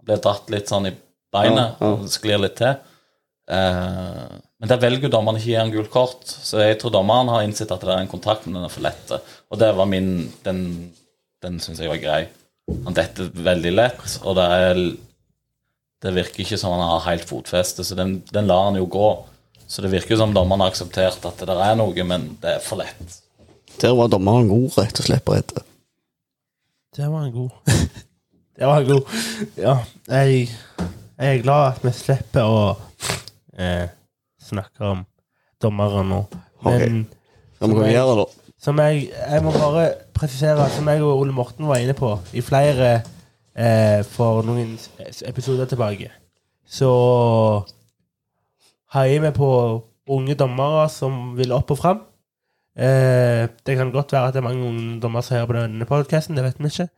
Han 0.00 0.10
blir 0.10 0.22
dratt 0.24 0.50
litt 0.52 0.68
sånn 0.72 0.90
i 0.90 0.94
beinet 1.32 1.78
Ja, 1.80 1.92
ja. 1.94 2.08
sklir 2.12 2.42
litt 2.42 2.58
til. 2.58 2.74
Eh, 3.48 4.26
men 4.62 4.70
der 4.70 4.78
velger 4.78 5.10
dommeren 5.10 5.40
ikke 5.40 5.48
å 5.48 5.50
gi 5.50 5.58
han 5.58 5.72
gult 5.74 5.90
kort, 5.90 6.20
så 6.22 6.60
jeg 6.62 6.76
tror 6.78 6.92
dommeren 6.94 7.32
har 7.32 7.42
innsett 7.42 7.72
at 7.74 7.82
det 7.82 7.90
er 7.90 8.04
en 8.04 8.10
kontakt, 8.10 8.44
men 8.46 8.54
den 8.54 8.66
er 8.68 8.70
for 8.70 8.84
lett. 8.84 9.08
Og 9.50 9.58
det 9.58 9.72
var 9.74 9.88
min 9.90 10.28
den, 10.46 10.60
den 11.42 11.56
syns 11.58 11.80
jeg 11.82 11.90
var 11.90 11.98
grei. 11.98 12.20
Han 12.84 12.94
detter 12.94 13.32
veldig 13.34 13.72
lett, 13.74 14.04
og 14.22 14.38
det 14.38 14.44
er 14.58 14.84
Det 16.02 16.10
virker 16.14 16.42
ikke 16.42 16.56
som 16.58 16.72
han 16.74 16.80
har 16.82 17.02
helt 17.04 17.26
fotfeste, 17.26 17.84
så 17.86 17.94
den, 17.94 18.16
den 18.34 18.48
lar 18.50 18.64
han 18.68 18.78
jo 18.78 18.88
gå. 18.90 19.10
Så 19.70 19.82
det 19.84 19.92
virker 19.92 20.18
som 20.18 20.32
dommeren 20.34 20.64
har 20.64 20.72
akseptert 20.72 21.22
at 21.26 21.38
det 21.38 21.46
der 21.46 21.60
er 21.62 21.76
noe, 21.78 22.06
men 22.06 22.24
det 22.42 22.56
er 22.56 22.64
for 22.64 22.78
lett. 22.80 23.18
Der 23.78 23.94
var 23.94 24.10
dommeren 24.10 24.50
god, 24.50 24.78
rett 24.78 24.98
og 24.98 25.06
slett. 25.06 25.24
Brede. 25.26 25.62
Der 26.94 27.04
Det 27.04 27.10
var 27.10 27.22
en 27.26 27.32
god. 27.32 27.50
det 28.58 28.66
var 28.66 28.80
en 28.80 28.90
god. 28.90 29.14
Ja, 29.56 29.76
jeg, 30.08 30.50
jeg 31.18 31.38
er 31.38 31.42
glad 31.46 31.68
at 31.68 31.86
vi 31.86 31.94
slipper 31.94 32.50
å 32.50 32.64
eh, 33.54 33.86
snakke 34.52 34.84
om 34.92 35.02
dommere 35.62 36.04
nå. 36.06 36.22
Men 36.62 37.02
må 37.60 37.82
vi 37.82 37.92
gjøre 37.96 38.16
da? 38.22 38.28
som 38.62 38.78
jeg, 38.78 39.08
jeg 39.10 39.42
må 39.42 39.50
bare 39.56 39.88
presisere, 40.14 40.68
som 40.70 40.86
jeg 40.86 41.02
og 41.02 41.18
Ole 41.24 41.32
Morten 41.34 41.66
var 41.66 41.80
inne 41.82 41.96
på 41.98 42.12
i 42.38 42.42
flere 42.46 42.92
eh, 43.58 44.04
for 44.06 44.44
noen 44.46 44.76
s- 44.78 45.24
episoder 45.26 45.66
tilbake, 45.66 46.12
så 46.62 46.90
heier 48.94 49.24
vi 49.24 49.32
på 49.36 49.48
unge 50.12 50.36
dommere 50.38 50.86
som 50.92 51.34
vil 51.38 51.52
opp 51.56 51.70
og 51.74 51.78
fram. 51.80 52.00
Eh, 52.78 53.48
det 53.66 53.76
kan 53.76 53.90
godt 53.92 54.12
være 54.14 54.28
at 54.30 54.34
det 54.36 54.40
er 54.42 54.46
mange 54.48 54.64
unge 54.68 55.00
dommere 55.02 55.22
som 55.26 55.36
hører 55.36 55.50
på 55.50 55.58
denne 55.58 55.88
podkasten, 55.88 56.36
det 56.38 56.44
vet 56.46 56.62
vi 56.62 56.70
ikke. 56.70 56.88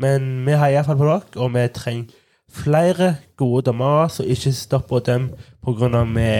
Men 0.00 0.30
vi 0.46 0.56
heier 0.58 0.80
iallfall 0.80 0.98
på 1.00 1.08
dere, 1.10 1.22
og 1.44 1.52
vi 1.54 1.66
trenger 1.74 2.16
flere 2.50 3.12
gode 3.38 3.68
dommere 3.68 4.08
som 4.10 4.26
ikke 4.26 4.52
stopper 4.56 4.98
å 4.98 5.04
dømme 5.06 5.36
pga. 5.62 6.02
vi 6.16 6.30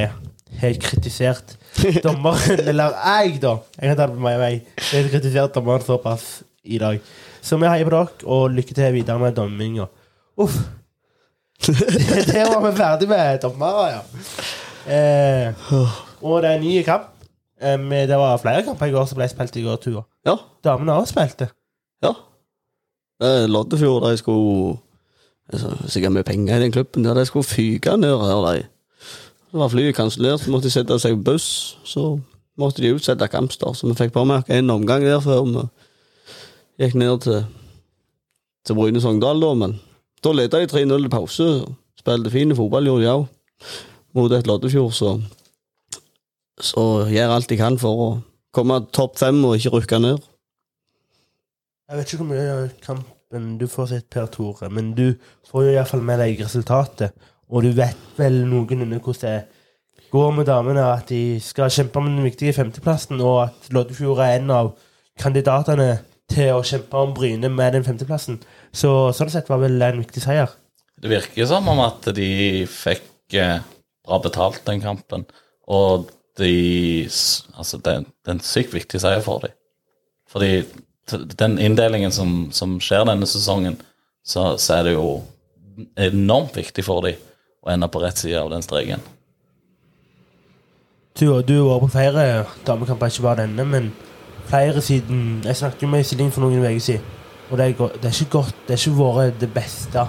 har 0.61 0.77
kritisert 0.83 1.57
dommeren, 2.05 2.61
eller 2.69 2.97
jeg, 2.97 3.39
da. 3.43 3.57
Jeg 3.77 3.91
kan 3.91 3.97
ta 3.97 4.07
det 4.11 4.17
på 4.17 4.25
meg. 4.25 4.39
meg. 4.41 4.67
Jeg 4.91 5.05
har 5.05 5.13
kritisert 5.13 5.55
dommeren 5.55 5.85
såpass 5.87 6.43
i 6.65 6.79
dag. 6.79 7.01
Så 7.43 7.57
vi 7.57 7.71
heier 7.71 7.89
på 7.89 7.95
dere, 7.95 8.27
og 8.27 8.51
lykke 8.57 8.75
til 8.77 8.93
videre 8.99 9.19
med 9.19 9.37
dømminga. 9.39 9.87
Uff. 10.41 10.59
det 12.31 12.43
var 12.49 12.61
vi 12.65 12.77
ferdig 12.77 13.09
med 13.09 13.41
dommere, 13.43 13.87
ja. 13.95 14.03
Eh, 14.91 15.73
og 16.25 16.43
det 16.43 16.51
er 16.51 16.59
en 16.59 16.65
ny 16.65 16.83
kamp. 16.85 17.09
Eh, 17.61 17.79
det 18.09 18.19
var 18.19 18.41
flere 18.41 18.65
kamper 18.65 18.89
i 18.89 18.95
går 18.95 19.09
som 19.09 19.21
ble 19.21 19.29
spilt 19.29 19.57
i 19.61 19.65
går, 19.65 19.81
Tua. 19.85 20.05
Ja. 20.27 20.37
Damene 20.65 20.97
også 21.01 21.15
spilte. 21.15 21.51
ja. 22.05 22.15
Eh, 23.21 23.45
Loddefjord, 23.49 24.11
de 24.11 24.17
skulle 24.17 24.79
Sikkert 25.91 26.13
mye 26.15 26.23
penger 26.23 26.61
i 26.61 26.63
den 26.63 26.73
klubben. 26.73 27.05
Der 27.05 27.15
de 27.15 27.25
skulle 27.27 27.45
fyke 27.45 27.97
ned 27.99 28.21
her, 28.23 28.45
de. 28.47 28.67
Så 29.51 29.59
var 29.59 29.69
flyet 29.69 29.97
kansellert, 29.97 30.41
så 30.41 30.51
måtte 30.53 30.69
de 30.69 30.75
sette 30.75 30.99
seg 31.03 31.17
i 31.17 31.23
buss. 31.27 31.77
Så 31.85 32.21
måtte 32.61 32.85
de 32.85 32.93
utsette 32.95 33.27
kampstart, 33.31 33.79
så 33.79 33.89
vi 33.89 33.97
fikk 33.99 34.13
påmerka 34.15 34.55
en 34.55 34.71
omgang 34.71 35.03
der 35.03 35.19
før 35.25 35.43
vi 35.49 35.65
gikk 36.85 36.95
ned 37.01 37.25
til, 37.25 37.43
til 38.67 38.79
Bryne 38.79 39.03
Sogndal, 39.03 39.43
da. 39.43 39.51
Men 39.59 39.75
da 40.23 40.33
leda 40.37 40.61
de 40.63 40.71
3-0 40.71 41.09
i 41.09 41.13
pause. 41.13 41.49
Spilte 41.99 42.33
fin 42.33 42.55
fotball, 42.57 42.87
gjorde 42.87 43.05
de 43.05 43.11
òg, 43.13 43.27
mot 44.17 44.33
et 44.33 44.47
Loddefjord, 44.47 44.95
så 44.97 45.19
Så 46.61 47.09
gjør 47.09 47.31
alt 47.33 47.49
de 47.49 47.57
kan 47.57 47.79
for 47.81 48.01
å 48.05 48.09
komme 48.53 48.83
topp 48.93 49.15
fem 49.17 49.39
og 49.49 49.55
ikke 49.57 49.71
rykke 49.79 49.99
ned. 50.05 50.19
Jeg 51.89 51.97
vet 51.97 52.13
ikke 52.13 52.19
hvor 52.21 52.29
mye 52.29 52.57
kampen 52.85 53.55
du 53.59 53.65
får 53.67 53.87
sett, 53.95 54.11
Per 54.13 54.27
Tore, 54.27 54.69
men 54.69 54.93
du 54.95 55.15
får 55.49 55.65
jo 55.65 55.73
iallfall 55.73 56.05
med 56.05 56.21
deg 56.21 56.43
resultatet. 56.45 57.17
Og 57.51 57.65
du 57.67 57.73
vet 57.75 58.19
vel 58.19 58.45
noenlunde 58.47 59.01
hvordan 59.03 59.25
det 59.25 60.11
går 60.11 60.31
med 60.35 60.47
damene, 60.47 60.85
at 60.95 61.11
de 61.11 61.39
skal 61.43 61.71
kjempe 61.71 61.99
om 62.01 62.09
den 62.09 62.25
viktige 62.27 62.55
femteplassen, 62.55 63.21
og 63.23 63.45
at 63.49 63.69
Loddefjord 63.75 64.23
er 64.25 64.39
en 64.39 64.53
av 64.55 64.73
kandidatene 65.21 65.91
til 66.31 66.55
å 66.55 66.65
kjempe 66.67 66.99
om 66.99 67.15
Bryne 67.15 67.51
med 67.53 67.77
den 67.77 67.87
femteplassen. 67.87 68.41
Så 68.73 69.13
sånn 69.15 69.31
sett 69.33 69.51
var 69.51 69.63
vel 69.63 69.83
en 69.83 70.03
viktig 70.03 70.23
seier. 70.23 70.51
Det 71.01 71.11
virker 71.11 71.47
som 71.49 71.67
om 71.71 71.83
at 71.83 72.11
de 72.15 72.67
fikk 72.71 73.39
eh, 73.39 73.63
bra 74.07 74.19
betalt 74.23 74.63
den 74.67 74.83
kampen, 74.83 75.27
og 75.71 76.11
de 76.39 77.07
Altså, 77.59 77.77
det, 77.77 77.93
det 78.25 78.31
er 78.31 78.37
en 78.39 78.47
sykt 78.47 78.73
viktig 78.73 79.01
seier 79.03 79.21
for 79.21 79.43
dem. 79.45 79.53
Fordi 80.31 80.63
den 81.37 81.59
inndelingen 81.61 82.15
som, 82.15 82.49
som 82.55 82.79
skjer 82.81 83.05
denne 83.05 83.27
sesongen, 83.29 83.77
så, 84.25 84.55
så 84.57 84.79
er 84.79 84.87
det 84.87 84.95
jo 84.95 85.19
enormt 86.01 86.57
viktig 86.57 86.85
for 86.87 87.05
dem 87.05 87.19
å 87.61 87.73
ende 87.73 87.89
på 87.93 88.03
rett 88.03 88.19
side 88.19 88.41
av 88.41 88.51
den 88.53 88.65
streken. 88.65 89.03
Du, 91.19 91.27
har 91.29 91.43
vært 91.45 91.83
på 91.85 91.91
flere 91.93 92.25
damekamper, 92.65 93.11
ikke 93.11 93.27
bare 93.27 93.43
denne, 93.43 93.65
men 93.69 93.91
flere 94.49 94.81
siden 94.81 95.43
Jeg 95.45 95.57
snakket 95.59 95.91
med 95.91 96.05
Iselin 96.05 96.31
for 96.33 96.45
noen 96.45 96.63
uker 96.63 96.79
siden, 96.81 97.17
og 97.51 97.59
det 97.59 97.67
er, 97.67 97.97
det 98.01 98.09
er 98.09 98.15
ikke 98.15 98.39
godt 98.39 98.63
Det 98.67 98.77
er 98.77 98.85
ikke 98.85 98.99
vært 99.03 99.41
det 99.43 99.51
beste 99.55 100.07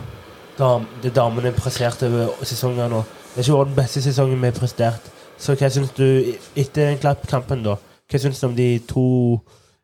dam, 0.60 0.86
det 1.04 1.14
damene 1.16 1.52
presterte 1.56 2.08
over 2.08 2.46
sesongen 2.46 2.92
nå. 2.92 3.02
Det 3.34 3.42
er 3.42 3.48
ikke 3.48 3.58
vært 3.58 3.72
den 3.72 3.80
beste 3.80 4.04
sesongen 4.06 4.40
vi 4.40 4.50
har 4.52 4.58
prestert. 4.58 5.10
Så 5.42 5.56
hva 5.58 5.72
syns 5.74 5.94
du, 5.98 6.06
etter 6.54 6.92
den 6.92 7.00
klappkampen, 7.02 7.64
da, 7.66 7.78
hva 7.82 8.22
syns 8.22 8.42
du 8.42 8.46
om 8.46 8.56
de 8.56 8.68
to 8.86 9.06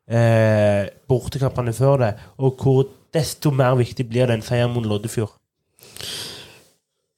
eh, 0.05 0.85
bortekampene 1.09 1.73
før 1.73 2.03
det, 2.03 2.11
og 2.37 2.61
hvor 2.61 2.83
desto 3.15 3.51
mer 3.55 3.77
viktig 3.79 4.05
blir 4.09 4.29
den 4.29 4.45
seieren 4.45 4.75
mot 4.75 4.85
Loddefjord? 4.85 5.33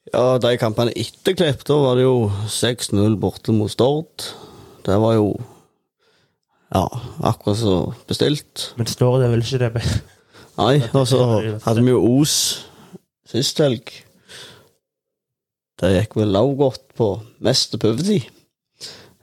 Ja, 0.10 0.38
de 0.42 0.56
kampene 0.58 0.94
etter 0.98 1.36
Klepp, 1.38 1.62
da 1.68 1.76
var 1.84 1.98
det 2.00 2.06
jo 2.08 2.30
6-0 2.50 3.16
borte 3.22 3.54
mot 3.54 3.70
Stord. 3.72 4.26
Det 4.86 4.96
var 5.02 5.16
jo 5.20 5.28
ja, 6.74 6.86
akkurat 7.26 7.60
så 7.60 7.76
bestilt. 8.10 8.72
Men 8.80 8.90
Stord 8.90 9.26
er 9.26 9.32
vel 9.34 9.44
ikke 9.46 9.62
det 9.62 9.72
be- 9.78 10.00
Nei, 10.60 10.80
og 10.98 11.06
så 11.08 11.22
hadde 11.64 11.86
vi 11.86 11.94
jo 11.94 12.02
Os 12.20 12.34
sist 13.30 13.62
helg. 13.62 13.94
Det 15.80 15.94
gikk 15.94 16.18
vel 16.20 16.36
også 16.36 16.58
godt 16.60 16.84
på 16.98 17.10
meste 17.46 17.80
prøvetid. 17.80 18.26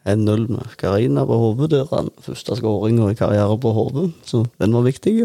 1-0 0.07 0.47
med 0.55 0.77
Karina 0.79 1.25
på 1.27 1.35
hodet 1.43 1.73
der. 1.75 1.89
Den 1.91 2.13
første 2.23 2.57
skåringa 2.61 3.11
i 3.11 3.19
karriere 3.19 3.59
på 3.61 3.73
hodet, 3.75 4.13
så 4.25 4.45
den 4.63 4.77
var 4.77 4.87
viktig. 4.87 5.17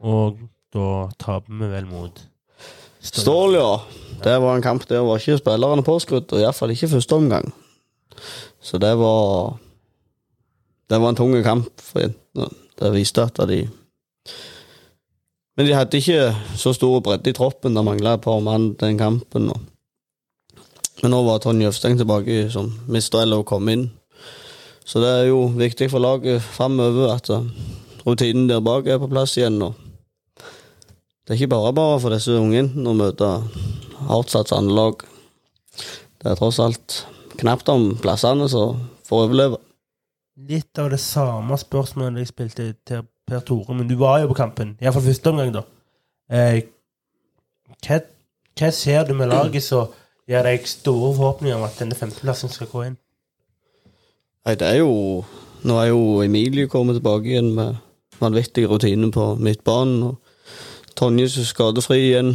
Og 0.00 0.40
da 0.72 0.86
taper 1.20 1.60
vi 1.60 1.68
vel 1.76 1.86
mot 1.90 2.22
Stål, 3.02 3.54
ja. 3.54 3.82
Det 4.22 4.38
var 4.38 4.56
en 4.56 4.62
kamp 4.62 4.86
der 4.88 5.02
var 5.02 5.18
ikke 5.18 5.40
spillerne 5.40 5.82
påskrudd, 5.82 6.30
og 6.30 6.40
iallfall 6.40 6.70
ikke 6.70 6.92
første 6.92 7.18
omgang. 7.18 7.52
Så 8.62 8.78
det 8.78 8.94
var 8.98 9.58
Det 10.90 11.00
var 11.00 11.08
en 11.08 11.16
tung 11.16 11.42
kamp 11.42 11.80
for 11.80 12.00
jentene. 12.00 12.48
Det 12.78 12.92
viste 12.92 13.22
at 13.22 13.48
de 13.48 13.68
Men 15.56 15.66
de 15.66 15.74
hadde 15.74 15.96
ikke 15.96 16.34
så 16.56 16.72
stor 16.72 17.00
bredde 17.00 17.30
i 17.30 17.32
troppen. 17.32 17.74
Det 17.74 17.84
mangla 17.84 18.14
et 18.14 18.20
par 18.20 18.40
mann 18.40 18.74
den 18.74 18.98
kampen. 18.98 19.50
Og... 19.50 19.60
Men 21.02 21.10
nå 21.10 21.22
var 21.22 21.38
Tonje 21.38 21.66
Øvsteng 21.66 21.96
tilbake 21.98 22.50
som 22.50 22.72
mistrell 22.88 23.32
og 23.32 23.46
kom 23.46 23.68
inn. 23.68 23.90
Så 24.84 25.00
det 25.00 25.08
er 25.08 25.24
jo 25.28 25.46
viktig 25.46 25.90
for 25.90 25.98
laget 25.98 26.42
framover 26.42 27.14
at 27.14 27.30
eh, 27.30 27.44
rutinen 28.06 28.48
der 28.48 28.60
bak 28.60 28.86
er 28.86 28.98
på 28.98 29.08
plass 29.08 29.36
igjen. 29.36 29.62
og 29.62 29.74
det 31.22 31.34
er 31.34 31.38
ikke 31.38 31.54
bare 31.54 31.72
bare 31.76 31.98
for 32.02 32.14
disse 32.14 32.34
ungene 32.34 32.82
å 32.88 32.94
møte 32.98 33.28
hardtsatsende 34.08 34.74
lag. 34.74 35.04
Det 36.18 36.32
er 36.32 36.38
tross 36.38 36.58
alt 36.62 36.96
knapt 37.38 37.70
om 37.70 37.92
plassene 38.02 38.48
som 38.50 38.80
får 39.06 39.28
overleve. 39.28 39.60
litt 40.48 40.78
av 40.78 40.88
det 40.90 40.98
samme 40.98 41.54
spørsmålet 41.60 42.24
jeg 42.24 42.30
spilte 42.32 42.64
til 42.88 43.04
Per 43.28 43.44
Tore, 43.46 43.74
men 43.76 43.86
du 43.86 43.94
var 44.00 44.18
jo 44.22 44.32
på 44.32 44.38
kampen. 44.40 44.74
Iallfall 44.82 45.04
første 45.06 45.30
omgang, 45.30 45.52
da. 45.54 45.62
Eh, 46.32 46.64
hva, 47.86 48.00
hva 48.58 48.70
ser 48.74 49.06
du 49.06 49.14
med 49.14 49.30
laget 49.30 49.62
som 49.62 49.92
gir 50.26 50.42
deg 50.42 50.66
store 50.66 51.12
forhåpninger 51.14 51.56
om 51.56 51.66
at 51.68 51.78
denne 51.78 51.98
femteplassen 51.98 52.50
skal 52.50 52.70
gå 52.72 52.84
inn? 52.88 52.98
Nei, 54.42 54.56
det 54.58 54.66
er 54.66 54.82
jo 54.82 55.22
Nå 55.62 55.76
er 55.78 55.92
jo 55.92 56.22
Emilie 56.24 56.66
kommet 56.66 56.96
tilbake 56.98 57.28
igjen 57.30 57.52
med 57.54 57.76
vanvittig 58.18 58.64
rutine 58.66 59.12
på 59.14 59.36
midtbanen. 59.38 60.08
og 60.08 60.31
Tonje 60.98 61.26
er 61.26 61.46
skadefri 61.48 61.98
igjen. 62.08 62.34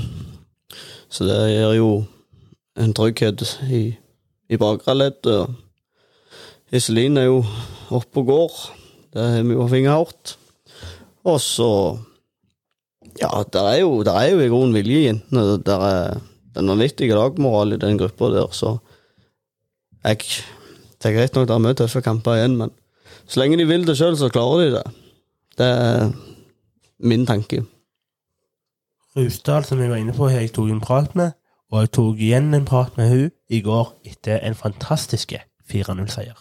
Så 1.09 1.27
det 1.27 1.37
gir 1.51 1.77
jo 1.77 1.91
en 2.77 2.93
trygghet 2.93 3.43
i, 3.71 3.81
i 4.49 4.59
bakre 4.59 4.95
ledd. 4.97 5.29
Iselin 6.75 7.17
er 7.17 7.29
jo 7.29 7.39
oppe 7.95 8.21
og 8.23 8.29
går. 8.31 8.57
Det 9.13 9.23
har 9.23 9.45
vi 9.47 9.55
jo 9.55 9.69
fingerhardt. 9.71 10.37
Og 11.27 11.41
så 11.41 11.71
Ja, 13.17 13.41
det 13.41 13.61
er 13.61 13.79
jo, 13.81 14.03
der 14.05 14.13
er 14.13 14.27
jo 14.29 14.41
i 14.43 14.49
grunnen 14.49 14.75
vilje 14.75 14.97
i 14.99 15.05
jentene. 15.07 15.57
Det 15.65 15.73
er 15.73 16.19
en 16.59 16.69
vanvittig 16.69 17.09
lagmoral 17.09 17.73
i 17.73 17.79
den 17.81 17.97
gruppa 17.97 18.29
der, 18.29 18.51
så 18.51 18.77
jeg 20.03 20.17
Det 20.97 21.09
er 21.09 21.15
greit 21.15 21.35
nok 21.35 21.47
det 21.47 21.53
er 21.53 21.61
mye 21.61 21.77
tøffe 21.77 22.01
kamper 22.01 22.37
igjen, 22.37 22.57
men 22.57 22.71
så 23.27 23.39
lenge 23.39 23.57
de 23.57 23.67
vil 23.69 23.85
det 23.85 23.97
sjøl, 23.97 24.15
så 24.17 24.29
klarer 24.33 24.63
de 24.63 24.69
det. 24.77 24.83
Det 25.57 25.65
er 25.65 26.11
min 26.99 27.25
tanke. 27.25 27.63
Rusdal, 29.17 29.63
som 29.65 29.79
jeg 29.81 29.89
var 29.89 29.97
inne 29.97 30.13
på, 30.13 30.27
har 30.29 30.43
jeg 30.43 30.53
tok 30.53 30.69
en 30.69 30.81
prat 30.83 31.15
med, 31.17 31.31
og 31.71 31.81
jeg 31.81 31.91
tok 31.97 32.19
igjen 32.21 32.53
en 32.53 32.65
prat 32.65 32.97
med 32.97 33.09
hun 33.09 33.31
i 33.49 33.61
går 33.65 33.95
etter 34.05 34.43
en 34.45 34.55
fantastiske 34.55 35.39
4-0-seier. 35.71 36.37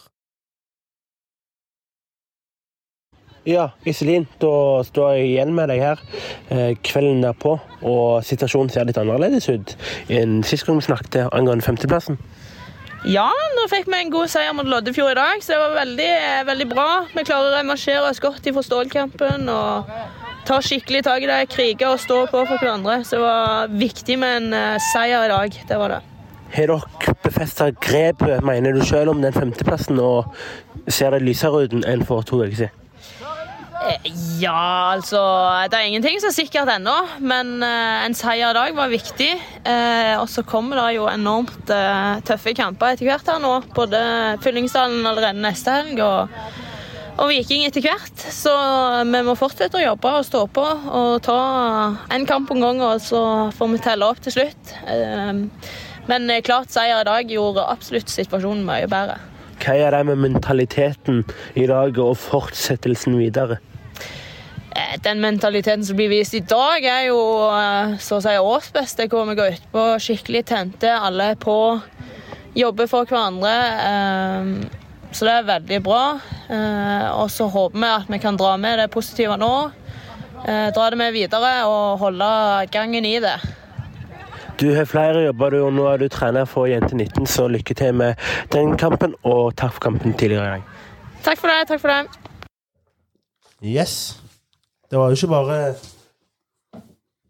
Ja, 3.47 3.69
Iselin, 3.87 4.27
da 4.41 4.83
står 4.83 5.13
jeg 5.15 5.27
igjen 5.29 5.53
med 5.55 5.71
deg 5.71 5.79
her 5.79 6.01
eh, 6.51 6.73
kvelden 6.83 7.23
derpå, 7.23 7.55
og 7.81 8.25
situasjonen 8.27 8.69
ser 8.69 8.85
litt 8.89 8.99
annerledes 8.99 9.47
ut 9.47 9.71
enn 10.11 10.41
sist 10.43 10.67
gang 10.67 10.81
vi 10.81 10.85
snakket 10.89 11.31
angående 11.31 11.63
femteplassen. 11.63 12.19
Ja, 13.07 13.29
nå 13.55 13.67
fikk 13.71 13.87
vi 13.87 14.01
en 14.01 14.11
god 14.11 14.27
seier 14.33 14.51
mot 14.57 14.67
Loddefjord 14.67 15.13
i 15.13 15.19
dag, 15.19 15.43
så 15.43 15.53
det 15.53 15.61
var 15.63 15.75
veldig, 15.77 16.11
veldig 16.49 16.67
bra. 16.73 16.89
Vi 17.13 17.23
klarer 17.23 17.53
å 17.53 17.55
revansjere 17.55 18.09
oss 18.09 18.19
godt 18.19 18.49
i 18.49 18.55
forståelkampen, 18.55 19.47
og 19.47 20.26
ta 20.47 20.61
skikkelig 20.63 21.03
tak 21.03 21.25
i 21.25 21.27
det, 21.29 21.41
krige 21.51 21.89
og 21.89 21.99
stå 21.99 22.21
på 22.31 22.43
for 22.47 22.61
hverandre. 22.61 23.01
Så 23.03 23.17
det 23.17 23.23
var 23.25 23.73
viktig 23.73 24.17
med 24.21 24.37
en 24.41 24.55
eh, 24.55 24.87
seier 24.93 25.25
i 25.25 25.31
dag. 25.33 25.61
Det 25.67 25.79
var 25.81 25.97
det. 25.97 26.01
Har 26.55 26.71
dere 26.71 27.15
befesta 27.25 27.69
grepet, 27.83 28.43
mener 28.47 28.77
du 28.77 28.83
selv, 28.87 29.11
om 29.11 29.23
den 29.23 29.35
femteplassen, 29.35 29.99
og 29.99 30.31
ser 30.87 31.11
det 31.11 31.25
lysere 31.25 31.65
ut 31.65 31.75
enn 31.83 32.05
for 32.07 32.23
to 32.23 32.39
uker 32.45 32.55
siden? 32.63 32.83
Eh, 33.87 34.13
Ja, 34.37 34.93
altså 34.93 35.19
Det 35.71 35.77
er 35.77 35.87
ingenting 35.89 36.19
som 36.21 36.29
er 36.29 36.35
sikkert 36.35 36.69
ennå, 36.69 36.95
men 37.19 37.57
eh, 37.65 38.05
en 38.05 38.15
seier 38.15 38.53
i 38.53 38.57
dag 38.57 38.75
var 38.77 38.93
viktig. 38.93 39.31
Og 40.21 40.29
så 40.31 40.45
kommer 40.47 40.79
det 40.79 40.95
jo 40.95 41.09
enormt 41.11 41.67
tøffe 42.25 42.53
kamper 42.55 42.95
etter 42.95 43.09
hvert 43.09 43.27
her 43.27 43.41
nå. 43.43 43.51
Både 43.75 43.99
Fyllingsdalen 44.45 45.03
allerede 45.05 45.43
neste 45.43 45.73
helg 45.75 45.99
og, 46.05 46.31
og 47.17 47.31
Viking 47.31 47.65
etter 47.67 47.83
hvert. 47.85 48.23
Så 48.33 48.53
vi 49.09 49.23
må 49.25 49.35
fortsette 49.37 49.79
å 49.79 49.83
jobbe 49.83 50.13
og 50.19 50.27
stå 50.27 50.43
på 50.53 50.65
og 50.65 51.17
ta 51.25 51.39
en 52.13 52.27
kamp 52.29 52.51
om 52.53 52.61
gangen, 52.63 52.85
og 52.85 53.01
så 53.03 53.21
får 53.57 53.73
vi 53.73 53.83
telle 53.85 54.09
opp 54.09 54.21
til 54.25 54.37
slutt. 54.39 54.75
Eh, 54.89 55.43
men 56.07 56.29
eh, 56.31 56.43
klart 56.45 56.71
seier 56.73 57.01
i 57.01 57.07
dag 57.07 57.31
gjorde 57.31 57.65
absolutt 57.67 58.11
situasjonen 58.11 58.65
mye 58.67 58.87
bedre. 58.91 59.19
Hva 59.57 59.73
er 59.73 59.95
det 59.95 60.03
med 60.11 60.21
mentaliteten 60.21 61.23
i 61.57 61.65
dag 61.69 61.97
og 61.99 62.13
fortsettelsen 62.21 63.17
videre? 63.17 63.59
Eh, 64.77 64.95
Den 65.03 65.21
mentaliteten 65.23 65.85
som 65.85 65.97
blir 65.97 66.11
vist 66.13 66.37
i 66.37 66.43
dag, 66.45 66.85
er 66.85 67.07
jo 67.09 67.19
eh, 67.49 67.97
så 67.99 68.19
å 68.19 68.23
si 68.23 68.35
årsbeste, 68.37 69.09
hvor 69.11 69.27
vi 69.29 69.37
går 69.39 69.57
utpå 69.57 69.87
skikkelig 70.03 70.45
tente, 70.53 70.93
alle 70.93 71.33
på, 71.41 71.57
jobber 72.57 72.89
for 72.89 73.09
hverandre. 73.09 73.55
Så 75.17 75.25
det 75.25 75.33
er 75.33 75.45
veldig 75.47 75.77
bra. 75.83 76.01
Eh, 76.53 77.07
Og 77.17 77.31
så 77.33 77.47
håper 77.49 77.79
vi 77.81 77.87
at 77.89 78.09
vi 78.13 78.19
kan 78.21 78.37
dra 78.37 78.51
med 78.57 78.77
det 78.79 78.89
positive 78.93 79.37
nå. 79.41 79.71
eh, 80.45 80.67
Dra 80.75 80.89
det 80.93 80.97
med 80.99 81.13
videre 81.15 81.65
og 81.65 81.97
holde 82.03 82.67
gangen 82.71 83.05
i 83.05 83.15
det. 83.23 83.37
Du 84.59 84.71
har 84.75 84.85
flere 84.89 85.23
jobber, 85.25 85.49
du, 85.53 85.57
og 85.67 85.73
nå 85.73 85.83
er 85.91 85.97
du 86.01 86.07
trener 86.09 86.45
for 86.49 86.65
Jente 86.65 86.95
19, 86.97 87.25
så 87.29 87.47
lykke 87.47 87.75
til 87.77 87.93
med 87.93 88.15
den 88.53 88.71
kampen, 88.77 89.13
og 89.23 89.53
takk 89.55 89.73
for 89.75 89.79
kampen 89.85 90.13
tidligere 90.17 90.45
i 90.47 90.49
dag. 90.55 90.63
Takk 91.23 91.37
for 91.37 91.47
det. 91.53 91.67
takk 91.69 91.81
for 91.81 91.87
det. 91.93 92.07
Yes. 93.61 94.17
Det 94.89 94.97
var 94.99 95.09
jo 95.11 95.15
ikke 95.19 95.27
bare 95.29 95.75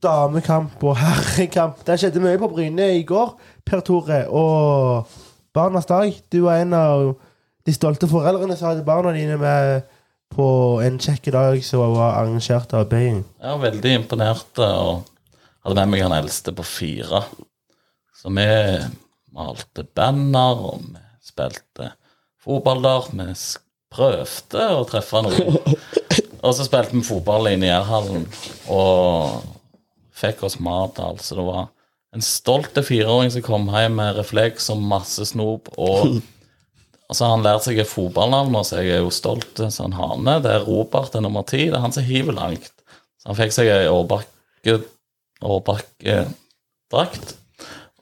damekamp 0.03 0.83
og 0.83 0.95
herrekamp. 1.01 1.79
Det 1.87 1.97
skjedde 1.99 2.21
mye 2.23 2.39
på 2.39 2.47
Bryne 2.51 2.89
i 2.99 3.03
går, 3.03 3.33
Per 3.65 3.79
Tore. 3.81 4.21
Og 4.29 5.07
Barnas 5.53 5.85
dag. 5.89 6.13
Du 6.31 6.41
var 6.45 6.61
en 6.61 6.73
av 6.77 7.15
de 7.67 7.75
stolte 7.75 8.07
foreldrene 8.07 8.55
sa 8.55 8.71
til 8.75 8.85
barna 8.87 9.11
dine 9.15 9.35
med 9.41 9.83
på 10.31 10.47
en 10.83 10.97
kjekk 11.01 11.29
dag 11.35 11.59
som 11.65 11.83
var 11.95 12.15
arrangert 12.21 12.71
av 12.75 12.87
Beijing. 12.91 13.21
Jeg 13.41 13.53
var 13.53 13.63
veldig 13.65 13.93
imponert 14.01 14.61
og 14.63 15.07
hadde 15.67 15.83
med 15.83 15.91
meg 15.91 16.05
han 16.05 16.15
eldste 16.15 16.53
på 16.55 16.63
fire. 16.67 17.25
Så 18.15 18.31
vi 18.31 18.47
malte 19.35 19.83
banner, 19.95 20.63
og 20.71 20.85
vi 20.87 21.03
spilte 21.27 21.91
fotball 22.43 22.83
der. 22.85 23.09
Vi 23.11 23.35
prøvde 23.93 24.69
å 24.77 24.87
treffe 24.87 25.23
noen. 25.25 25.59
Og 26.37 26.53
så 26.55 26.67
spilte 26.67 26.95
vi 26.95 27.03
fotball 27.03 27.51
inne 27.51 27.67
i 27.67 27.71
Jærhallen 27.71 28.27
og 28.71 29.43
fikk 30.15 30.45
oss 30.47 30.59
mat. 30.63 31.01
Altså 31.03 31.35
det 31.39 31.47
var 31.49 31.67
en 32.15 32.23
stolt 32.23 32.79
fireåring 32.79 33.33
som 33.33 33.43
kom 33.45 33.67
hjem 33.73 33.99
med 33.99 34.15
refleks 34.21 34.71
og 34.71 34.83
masse 34.87 35.27
snop. 35.33 35.71
Og 35.75 36.21
altså 37.07 37.31
han 37.31 37.45
lærte 37.45 37.69
seg 37.69 37.83
fotballnavn, 37.87 38.59
så 38.67 38.81
jeg 38.81 38.97
er 38.97 39.05
jo 39.05 39.13
stolt 39.13 39.61
som 39.71 39.89
en 39.89 39.97
hane. 39.97 40.39
Det 40.43 40.53
er 40.53 40.67
Robert, 40.67 41.11
det 41.13 41.21
er 41.21 41.25
nummer 41.27 41.45
ti. 41.47 41.65
Det 41.67 41.77
er 41.77 41.83
han 41.85 41.95
som 41.95 42.05
hiver 42.07 42.35
langt. 42.37 42.71
Så 43.17 43.31
han 43.31 43.39
fikk 43.39 43.55
seg 43.55 43.71
ei 43.73 43.87
årbakke 43.91 44.79
årbakkedrakt. 45.41 47.33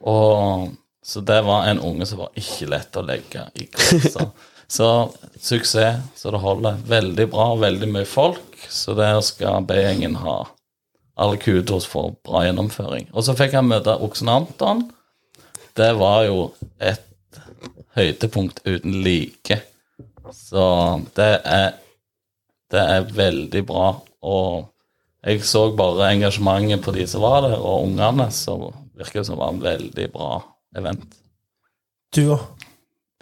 Og 0.05 0.69
så 1.05 1.21
det 1.21 1.41
var 1.45 1.67
en 1.69 1.79
unge 1.79 2.05
som 2.09 2.23
var 2.23 2.37
ikke 2.39 2.69
lett 2.71 2.97
å 2.97 3.05
legge 3.05 3.47
i 3.53 3.67
klassa. 3.69 4.29
Så 4.67 5.13
suksess 5.37 5.99
så 6.17 6.31
det 6.33 6.39
holder. 6.41 6.79
Veldig 6.89 7.27
bra, 7.29 7.51
veldig 7.61 7.85
mye 7.93 8.07
folk. 8.09 8.55
Så 8.65 8.95
der 8.97 9.19
skal 9.21 9.61
B-gjengen 9.69 10.15
ha 10.23 10.39
all 11.21 11.37
kudos 11.37 11.85
for 11.85 12.15
bra 12.25 12.41
gjennomføring. 12.47 13.05
Og 13.13 13.27
så 13.27 13.35
fikk 13.37 13.53
han 13.53 13.69
møte 13.69 13.93
Oksen 13.93 14.31
Anton. 14.33 14.81
Det 15.77 15.91
var 15.99 16.25
jo 16.25 16.47
et 16.81 17.04
høydepunkt 17.95 18.61
uten 18.65 19.01
like. 19.05 19.61
Så 20.33 20.67
det 21.17 21.33
er 21.43 21.73
Det 22.71 22.81
er 22.81 23.03
veldig 23.13 23.61
bra. 23.65 23.91
Og 24.25 24.65
jeg 25.23 25.43
så 25.45 25.67
bare 25.77 26.09
engasjementet 26.15 26.81
på 26.83 26.91
de 26.91 27.05
som 27.07 27.21
var 27.21 27.41
der, 27.45 27.53
og 27.57 27.83
ungene, 27.83 28.25
så 28.31 28.55
virker 28.97 29.19
det 29.19 29.25
som 29.27 29.35
det 29.35 29.43
var 29.43 29.53
en 29.53 29.61
veldig 29.61 30.07
bra 30.11 30.31
event. 30.75 31.05
Du 32.15 32.33
òg, 32.33 32.41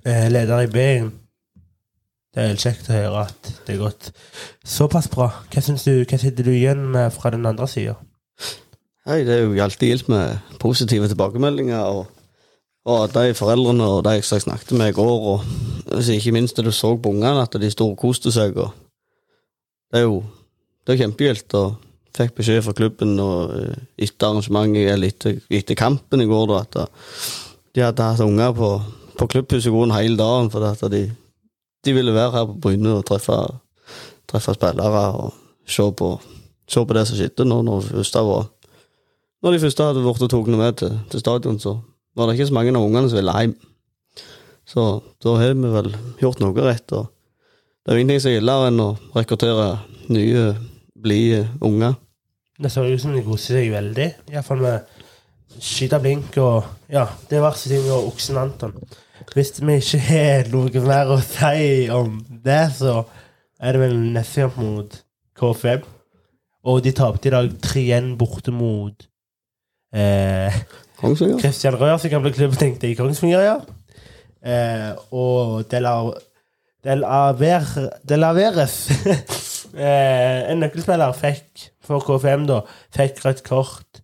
eh, 0.05 0.31
leder 0.31 0.63
i 0.63 0.71
Baying. 0.71 1.11
Det 2.33 2.41
er 2.41 2.47
helt 2.47 2.63
kjekt 2.63 2.89
å 2.89 2.95
høre 2.95 3.25
at 3.27 3.51
det 3.67 3.75
har 3.75 3.83
gått 3.83 4.11
såpass 4.65 5.07
bra. 5.11 5.27
Hva, 5.53 5.61
du, 5.61 6.05
hva 6.05 6.17
sitter 6.17 6.43
du 6.43 6.51
igjen 6.51 6.87
med 6.95 7.11
fra 7.13 7.29
den 7.29 7.45
andre 7.45 7.67
sida? 7.67 7.93
Hei, 9.05 9.19
det 9.27 9.35
er 9.35 9.43
jo 9.43 9.59
alltid 9.61 9.91
gildt 9.91 10.09
med 10.09 10.39
positive 10.63 11.07
tilbakemeldinger. 11.11 11.83
Og, 11.83 12.07
og 12.83 13.13
de 13.13 13.31
foreldrene 13.37 13.85
og 13.87 14.03
de 14.03 14.17
som 14.21 14.35
jeg 14.35 14.45
snakket 14.47 14.75
med 14.77 14.91
i 14.91 14.95
går, 14.97 15.27
og 15.33 15.45
altså, 15.87 16.17
ikke 16.17 16.33
minst 16.35 16.57
det 16.57 16.65
du 16.65 16.71
så 16.71 16.95
på 16.97 17.13
ungene, 17.13 17.43
at 17.45 17.55
de 17.61 17.71
storkoste 17.71 18.31
seg. 18.33 18.57
Og 18.59 18.71
det 19.91 20.01
er 20.01 20.07
jo 20.07 20.23
det 20.83 20.95
er 20.95 21.03
kjempegildt. 21.05 21.55
Og 21.59 21.77
fikk 22.13 22.35
beskjed 22.37 22.61
fra 22.65 22.75
klubben 22.77 23.15
og, 23.23 23.53
eh, 23.57 23.85
etter 24.05 24.27
arrangementet, 24.27 24.91
eller 24.91 25.07
etter, 25.07 25.39
etter 25.49 25.79
kampen 25.79 26.21
i 26.21 26.27
går, 26.29 26.47
da, 26.51 26.59
at 26.59 26.75
eh, 26.75 27.31
de 27.73 27.85
hadde 27.85 28.09
hatt 28.09 28.25
unger 28.25 28.51
på, 28.57 28.71
på 29.17 29.29
klubbhuset 29.31 29.71
i 29.71 29.73
grunnen 29.73 29.95
hele 29.95 30.19
dagen. 30.19 30.51
For 30.51 30.67
at 30.67 30.83
de, 30.91 31.05
de 31.85 31.95
ville 31.95 32.13
være 32.13 32.35
her 32.35 32.49
på 32.51 32.59
Bryne 32.67 32.97
og 32.99 33.07
treffe, 33.07 33.39
treffe 34.29 34.57
spillere 34.59 35.05
og 35.23 35.31
se 35.65 35.87
på, 35.95 36.11
se 36.67 36.83
på 36.83 36.99
det 36.99 37.07
som 37.07 37.17
skjedde 37.17 37.47
nå 37.47 37.61
når 37.63 38.51
når 39.43 39.51
de 39.51 39.59
første 39.59 39.83
hadde 39.83 40.05
og 40.07 40.19
tatt 40.19 40.47
med 40.47 40.77
til, 40.79 40.99
til 41.11 41.19
stadion, 41.19 41.59
så 41.59 41.73
var 42.15 42.29
det 42.29 42.37
ikke 42.37 42.49
så 42.49 42.55
mange 42.57 42.73
av 42.75 42.85
ungene 42.85 43.09
som 43.09 43.19
ville 43.19 43.35
hjem. 43.39 43.55
Så 44.69 44.83
da 45.23 45.35
har 45.41 45.55
vi 45.57 45.71
vel 45.73 45.91
gjort 46.21 46.41
noe 46.41 46.65
rett. 46.65 46.93
og 46.95 47.09
Det 47.83 47.91
er 47.91 47.97
jo 47.97 48.03
ingenting 48.03 48.23
som 48.23 48.31
er 48.31 48.41
illere 48.41 48.69
enn 48.71 48.83
å 48.83 48.89
rekruttere 49.15 49.69
nye, 50.13 50.43
blide 51.03 51.47
unger. 51.63 51.97
Det 52.59 52.71
ser 52.71 52.87
ut 52.87 53.01
som 53.01 53.15
de 53.15 53.23
koser 53.25 53.59
seg 53.59 53.73
veldig. 53.73 54.09
Iallfall 54.31 54.61
med 54.63 55.01
skyte 55.61 55.99
blink 56.01 56.37
og 56.41 56.63
ja, 56.91 57.05
diverse 57.29 57.69
ting 57.69 57.85
og 57.91 58.13
Oksen 58.13 58.39
Anton. 58.41 58.75
Hvis 59.33 59.55
vi 59.61 59.77
ikke 59.79 59.99
har 60.07 60.49
noe 60.53 60.83
mer 60.85 61.11
å 61.13 61.19
si 61.23 61.89
om 61.93 62.17
det, 62.43 62.63
så 62.77 63.01
er 63.59 63.75
det 63.75 63.83
vel 63.83 63.97
neste 64.15 64.45
kamp 64.45 64.57
mot 64.61 64.97
KFM. 65.39 65.83
Og 66.69 66.79
de 66.83 66.93
tapte 66.95 67.27
i 67.27 67.33
dag 67.33 67.51
3-1 67.63 68.13
borte 68.19 68.53
mot 68.55 69.05
eh, 69.95 70.55
Kongsvinger. 71.03 71.39
Christian 71.41 71.77
Røer, 71.79 71.97
som 71.99 72.11
kan 72.11 72.23
bli 72.23 72.31
klubb, 72.35 72.55
i. 72.61 72.93
Kongsvinger, 72.97 73.43
ja. 73.43 73.57
Eh, 74.43 74.91
og 75.11 75.65
Del, 75.71 76.99
laver, 76.99 77.63
det 78.03 78.19
eh, 79.87 80.51
en 80.51 80.59
nøkkelspiller 80.59 81.13
fikk 81.15 81.69
for 81.83 82.03
KFM, 82.03 82.47
da, 82.49 82.61
fikk 82.95 83.23
rødt 83.23 83.43
kort. 83.47 84.01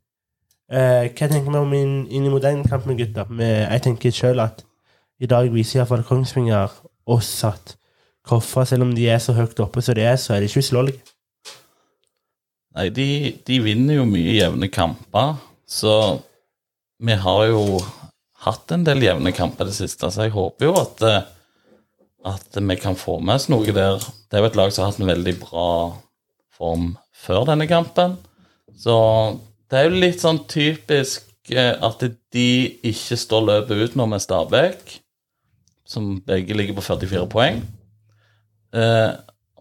Eh, 0.71 1.09
hva 1.11 1.27
tenker 1.27 1.49
vi 1.51 1.59
om 1.59 1.73
inn, 1.75 2.07
inn 2.07 2.29
mot 2.31 2.43
den 2.43 2.63
kampen, 2.63 2.95
gutter? 2.99 3.27
Jeg 3.39 3.83
tenker 3.83 4.15
selv 4.15 4.45
at 4.45 4.63
i 5.19 5.27
dag 5.27 5.51
viser 5.51 5.81
iallfall 5.81 6.05
Kongsvinger 6.07 6.71
oss 7.09 7.33
at 7.43 7.75
Koffa, 8.29 8.65
selv 8.67 8.85
om 8.85 8.91
de 8.93 9.07
er 9.09 9.19
så 9.23 9.33
høyt 9.33 9.59
oppe 9.63 9.81
som 9.81 9.95
de 9.97 10.03
er, 10.05 10.15
så 10.19 10.35
er 10.35 10.43
de 10.43 10.49
ikke 10.49 10.61
uslåelige. 10.61 11.01
Nei, 12.77 12.89
de, 12.93 13.07
de 13.47 13.59
vinner 13.63 13.97
jo 13.97 14.05
mye 14.05 14.35
jevne 14.35 14.69
kamper, 14.71 15.39
så 15.65 15.93
vi 16.99 17.15
har 17.23 17.43
jo 17.49 17.79
hatt 18.45 18.71
en 18.71 18.85
del 18.87 19.03
jevne 19.03 19.33
kamper 19.35 19.67
det 19.69 19.75
siste, 19.77 20.09
så 20.11 20.25
jeg 20.27 20.35
håper 20.35 20.67
jo 20.69 20.75
at, 20.79 21.03
eh, 21.07 21.27
at 22.29 22.59
vi 22.59 22.77
kan 22.79 22.97
få 22.99 23.19
med 23.23 23.39
oss 23.39 23.49
noe 23.51 23.65
der. 23.75 23.99
Det 23.99 24.37
er 24.37 24.43
jo 24.43 24.49
et 24.51 24.59
lag 24.59 24.71
som 24.71 24.83
har 24.85 24.91
hatt 24.91 25.01
en 25.03 25.11
veldig 25.11 25.35
bra 25.41 25.69
form 26.55 26.93
før 27.15 27.45
denne 27.49 27.67
kampen, 27.67 28.17
så 28.79 28.95
det 29.69 29.79
er 29.79 29.89
jo 29.89 30.01
litt 30.01 30.23
sånn 30.23 30.41
typisk 30.49 31.51
eh, 31.51 31.75
at 31.75 32.03
de 32.33 32.49
ikke 32.89 33.17
står 33.19 33.47
løpet 33.47 33.83
ut 33.83 33.97
nå 33.99 34.07
med 34.11 34.23
Stabæk, 34.23 34.99
som 35.89 36.19
begge 36.25 36.55
ligger 36.55 36.77
på 36.77 36.85
44 36.85 37.27
poeng. 37.31 37.63
Eh, 38.75 39.11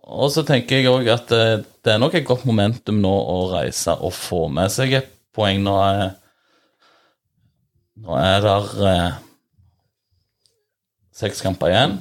Og 0.08 0.30
så 0.32 0.40
tenker 0.40 0.78
jeg 0.78 0.88
òg 0.88 1.08
at 1.12 1.28
det, 1.28 1.92
er 1.92 1.98
nok 2.00 2.14
et 2.16 2.24
godt 2.24 2.46
momentum 2.48 2.96
nå 3.02 3.10
å 3.12 3.50
reise 3.52 3.92
og 3.92 4.14
få 4.16 4.46
med 4.48 4.72
seg 4.72 4.94
et 4.96 5.10
poeng. 5.36 5.60
Nå 5.60 5.74
er, 5.84 6.14
nå 8.04 8.18
er 8.20 8.44
det 8.44 8.56
eh, 8.92 9.18
seks 11.18 11.42
kamper 11.44 11.72
igjen, 11.72 11.98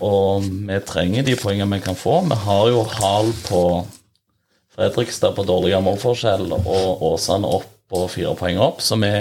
og 0.00 0.46
vi 0.46 0.78
trenger 0.88 1.26
de 1.26 1.36
poengene 1.38 1.78
vi 1.78 1.84
kan 1.84 1.98
få. 1.98 2.20
Vi 2.28 2.38
har 2.46 2.70
jo 2.72 2.86
Hal 2.96 3.32
på 3.46 3.64
Fredrikstad 4.74 5.36
på 5.36 5.44
dårligere 5.44 5.82
målforskjell 5.84 6.48
og 6.56 7.04
Åsane 7.10 7.48
opp 7.58 7.68
på 7.90 8.06
fire 8.08 8.32
poeng 8.38 8.60
opp, 8.62 8.82
så 8.82 8.98
vi 9.02 9.12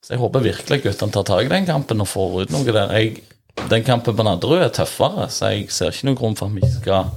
så 0.00 0.14
jeg 0.14 0.22
håper 0.22 0.44
virkelig 0.44 0.80
guttene 0.84 1.12
tar 1.12 1.26
tak 1.28 1.44
i 1.44 1.52
den 1.52 1.66
kampen 1.68 2.00
og 2.00 2.08
får 2.08 2.36
ut 2.40 2.54
noe 2.54 2.64
der. 2.72 2.92
Jeg, 2.96 3.20
den 3.68 3.84
kampen 3.84 4.16
på 4.16 4.24
Nadderud 4.24 4.62
er 4.64 4.72
tøffere, 4.72 5.26
så 5.28 5.52
jeg 5.52 5.68
ser 5.74 5.92
ikke 5.92 6.08
noen 6.08 6.16
grunn 6.16 6.38
for 6.38 6.48
at 6.48 6.56
vi 6.56 6.70
skal 6.72 7.10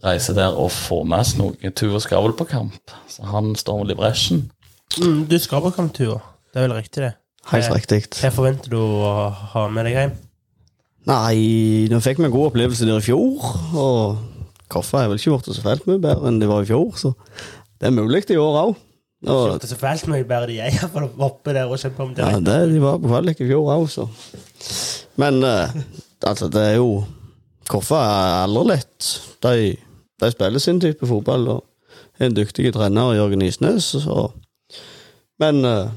reise 0.00 0.34
der 0.36 0.56
og 0.56 0.72
få 0.72 1.02
med 1.04 1.20
oss 1.20 1.34
noe. 1.36 1.72
Tuva 1.76 2.00
skal 2.00 2.24
vel 2.24 2.36
på 2.38 2.48
kamp, 2.48 2.94
så 3.10 3.28
han 3.28 3.52
står 3.58 3.82
vel 3.82 3.92
i 3.92 3.98
bresjen. 3.98 4.46
Mm, 4.96 5.26
du 5.28 5.36
skal 5.38 5.60
på 5.66 5.74
kamptur. 5.76 6.22
Det 6.50 6.58
er 6.60 6.66
vel 6.66 6.76
riktig, 6.76 7.02
det? 7.04 7.12
Helt 7.50 7.64
Eh, 7.70 7.76
riktig. 7.78 8.00
Hva 8.20 8.30
forventer 8.34 8.72
du 8.72 8.76
å 8.80 9.30
ha 9.54 9.68
med 9.72 9.86
deg 9.88 9.96
hjem? 9.96 10.12
Nei, 11.08 11.88
nå 11.88 12.00
fikk 12.04 12.18
vi 12.20 12.26
en 12.28 12.34
god 12.34 12.50
opplevelse 12.50 12.84
der 12.86 13.00
i 13.00 13.04
fjor, 13.04 13.46
og 13.80 14.18
Koffa 14.70 15.00
er 15.04 15.08
vel 15.10 15.18
ikke 15.18 15.32
blitt 15.38 15.56
så 15.56 15.64
fælt 15.64 15.86
mye 15.88 15.98
bedre 16.02 16.28
enn 16.28 16.38
de 16.42 16.46
var 16.50 16.62
i 16.62 16.68
fjor, 16.68 16.92
så 17.00 17.14
det 17.80 17.88
er 17.88 17.94
mulig 17.96 18.26
i 18.30 18.36
år 18.38 18.58
òg. 18.60 18.74
Det 19.24 19.32
er 19.64 19.70
så 19.72 19.78
fælt 19.80 20.06
mye 20.12 20.24
bedre 20.28 20.50
de 20.52 20.58
er, 20.64 20.76
for 20.92 21.04
å 21.06 21.08
var 21.16 21.32
oppe 21.32 21.54
der 21.56 21.68
og 21.72 21.80
kjempe 21.80 22.04
om 22.04 22.12
det. 22.16 22.24
Ja, 22.24 22.38
det, 22.44 22.58
de 22.74 22.82
var 22.82 23.00
på 23.00 23.08
kvalik 23.10 23.40
i 23.40 23.48
fjor 23.48 23.72
òg, 23.74 23.88
så. 23.92 24.06
Men 25.20 25.40
eh, 25.44 25.72
altså, 26.28 26.48
det 26.52 26.66
er 26.72 26.76
jo 26.78 27.02
Koffa 27.70 27.98
er 28.02 28.36
aldri 28.44 28.64
lett. 28.72 29.08
De, 29.44 29.56
de 30.20 30.30
spiller 30.32 30.62
sin 30.62 30.80
type 30.82 31.06
fotball 31.06 31.44
og 31.52 31.60
er 32.18 32.26
en 32.28 32.34
dyktig 32.36 32.72
trener, 32.74 33.12
Jørgen 33.14 33.44
Isnes. 33.46 33.92
Så. 34.02 34.24
Men 35.38 35.60
eh, 35.64 35.92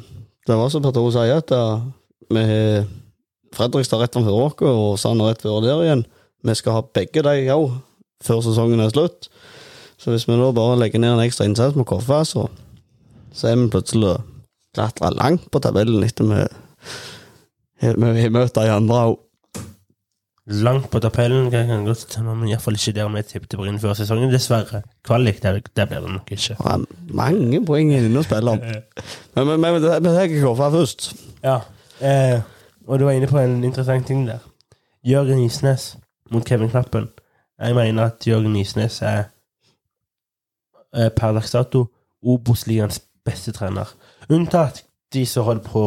det 0.48 0.58
var 0.60 0.70
som 0.72 0.84
Tore 0.84 1.14
sier, 1.16 1.40
at 1.40 1.54
vi 2.34 2.44
har 2.50 2.86
Fredrikstad 3.54 4.02
rett 4.02 4.16
framfor 4.16 4.48
oss 4.48 4.64
og 4.66 5.00
Sand 5.00 5.22
rett 5.22 5.44
før 5.44 5.62
der 5.62 5.84
igjen. 5.86 6.06
Vi 6.44 6.56
skal 6.58 6.80
ha 6.80 6.86
begge 6.96 7.22
de 7.22 7.36
òg 7.54 7.76
før 8.24 8.42
sesongen 8.42 8.82
er 8.82 8.90
slutt. 8.90 9.30
Så 10.02 10.12
hvis 10.12 10.26
vi 10.28 10.36
nå 10.36 10.50
bare 10.56 10.80
legger 10.82 11.00
ned 11.00 11.14
en 11.14 11.24
ekstra 11.24 11.46
innsats 11.48 11.78
med 11.78 11.86
Koffa, 11.88 12.24
så, 12.28 12.48
så 13.32 13.52
er 13.52 13.60
vi 13.62 13.70
plutselig 13.72 14.18
klatra 14.74 15.14
langt 15.14 15.46
på 15.54 15.62
tabellen 15.64 16.04
etter 16.04 16.28
vi 16.28 16.42
har 17.84 18.34
møtt 18.34 18.56
de 18.58 18.72
andre 18.72 19.04
òg. 19.12 19.20
Langt 20.46 20.90
på 20.92 21.00
tabellen, 21.00 21.52
kan 21.52 21.70
jeg 21.70 21.86
godt 21.86 22.18
med, 22.20 22.36
men 22.36 22.50
iallfall 22.50 22.76
ikke 22.76 22.92
der 22.98 23.08
vi 23.14 23.22
tippet 23.24 23.54
Bryn 23.56 23.78
før 23.80 23.94
sesongen. 23.96 24.32
Dessverre. 24.32 24.82
Kvalik, 25.08 25.40
der, 25.44 25.60
der 25.76 25.86
blir 25.86 26.04
det 26.04 26.12
nok 26.12 26.32
ikke. 26.32 26.58
Det 26.60 26.74
er 26.74 26.84
mange 27.16 27.62
poeng 27.66 27.94
inne 27.96 28.20
å 28.20 28.26
spille 28.28 28.52
om. 28.58 28.60
Men, 29.38 29.48
men, 29.48 29.62
men 29.64 29.78
vi 29.80 30.12
tar 30.12 30.34
Koffa 30.44 30.68
først. 30.74 31.14
Ja, 31.46 31.62
eh, 32.04 32.42
og 32.88 33.00
du 33.00 33.06
var 33.08 33.16
inne 33.16 33.32
på 33.32 33.40
en 33.40 33.64
interessant 33.64 34.08
ting 34.08 34.28
der. 34.28 34.44
Jørgen 35.08 35.40
Isnes 35.46 35.94
mot 36.32 36.44
Kevin 36.46 36.70
Knappen. 36.70 37.08
Jeg 37.60 37.76
mener 37.76 38.12
at 38.12 38.28
Jørgen 38.28 38.56
Isnes 38.60 39.00
er 39.02 39.24
eh, 40.92 41.08
per 41.08 41.32
dags 41.40 41.56
dato 41.56 41.88
Obos-ligaens 42.24 43.00
beste 43.24 43.56
trener. 43.56 43.88
Unntatt 44.30 44.84
de 45.14 45.26
som 45.26 45.48
holder 45.48 45.64
på 45.64 45.84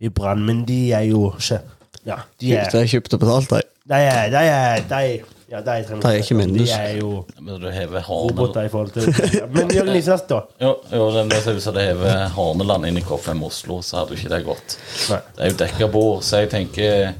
i 0.00 0.08
Brann, 0.08 0.42
men 0.46 0.64
de 0.66 0.88
er 0.92 1.10
jo 1.10 1.28
ikke 1.36 1.60
Ja, 2.06 2.22
de 2.40 2.54
er 2.56 2.70
De 2.72 2.78
er 2.80 2.86
kjøpt 2.88 3.14
og 3.14 3.20
betalt, 3.20 3.50
de. 3.50 3.60
De 3.90 3.98
er, 4.06 4.28
de 4.30 4.40
er, 4.46 4.82
de, 4.86 5.06
ja, 5.50 5.60
de 5.66 5.72
er, 5.80 5.88
De 5.88 6.10
er 6.12 6.20
ikke 6.20 6.36
mennesker. 6.38 6.68
De 6.68 6.90
er 6.90 6.98
jo 7.00 7.24
Men 7.42 7.56
du 7.58 7.66
hever 7.74 8.04
roboter 8.06 8.68
i 8.68 8.70
forhold 8.70 8.92
til 8.94 9.08
Men 9.54 9.72
Jørgen 9.74 9.96
Isnes, 9.98 10.22
da? 10.30 10.44
Jo, 10.62 10.76
jo 10.94 11.08
det 11.16 11.40
ser 11.40 11.56
ut 11.56 11.58
hvis 11.58 11.66
du 11.74 11.80
hever 11.82 12.28
Horneland 12.36 12.86
inn 12.86 13.00
i 13.00 13.02
KFM 13.06 13.42
Oslo, 13.48 13.80
så 13.82 14.02
hadde 14.02 14.14
jo 14.14 14.20
ikke 14.20 14.30
det 14.36 14.44
gått. 14.46 14.78
Nei. 15.10 15.18
Det 15.34 15.42
er 15.42 15.50
jo 15.50 15.58
dekka 15.64 15.90
bord, 15.90 16.22
så 16.26 16.44
jeg 16.44 16.52
tenker 16.54 17.10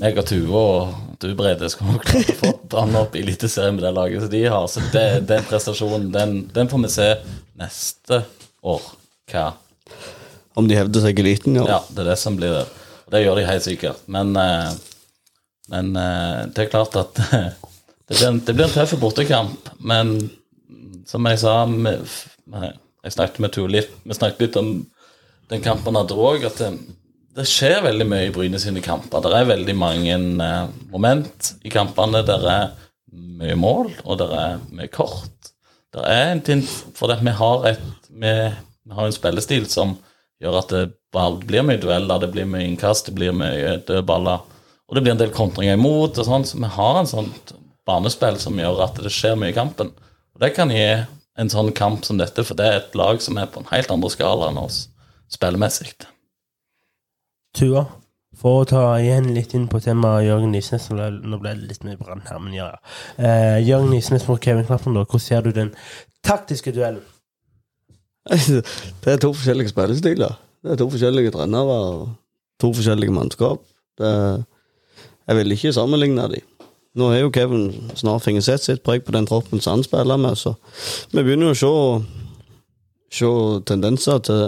jeg 0.00 0.16
og 0.16 0.24
Tuve 0.24 0.60
og 0.60 1.16
du, 1.20 1.32
Brede, 1.36 1.68
skal 1.68 1.90
nok 1.90 2.04
klare 2.08 2.32
å 2.32 2.36
få 2.38 2.50
Brann 2.72 2.96
opp 2.96 3.16
i 3.18 3.20
Eliteserien 3.20 3.76
med 3.76 3.84
det 3.84 3.90
laget 3.92 4.22
som 4.24 4.30
de 4.32 4.40
har. 4.48 4.66
Så 4.72 4.84
det, 4.94 5.06
den 5.28 5.44
prestasjonen, 5.48 6.06
den, 6.14 6.36
den 6.54 6.70
får 6.70 6.80
vi 6.86 6.92
se 6.94 7.08
neste 7.60 8.22
år. 8.64 8.86
Hva 9.30 9.50
Om 10.56 10.70
de 10.70 10.78
hevder 10.78 11.04
seg 11.04 11.20
i 11.20 11.24
eliten, 11.26 11.58
ja. 11.60 11.66
Ja, 11.76 11.80
det 11.92 12.06
er 12.06 12.14
det 12.14 12.20
som 12.22 12.38
blir 12.40 12.54
det. 12.56 12.64
Og 13.04 13.12
det 13.12 13.20
gjør 13.26 13.36
de 13.36 13.44
helt 13.50 13.66
sikkert. 13.66 14.00
Men, 14.08 14.32
eh, 14.40 14.70
men 15.70 15.94
eh, 15.96 16.46
det 16.50 16.66
er 16.66 16.72
klart 16.72 16.96
at 16.98 17.18
det 18.08 18.16
blir 18.16 18.28
en, 18.28 18.40
det 18.44 18.54
blir 18.54 18.66
en 18.66 18.74
tøff 18.74 18.96
bortekamp. 19.00 19.72
Men 19.78 20.16
som 21.08 21.26
jeg 21.26 21.40
sa 21.42 21.62
Jeg 21.70 23.12
snakket 23.14 23.40
med 23.42 23.52
Tue 23.54 23.70
litt 23.70 23.92
Vi 24.04 24.14
snakket 24.14 24.42
litt 24.44 24.58
om 24.60 24.72
den 25.50 25.62
kampen 25.64 25.96
hadde 25.98 26.14
òg, 26.14 26.44
at 26.46 26.60
det, 26.62 26.68
det 27.34 27.46
skjer 27.50 27.80
veldig 27.82 28.04
mye 28.06 28.28
i 28.28 28.34
Bryne 28.34 28.58
sine 28.62 28.82
kamper. 28.84 29.24
Det 29.24 29.32
er 29.34 29.48
veldig 29.48 29.74
mange 29.74 30.14
eh, 30.14 30.68
moment 30.92 31.48
i 31.66 31.72
kampene. 31.74 32.22
Det 32.26 32.36
er 32.38 32.68
mye 33.40 33.56
mål, 33.58 33.90
og 34.04 34.20
det 34.20 34.28
er 34.36 34.60
mye 34.70 34.90
kort. 34.94 35.50
Det 35.90 36.04
er 36.06 36.28
en 36.28 36.42
ting 36.46 36.62
For 36.94 37.10
vi 37.10 37.34
har, 37.34 37.66
et, 37.66 37.82
vi, 38.10 38.34
vi 38.86 38.94
har 38.94 39.08
en 39.08 39.16
spillestil 39.16 39.66
som 39.66 39.96
gjør 40.40 40.60
at 40.60 40.74
det 40.76 40.84
blir 41.48 41.66
mye 41.66 41.80
dueller, 41.82 42.22
det 42.22 42.30
blir 42.30 42.46
mye 42.46 42.68
innkast, 42.68 43.10
det 43.10 43.16
blir 43.18 43.34
mye 43.34 43.80
dødballer. 43.88 44.46
Og 44.90 44.96
det 44.98 45.04
blir 45.06 45.14
en 45.14 45.20
del 45.22 45.30
kontringer 45.34 45.76
imot, 45.78 46.18
og 46.18 46.26
sånn, 46.26 46.44
så 46.44 46.58
vi 46.58 46.66
har 46.74 46.98
en 46.98 47.06
sånn 47.08 47.30
banespill 47.86 48.36
som 48.42 48.58
gjør 48.58 48.82
at 48.88 48.98
det 49.02 49.12
skjer 49.14 49.36
mye 49.38 49.52
i 49.52 49.56
kampen. 49.56 49.92
Og 50.34 50.42
det 50.42 50.50
kan 50.56 50.70
gi 50.74 50.82
en 51.38 51.50
sånn 51.52 51.70
kamp 51.78 52.02
som 52.04 52.18
dette, 52.18 52.42
for 52.44 52.58
det 52.58 52.66
er 52.66 52.78
et 52.80 52.96
lag 52.98 53.22
som 53.22 53.38
er 53.38 53.46
på 53.50 53.62
en 53.62 53.70
helt 53.70 53.90
andre 53.94 54.10
skala 54.12 54.50
enn 54.50 54.58
oss 54.60 54.88
spillemessig. 55.30 55.92
Tua, 57.56 57.84
for 58.40 58.60
å 58.64 58.66
ta 58.68 58.82
igjen 58.98 59.30
litt 59.34 59.54
inn 59.54 59.68
på 59.70 59.78
temaet 59.82 60.26
Jørgen 60.26 60.52
Nysnes 60.54 60.88
Nå 60.90 61.38
ble- 61.42 61.54
det 61.58 61.70
litt 61.70 61.86
mye 61.86 61.98
brann 61.98 62.22
her, 62.26 62.38
men 62.42 62.54
ja, 62.54 62.66
ja. 62.74 62.92
Eh, 63.18 63.58
Jørgen 63.66 63.90
Nysnes 63.94 64.26
mot 64.28 64.42
Kevin 64.42 64.66
Knappen, 64.66 64.94
da. 64.98 65.06
Hvordan 65.06 65.24
ser 65.24 65.46
du 65.46 65.52
den 65.54 65.72
taktiske 66.26 66.74
duellen? 66.74 67.02
Det 68.30 69.14
er 69.14 69.18
to 69.22 69.32
forskjellige 69.32 69.72
spillestiler. 69.72 70.34
Det 70.62 70.74
er 70.74 70.78
to 70.82 70.90
forskjellige 70.92 71.32
trenere 71.34 71.76
og 71.88 72.08
to 72.60 72.70
forskjellige 72.76 73.14
mannskap. 73.16 73.62
Det, 73.98 74.10
jeg 75.30 75.38
vil 75.38 75.54
ikke 75.54 75.70
sammenligne 75.76 76.24
de. 76.32 76.40
Nå 76.98 77.12
har 77.12 77.20
jo 77.20 77.30
Kevin 77.30 77.68
snart 77.94 78.24
fått 78.24 78.42
sett 78.42 78.64
sitt 78.64 78.82
preg 78.82 79.04
på 79.06 79.14
den 79.14 79.28
troppen 79.30 79.62
som 79.62 79.76
han 79.78 79.84
spiller 79.86 80.18
med, 80.18 80.34
så 80.34 80.56
vi 81.12 81.22
begynner 81.22 81.52
jo 81.52 81.54
å 81.54 81.60
se, 81.60 83.20
se 83.20 83.30
tendenser 83.70 84.18
til, 84.26 84.42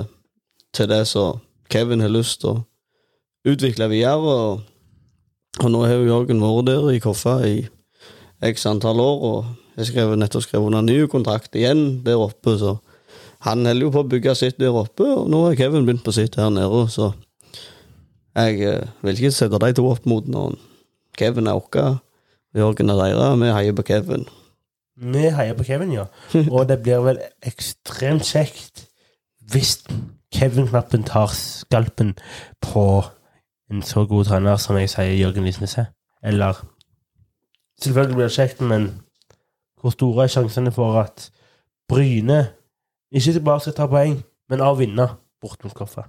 til 0.74 0.90
det 0.90 1.04
som 1.06 1.38
Kevin 1.70 2.02
har 2.02 2.10
lyst 2.10 2.40
til 2.42 2.56
å 2.56 2.64
utvikle 3.46 3.86
videre. 3.92 4.18
Og, 4.18 4.64
og 5.62 5.70
nå 5.70 5.84
har 5.86 6.00
jo 6.00 6.08
Jørgen 6.08 6.42
vært 6.42 6.66
der 6.72 6.90
i 6.90 7.02
Koffa 7.04 7.36
i 7.46 7.60
x 8.42 8.66
antall 8.66 8.98
år, 8.98 9.22
og 9.22 9.78
jeg 9.78 9.92
skrev 9.92 10.16
nettopp 10.18 10.48
skrevet 10.48 10.72
under 10.72 10.82
ny 10.82 10.98
kontrakt 11.06 11.54
igjen 11.54 12.02
der 12.02 12.18
oppe, 12.18 12.56
så 12.58 12.80
han 13.46 13.62
holder 13.66 13.86
jo 13.86 13.94
på 13.94 14.02
å 14.02 14.10
bygge 14.10 14.34
sitt 14.38 14.58
der 14.58 14.74
oppe, 14.74 15.06
og 15.06 15.30
nå 15.30 15.44
har 15.46 15.56
Kevin 15.62 15.86
begynt 15.86 16.02
på 16.02 16.14
sitt 16.14 16.34
her 16.42 16.50
nede, 16.50 16.88
så 16.90 17.12
jeg 18.34 18.60
eh, 18.66 18.92
vil 19.06 19.18
ikke 19.18 19.34
sette 19.34 19.62
de 19.62 19.72
to 19.78 19.86
opp 19.86 20.10
mot 20.10 20.26
noen. 20.26 20.58
Kevin 21.18 21.46
er 21.46 21.58
vår, 21.58 21.98
Jørgen 22.56 22.90
er 22.90 23.00
deres, 23.00 23.40
vi 23.40 23.52
heier 23.52 23.76
på 23.76 23.82
Kevin. 23.82 24.26
Vi 24.96 25.28
heier 25.32 25.54
på 25.56 25.64
Kevin, 25.64 25.92
ja. 25.92 26.06
Og 26.54 26.68
det 26.68 26.82
blir 26.82 27.00
vel 27.04 27.20
ekstremt 27.42 28.28
kjekt 28.28 28.86
hvis 29.52 29.78
Kevin 30.32 30.68
Knappen 30.68 31.04
tar 31.04 31.32
skalpen 31.36 32.14
på 32.60 33.02
en 33.72 33.82
så 33.82 34.04
god 34.08 34.28
trener 34.28 34.60
som 34.60 34.76
jeg 34.76 34.90
sier 34.92 35.16
Jørgen 35.16 35.44
Lisnes 35.48 35.78
er. 35.80 35.90
Eller 36.22 36.60
Selvfølgelig 37.82 38.14
blir 38.16 38.28
det 38.28 38.36
kjekt, 38.36 38.60
men 38.60 38.84
hvor 39.80 39.90
store 39.90 40.24
er 40.24 40.30
sjansene 40.30 40.70
for 40.72 41.00
at 41.00 41.30
Bryne 41.88 42.52
ikke 43.10 43.40
bare 43.40 43.60
skal 43.60 43.74
ta 43.74 43.88
poeng, 43.90 44.20
men 44.48 44.60
av 44.62 44.78
vinne 44.78 45.08
bort 45.42 45.64
mot 45.64 45.74
Koffa? 45.74 46.06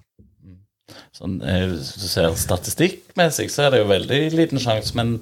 Sånn, 1.16 1.40
eh, 1.42 1.68
hvis 1.72 1.94
du 2.02 2.08
ser 2.10 2.36
statistikkmessig, 2.40 3.50
så 3.52 3.68
er 3.68 3.74
det 3.74 3.82
jo 3.84 3.90
veldig 3.92 4.22
liten 4.36 4.62
sjanse, 4.62 4.96
men 4.98 5.18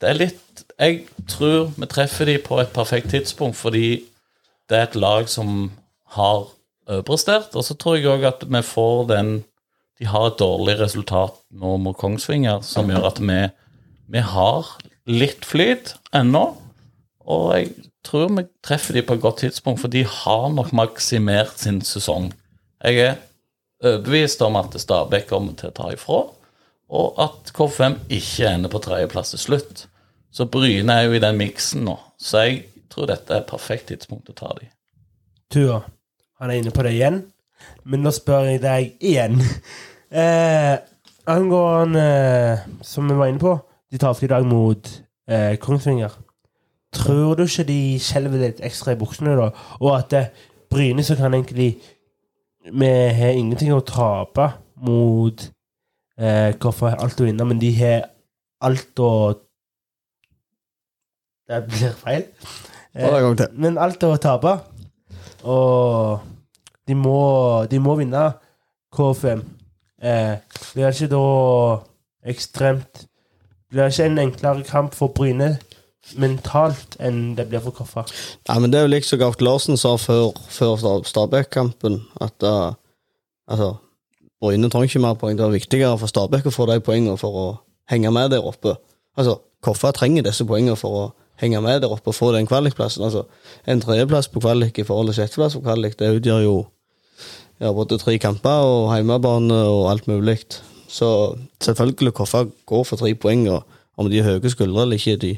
det 0.00 0.08
er 0.08 0.18
litt 0.18 0.64
Jeg 0.80 1.02
tror 1.28 1.74
vi 1.76 1.86
treffer 1.92 2.28
de 2.28 2.38
på 2.40 2.56
et 2.60 2.72
perfekt 2.72 3.10
tidspunkt, 3.12 3.58
fordi 3.60 4.02
det 4.70 4.78
er 4.78 4.86
et 4.86 4.96
lag 4.96 5.28
som 5.28 5.70
har 6.16 6.46
overprestert. 6.88 7.52
Og 7.52 7.66
så 7.66 7.76
tror 7.76 7.98
jeg 7.98 8.08
òg 8.08 8.24
at 8.28 8.46
vi 8.48 8.62
får 8.64 9.08
den 9.10 9.32
De 10.00 10.06
har 10.08 10.30
et 10.30 10.38
dårlig 10.40 10.78
resultat 10.80 11.34
nå 11.52 11.74
mot 11.76 11.96
Kongsvinger, 11.96 12.62
som 12.64 12.88
gjør 12.88 13.10
at 13.10 13.18
vi, 13.20 13.40
vi 14.08 14.22
har 14.24 14.70
litt 15.04 15.44
flyt 15.44 15.92
ennå. 16.16 16.54
Og 17.28 17.50
jeg 17.52 17.74
tror 18.08 18.30
vi 18.32 18.46
treffer 18.64 18.96
de 18.96 19.02
på 19.04 19.18
et 19.18 19.20
godt 19.20 19.42
tidspunkt, 19.44 19.82
for 19.82 19.92
de 19.92 20.06
har 20.08 20.48
nok 20.54 20.72
maksimert 20.72 21.60
sin 21.60 21.82
sesong. 21.84 22.30
Jeg 22.80 22.96
er 23.04 23.18
overbevist 23.84 24.42
om 24.42 24.58
at 24.60 24.76
Stabæk 24.80 25.28
kommer 25.30 25.56
til 25.58 25.70
å 25.70 25.76
ta 25.76 25.88
ifra, 25.94 26.20
og 26.90 27.22
at 27.22 27.52
K5 27.54 28.00
ikke 28.10 28.50
ender 28.50 28.72
på 28.72 28.82
tredjeplass 28.82 29.34
til 29.34 29.42
slutt. 29.44 29.84
Så 30.34 30.46
Bryne 30.50 30.94
er 30.94 31.08
jo 31.08 31.16
i 31.18 31.22
den 31.22 31.38
miksen 31.38 31.84
nå. 31.86 31.96
Så 32.18 32.44
jeg 32.46 32.60
tror 32.90 33.10
dette 33.10 33.34
er 33.34 33.42
et 33.42 33.50
perfekt 33.50 33.90
tidspunkt 33.90 34.30
å 34.30 34.36
ta 34.36 34.50
de. 34.58 34.68
Tua, 35.50 35.80
han 36.38 36.50
er 36.50 36.60
inne 36.60 36.74
på 36.74 36.84
det 36.86 36.94
igjen. 36.98 37.22
Men 37.84 38.02
nå 38.04 38.12
spør 38.14 38.50
jeg 38.52 38.64
deg 38.66 38.96
igjen. 39.00 39.40
Eh, 40.10 40.72
angående, 41.30 42.00
eh, 42.02 42.62
som 42.82 43.06
vi 43.06 43.14
var 43.14 43.28
inne 43.30 43.38
på, 43.38 43.52
de 43.94 43.98
tapte 44.02 44.24
i 44.26 44.30
dag 44.32 44.42
mot 44.42 44.88
eh, 45.30 45.52
Kongsvinger. 45.62 46.16
Tror 46.90 47.38
du 47.38 47.44
ikke 47.44 47.68
de 47.68 47.76
skjelver 48.02 48.42
litt 48.42 48.62
ekstra 48.66 48.96
i 48.96 48.98
buksene, 48.98 49.36
da? 49.38 49.52
Og 49.78 49.92
at 49.94 50.16
eh, 50.18 50.32
Bryne 50.66 51.04
så 51.06 51.14
kan 51.14 51.36
egentlig 51.38 51.76
Vi 52.64 52.88
har 53.16 53.36
ingenting 53.36 53.72
å 53.72 53.80
tape 53.80 54.50
mot 54.84 55.46
eh, 56.20 56.50
Hvorfor 56.60 56.92
alt 56.92 57.20
å 57.20 57.28
vinne, 57.28 57.46
men 57.48 57.60
de 57.60 57.70
har 57.78 58.10
alt 58.60 59.00
å 59.00 59.12
Det 61.48 61.62
blir 61.66 61.94
feil. 61.98 62.26
Til. 62.92 63.46
Men 63.58 63.78
alt 63.80 64.04
å 64.06 64.12
tape. 64.22 64.52
Og 65.42 66.20
de 66.86 66.94
må, 66.94 67.16
de 67.70 67.80
må 67.82 67.96
vinne 67.98 68.26
KFM. 68.94 69.42
Eh, 70.02 70.36
blir 70.74 70.86
det 70.86 70.94
ikke 70.94 71.10
da 71.12 71.24
ekstremt 72.30 73.02
Blir 73.70 73.90
ikke 73.92 74.06
en 74.08 74.18
enklere 74.18 74.64
kamp 74.66 74.94
for 74.96 75.12
Bryne 75.14 75.50
mentalt 76.18 76.96
enn 77.02 77.34
det 77.38 77.46
blir 77.50 77.62
for 77.64 77.76
Koffa? 77.76 78.04
Ja, 78.48 78.58
men 78.58 78.72
det 78.72 78.80
er 78.80 78.86
jo 78.86 78.92
likt 78.94 79.08
som 79.08 79.20
Gaut 79.20 79.42
Larsen 79.44 79.78
sa 79.80 79.96
før, 80.00 80.32
før 80.50 81.02
Stabæk-kampen, 81.06 82.00
at 82.20 82.46
uh, 82.46 82.72
altså, 83.50 83.74
Bryne 84.40 84.70
trenger 84.72 84.88
ikke 84.88 85.04
mer 85.04 85.18
poeng. 85.20 85.38
Det 85.38 85.44
er 85.44 85.54
viktigere 85.54 85.98
for 86.00 86.10
Stabæk 86.10 86.48
å 86.48 86.54
få 86.54 86.66
de 86.70 86.80
poengene 86.84 87.18
for 87.20 87.36
å 87.36 87.46
henge 87.92 88.12
med 88.14 88.32
der 88.32 88.46
oppe. 88.46 88.76
Altså, 89.18 89.38
Koffa 89.60 89.92
trenger 89.92 90.24
disse 90.24 90.46
poengene 90.48 90.78
for 90.80 90.96
å 90.96 91.06
henge 91.40 91.60
med 91.64 91.82
der 91.82 91.92
oppe 91.92 92.12
og 92.12 92.16
få 92.16 92.30
den 92.32 92.48
kvalikplassen. 92.48 93.04
Altså, 93.04 93.26
en 93.68 93.82
tredjeplass 93.82 94.30
på 94.32 94.40
kvalik 94.40 94.78
i 94.80 94.86
forhold 94.88 95.12
til 95.12 95.20
sjetteplass 95.20 95.58
på 95.58 95.64
kvalik, 95.66 95.98
det 96.00 96.14
utgjør 96.16 96.44
jo 96.46 96.56
ja, 97.60 97.72
både 97.76 97.98
tre 98.00 98.16
kamper 98.20 98.64
og 98.64 98.88
hjemmebane 98.94 99.60
og 99.68 99.90
alt 99.92 100.08
mulig. 100.08 100.38
Så 100.88 101.36
selvfølgelig 101.62 102.14
Koffa 102.16 102.46
går 102.66 102.88
for 102.88 103.00
tre 103.00 103.12
poeng, 103.14 103.46
om 104.00 104.08
de 104.08 104.22
har 104.22 104.38
høye 104.38 104.52
skuldre 104.52 104.86
eller 104.86 104.96
ikke, 104.96 105.20
de 105.20 105.34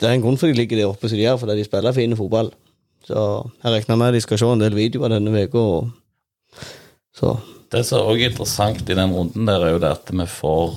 det 0.00 0.08
er 0.08 0.16
en 0.16 0.24
grunn 0.24 0.38
for 0.40 0.50
de 0.50 0.58
ligger 0.58 0.80
der 0.80 0.90
oppe 0.90 1.08
som 1.08 1.18
de 1.18 1.24
gjør, 1.24 1.40
fordi 1.42 1.58
de 1.58 1.66
spiller 1.66 1.96
fin 1.96 2.16
fotball. 2.18 2.50
Så 3.04 3.20
jeg 3.62 3.72
regner 3.72 4.00
med 4.00 4.16
de 4.16 4.22
skal 4.24 4.40
se 4.40 4.48
en 4.48 4.64
del 4.64 4.76
videoer 4.76 5.12
denne 5.12 5.44
uka. 5.44 5.64
Så 7.14 7.36
Det 7.72 7.82
som 7.86 7.98
er 7.98 8.10
også 8.10 8.28
interessant 8.30 8.90
i 8.90 8.94
den 8.94 9.12
runden, 9.12 9.46
der 9.46 9.64
er 9.64 9.72
jo 9.74 9.80
det 9.82 9.90
at 9.90 10.10
vi 10.12 10.26
får 10.26 10.76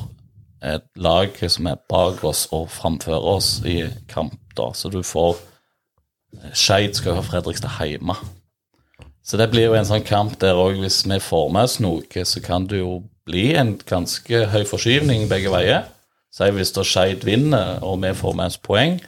et 0.65 0.87
lag 0.95 1.35
som 1.49 1.67
er 1.67 1.83
bak 1.89 2.23
oss 2.25 2.47
og 2.51 2.71
framfører 2.73 3.21
oss 3.35 3.61
i 3.65 3.83
kamp. 4.09 4.39
da, 4.57 4.71
Så 4.73 4.89
du 4.89 5.03
får 5.03 5.37
Skeid 6.53 6.95
skal 6.95 7.15
ha 7.15 7.21
Fredrikstad 7.21 7.69
hjemme. 7.85 8.15
Så 9.23 9.37
det 9.37 9.49
blir 9.51 9.67
jo 9.67 9.75
en 9.75 9.85
sånn 9.85 10.05
kamp 10.05 10.37
der 10.39 10.55
òg, 10.55 10.79
hvis 10.79 11.05
vi 11.07 11.19
får 11.19 11.51
med 11.51 11.63
oss 11.63 11.79
noe, 11.79 12.25
så 12.25 12.41
kan 12.43 12.67
det 12.67 12.79
jo 12.79 13.03
bli 13.25 13.53
en 13.55 13.77
ganske 13.77 14.45
høy 14.47 14.63
forskyvning 14.63 15.27
begge 15.29 15.51
veier. 15.51 15.87
Si 16.33 16.49
hvis 16.53 16.73
da 16.75 16.83
Skeid 16.85 17.23
vinner, 17.25 17.79
og 17.85 18.01
vi 18.03 18.11
får 18.15 18.35
med 18.37 18.51
oss 18.51 18.59
poeng, 18.61 18.99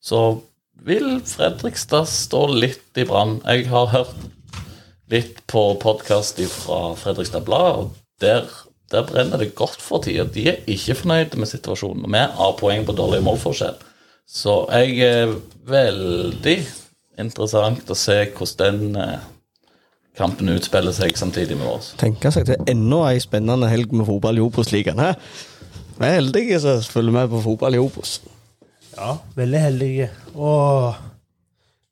så 0.00 0.40
vil 0.86 1.18
Fredrikstad 1.26 2.06
stå 2.08 2.44
litt 2.54 3.00
i 3.00 3.06
brann. 3.08 3.40
Jeg 3.44 3.66
har 3.72 3.90
hørt 3.92 4.14
litt 5.10 5.42
på 5.50 5.62
podkast 5.82 6.40
fra 6.52 6.94
Fredrikstad 7.00 7.44
Blad, 7.48 7.82
og 7.82 8.22
der, 8.22 8.46
der 8.92 9.06
brenner 9.08 9.42
det 9.42 9.54
godt 9.58 9.82
for 9.82 10.04
tida. 10.04 10.24
De 10.24 10.46
er 10.52 10.62
ikke 10.70 11.00
fornøyde 11.02 11.40
med 11.40 11.50
situasjonen. 11.50 12.06
Vi 12.12 12.24
har 12.38 12.58
poeng 12.60 12.86
på 12.86 12.96
dårlig 12.96 13.22
målforskjell. 13.26 13.78
Så 14.28 14.60
jeg 14.76 15.00
er 15.02 15.34
veldig 15.68 16.58
interessant 17.18 17.90
å 17.90 17.96
se 17.96 18.20
hvordan 18.36 18.80
den 18.82 18.98
eh, 19.00 19.28
kampen 20.18 20.50
utspiller 20.52 20.92
seg 20.94 21.16
samtidig 21.18 21.56
med 21.58 21.70
oss. 21.70 21.92
Tenke 22.00 22.30
seg 22.34 22.48
til 22.48 22.68
enda 22.70 23.04
ei 23.08 23.22
spennende 23.22 23.70
helg 23.70 23.94
med 23.96 24.08
fotball 24.08 24.38
i 24.38 24.44
Obos-ligaen. 24.44 25.00
Vi 25.98 26.06
er 26.06 26.20
heldige 26.20 26.60
som 26.62 26.82
følger 26.82 27.14
med 27.14 27.30
på 27.32 27.40
fotball 27.42 27.74
i 27.74 27.78
Obos. 27.82 28.20
Ja, 28.94 29.16
veldig 29.34 29.60
heldige. 29.64 30.10
Og 30.34 30.94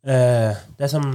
eh, 0.06 0.54
det 0.78 0.90
som 0.90 1.08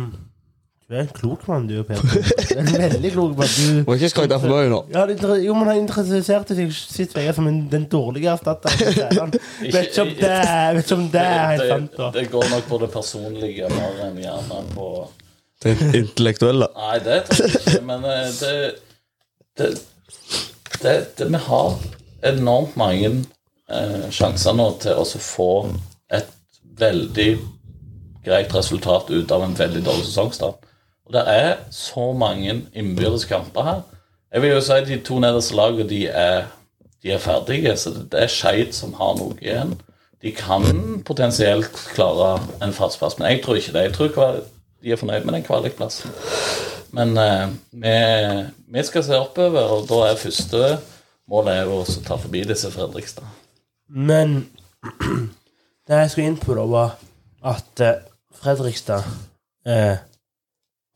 Du 0.92 0.96
er 0.98 1.06
en 1.06 1.12
klok 1.16 1.46
mann, 1.48 1.70
du, 1.70 1.78
Peter. 1.88 2.04
Du 2.50 2.58
er 2.58 2.66
en 2.66 2.92
veldig 2.92 3.12
klok 3.14 3.38
mann. 3.38 3.48
Du 3.56 3.84
Må 3.88 3.96
ikke 3.96 4.10
skryte 4.12 4.40
for 4.44 4.52
mye 4.52 4.68
nå. 4.74 4.82
Ja, 4.92 5.06
det, 5.08 5.16
jo, 5.46 5.56
men 5.56 5.70
han 5.72 5.80
interesserte 5.86 6.58
seg 6.58 6.74
sitt 6.76 7.16
vei 7.16 7.24
som 7.32 7.48
en, 7.48 7.62
den 7.72 7.86
dårlige 7.92 8.34
erstatteren. 8.34 9.32
Vet 9.62 9.88
ikke 9.88 10.04
om 10.04 10.12
det 10.20 10.34
vet 10.76 10.84
ikke 10.84 10.98
om 10.98 11.08
det 11.16 11.24
er 11.24 11.48
helt 11.54 11.66
sant. 11.72 11.96
da. 11.96 12.10
det, 12.12 12.26
det 12.26 12.34
går 12.36 12.52
nok 12.52 12.68
på 12.74 12.82
det 12.84 12.92
personlige 12.92 13.72
mer 13.72 14.04
enn 14.10 14.20
gjerne 14.20 14.60
på 14.76 14.90
Det 15.64 15.78
intellektuelle. 16.02 16.68
Nei, 16.76 17.00
det 17.08 17.24
tror 17.30 17.48
jeg 17.48 17.64
ikke, 17.64 17.82
men 17.88 18.06
eh, 18.12 18.28
det 18.42 18.54
det, 19.62 19.72
det, 20.82 20.96
det 21.18 21.32
Vi 21.32 21.44
har 21.48 21.74
enormt 22.24 22.76
mange 22.80 23.10
eh, 23.72 24.08
sjanser 24.14 24.56
nå 24.58 24.68
til 24.84 25.00
å 25.02 25.06
få 25.06 25.52
et 26.14 26.30
veldig 26.82 27.32
greit 28.26 28.54
resultat 28.56 29.10
ut 29.10 29.32
av 29.34 29.46
en 29.46 29.58
veldig 29.58 29.84
dårlig 29.86 30.06
sesongstart. 30.10 30.68
Og 31.08 31.16
det 31.16 31.24
er 31.28 31.52
så 31.74 32.12
mange 32.14 32.62
innbyrdes 32.78 33.26
kamper 33.30 33.68
her. 33.68 33.82
Jeg 34.32 34.42
vil 34.42 34.54
jo 34.54 34.64
si 34.64 34.78
de 34.88 35.00
to 35.04 35.20
nederste 35.20 35.56
lagene 35.58 35.88
de 35.90 36.06
er, 36.08 36.46
de 37.04 37.12
er 37.12 37.24
ferdige, 37.24 37.74
så 37.78 37.92
det 37.96 38.20
er 38.22 38.32
Skeid 38.32 38.76
som 38.78 38.94
har 39.00 39.18
noe 39.20 39.36
igjen. 39.42 39.74
De 40.22 40.32
kan 40.38 41.02
potensielt 41.06 41.74
klare 41.96 42.38
en 42.62 42.74
fast 42.78 43.02
plass, 43.02 43.18
men 43.20 43.32
jeg 43.32 43.42
tror 43.44 43.58
ikke 43.58 43.74
det. 43.74 43.88
Jeg 43.90 43.96
tror 43.98 44.40
de 44.82 44.94
er 44.94 45.02
fornøyd 45.02 45.26
med 45.26 45.34
den 45.36 45.46
kvalikplassen. 45.46 46.14
Men 46.96 47.18
eh, 47.18 47.48
vi, 47.72 47.96
vi 48.76 48.84
skal 48.86 49.04
se 49.04 49.20
oppover, 49.20 49.74
og 49.76 49.90
da 49.90 50.02
er 50.12 50.22
første 50.22 50.62
målet 51.32 51.56
er 51.62 51.70
jo 51.70 51.80
å 51.82 52.04
ta 52.06 52.18
forbi 52.20 52.44
disse 52.48 52.72
Fredrikstad. 52.74 53.28
Men 53.88 54.38
det 55.88 56.00
jeg 56.04 56.14
skulle 56.14 56.32
inn 56.32 56.40
på, 56.40 56.56
da, 56.58 56.66
var 56.68 56.96
at 57.54 57.84
eh, 57.84 58.02
Fredrikstad 58.42 59.08
eh, 59.68 60.02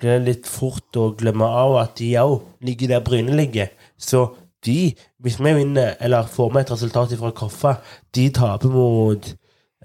blir 0.02 0.24
litt 0.26 0.48
fort 0.50 1.00
å 1.00 1.12
glemme 1.18 1.48
av 1.48 1.78
at 1.80 1.96
de 2.00 2.12
òg 2.20 2.66
ligger 2.66 2.96
der 2.96 3.06
Bryne 3.06 3.36
ligger. 3.38 3.72
Så 3.98 4.28
de, 4.66 4.94
hvis 5.24 5.40
vi 5.40 5.54
vinner 5.56 5.96
eller 6.04 6.28
får 6.28 6.52
med 6.52 6.66
et 6.66 6.76
resultat 6.76 7.14
fra 7.20 7.32
Koffa, 7.36 7.76
de 8.16 8.30
taper 8.34 8.72
mot 8.74 9.28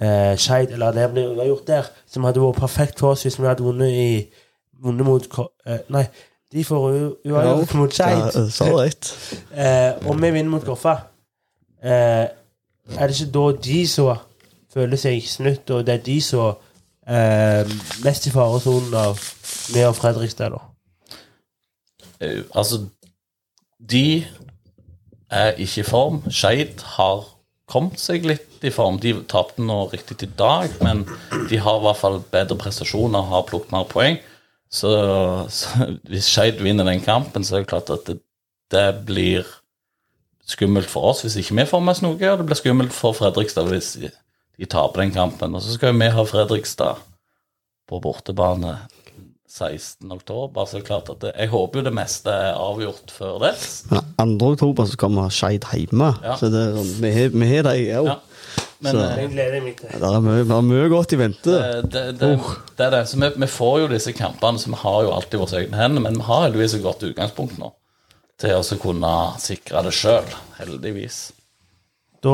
eh, 0.00 0.34
Skeid, 0.40 0.72
eller 0.74 0.96
det 0.96 1.10
blir 1.12 1.34
uavgjort 1.34 1.66
der, 1.68 1.90
som 2.10 2.26
hadde 2.26 2.42
vært 2.42 2.62
perfekt 2.62 3.02
for 3.02 3.14
oss 3.14 3.26
hvis 3.26 3.38
vi 3.38 3.48
hadde 3.48 3.66
vunnet 3.66 3.92
i 3.92 4.10
vunnet 4.80 5.06
mot 5.06 5.26
eh, 5.66 5.84
Nei, 5.92 6.06
de 6.52 6.64
får 6.64 6.86
uavgjort 7.24 7.74
mot 7.78 7.94
Skeid. 7.94 8.36
Eh, 9.54 9.92
og 10.06 10.16
vi 10.18 10.30
vinner 10.34 10.50
mot 10.50 10.64
Koffa. 10.66 10.96
Eh, 11.82 12.26
er 12.90 13.06
det 13.06 13.14
ikke 13.14 13.32
da 13.36 13.44
de 13.62 13.78
som 13.88 14.18
føler 14.70 14.98
seg 15.00 15.22
snytt, 15.26 15.70
og 15.70 15.86
det 15.86 15.94
er 15.94 16.04
de 16.06 16.18
som 16.24 16.58
eh, 17.06 17.70
mest 18.04 18.26
i 18.26 18.34
faresonen 18.34 18.94
av 18.98 19.20
meg 19.74 19.88
og 19.88 19.96
Fredrikstad, 19.98 20.56
da? 20.56 20.62
Eh, 22.20 22.42
altså, 22.50 22.82
de 23.78 24.24
er 25.30 25.54
ikke 25.62 25.84
i 25.84 25.86
form. 25.86 26.22
Skeid 26.30 26.82
har 26.96 27.22
kommet 27.70 28.02
seg 28.02 28.26
litt 28.26 28.66
i 28.66 28.72
form. 28.74 28.98
De 29.02 29.14
tapte 29.30 29.62
nå 29.62 29.84
riktig 29.92 30.18
i 30.26 30.32
dag, 30.38 30.74
men 30.82 31.04
de 31.50 31.62
har 31.62 31.78
i 31.78 31.84
hvert 31.86 32.00
fall 32.00 32.18
bedre 32.32 32.58
prestasjoner 32.58 33.30
har 33.30 33.46
plukket 33.48 33.74
mer 33.74 33.86
poeng. 33.90 34.18
Så, 34.70 34.90
så 35.50 35.88
hvis 36.06 36.28
Skeid 36.30 36.60
vinner 36.62 36.86
den 36.86 37.02
kampen, 37.02 37.44
så 37.44 37.58
er 37.58 37.64
det 37.64 37.72
klart 37.72 37.90
at 37.90 38.06
det, 38.06 38.20
det 38.70 38.86
blir 39.08 39.48
skummelt 40.50 40.90
for 40.90 41.10
oss 41.10 41.24
hvis 41.24 41.38
ikke 41.40 41.56
vi 41.58 41.66
får 41.70 41.82
med 41.82 41.94
oss 41.94 42.02
noe, 42.04 42.18
og 42.18 42.40
det 42.40 42.46
blir 42.46 42.58
skummelt 42.58 42.94
for 42.94 43.16
Fredrikstad 43.18 43.70
hvis 43.70 43.96
de, 44.00 44.10
taper 44.70 45.04
den 45.04 45.14
kampen. 45.14 45.54
Og 45.56 45.64
så 45.64 45.74
skal 45.74 45.96
vi 45.96 46.10
ha 46.14 46.24
Fredrikstad 46.26 47.02
på 47.90 48.00
bortebane 48.02 48.76
16. 49.50 50.06
oktober, 50.14 50.66
så 50.68 50.76
er 50.76 50.82
det 50.82 50.86
klart 50.86 51.08
at 51.10 51.22
det, 51.24 51.30
jeg 51.34 51.50
håper 51.50 51.80
jo 51.80 51.86
det 51.88 51.94
meste 51.96 52.30
er 52.30 52.54
avgjort 52.54 53.10
før 53.10 53.40
det. 53.42 53.54
Men 53.90 54.36
2. 54.38 54.50
oktober 54.54 54.86
så 54.86 55.00
kommer 55.00 55.32
Skeid 55.34 55.66
hjemme. 55.74 56.12
Ja. 56.22 56.36
Så 56.38 56.52
det 56.54 56.68
sånn, 56.76 56.92
vi 57.02 57.10
har 57.16 57.32
dem 57.66 57.96
òg. 58.04 58.12
Men 58.80 58.92
Så- 58.92 59.00
eh, 59.04 59.16
Den 59.16 59.30
gleder 59.34 59.54
jeg 59.58 59.62
meg 59.62 59.76
til. 59.76 59.88
Det 59.92 60.02
er 60.14 60.20
mye, 60.24 60.44
vi 60.44 60.52
har 60.54 60.62
mye 60.62 60.88
godt 60.88 61.12
i 61.12 61.16
vente. 61.20 61.50
det, 61.50 61.90
det, 61.92 62.04
det, 62.20 62.30
det 62.78 62.86
er 62.86 62.90
det. 62.90 63.02
Så 63.08 63.18
vi, 63.20 63.28
vi 63.36 63.46
får 63.46 63.80
jo 63.80 63.88
disse 63.88 64.12
kampene, 64.16 64.58
så 64.58 64.70
vi 64.72 64.78
har 64.84 65.02
jo 65.04 65.10
alltid 65.12 65.38
våre 65.42 65.60
egne 65.64 65.76
hender, 65.76 66.00
men 66.06 66.16
vi 66.16 66.22
har 66.28 66.46
heldigvis 66.46 66.74
et 66.78 66.82
godt 66.82 67.02
utgangspunkt 67.10 67.58
nå 67.58 67.72
til 68.40 68.54
å 68.56 68.78
kunne 68.80 69.12
sikre 69.38 69.82
det 69.84 69.92
sjøl, 69.92 70.24
heldigvis. 70.58 71.18
Da, 72.24 72.32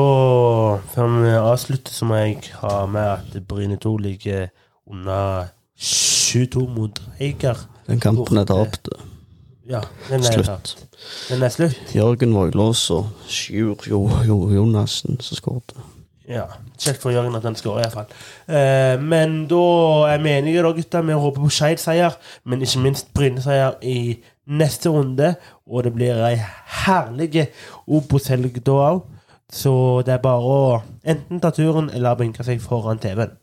før 0.93 1.11
vi 1.23 1.29
avslutter, 1.35 1.91
så 1.95 2.05
må 2.07 2.15
jeg 2.19 2.41
ha 2.61 2.85
med 2.85 3.07
at 3.35 3.47
Bryne 3.47 3.77
2 3.79 3.97
ligger 3.97 4.47
under 4.89 5.49
7-2 5.79 6.65
mot 6.75 7.01
Eiker. 7.19 7.57
Den 7.87 7.99
kampen 8.03 8.37
er 8.37 8.47
tapt. 8.49 8.87
Ja, 9.67 9.81
den 10.09 10.23
er 10.23 10.31
Slutt. 10.43 10.73
Den 11.29 11.43
er 11.43 11.49
slutt. 11.51 11.93
Jørgen 11.95 12.33
Voilås 12.35 12.85
og 12.95 13.09
Sjur 13.27 13.75
jo, 13.87 13.99
jo, 14.27 14.37
Jonassen 14.51 15.19
som 15.21 15.35
skåret. 15.39 15.75
Ja, 16.27 16.43
Kjekt 16.75 16.99
for 17.01 17.13
Jørgen 17.15 17.35
at 17.37 17.45
den 17.45 17.55
skårer, 17.55 17.85
iallfall. 17.85 18.09
Eh, 18.51 18.99
men 18.99 19.45
da 19.47 19.61
er 20.11 20.19
vi 20.23 20.33
enige, 20.35 20.63
da, 20.65 20.73
gutter. 20.75 21.05
Vi 21.07 21.15
håper 21.15 21.45
på 21.45 21.51
Skeid-seier, 21.55 22.17
men 22.43 22.61
ikke 22.61 22.83
minst 22.83 23.13
Bryne-seier 23.15 23.77
i 23.81 24.17
neste 24.47 24.91
runde. 24.91 25.35
Og 25.67 25.85
det 25.87 25.93
blir 25.95 26.19
ei 26.27 26.35
herlig 26.83 27.47
Obos-helg 27.87 28.59
da 28.67 28.79
òg. 28.89 29.05
Så 29.47 29.71
det 30.03 30.17
er 30.17 30.23
bare 30.23 30.43
å 30.43 30.81
enten 31.07 31.39
ta 31.39 31.53
turen 31.55 31.87
eller 31.95 32.19
benke 32.19 32.43
seg 32.43 32.59
foran 32.59 32.99
TV-en. 32.99 33.37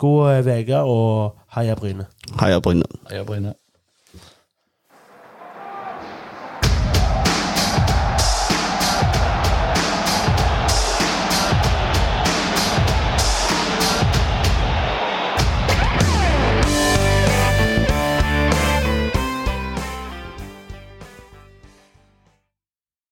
God 0.00 0.46
uke 0.46 0.78
og 0.86 1.34
heia 1.56 1.74
Bryne. 1.76 2.06
Heia 2.40 2.60
Bryne. 2.62 2.86
Heia 3.10 3.26
Bryne. 3.26 3.54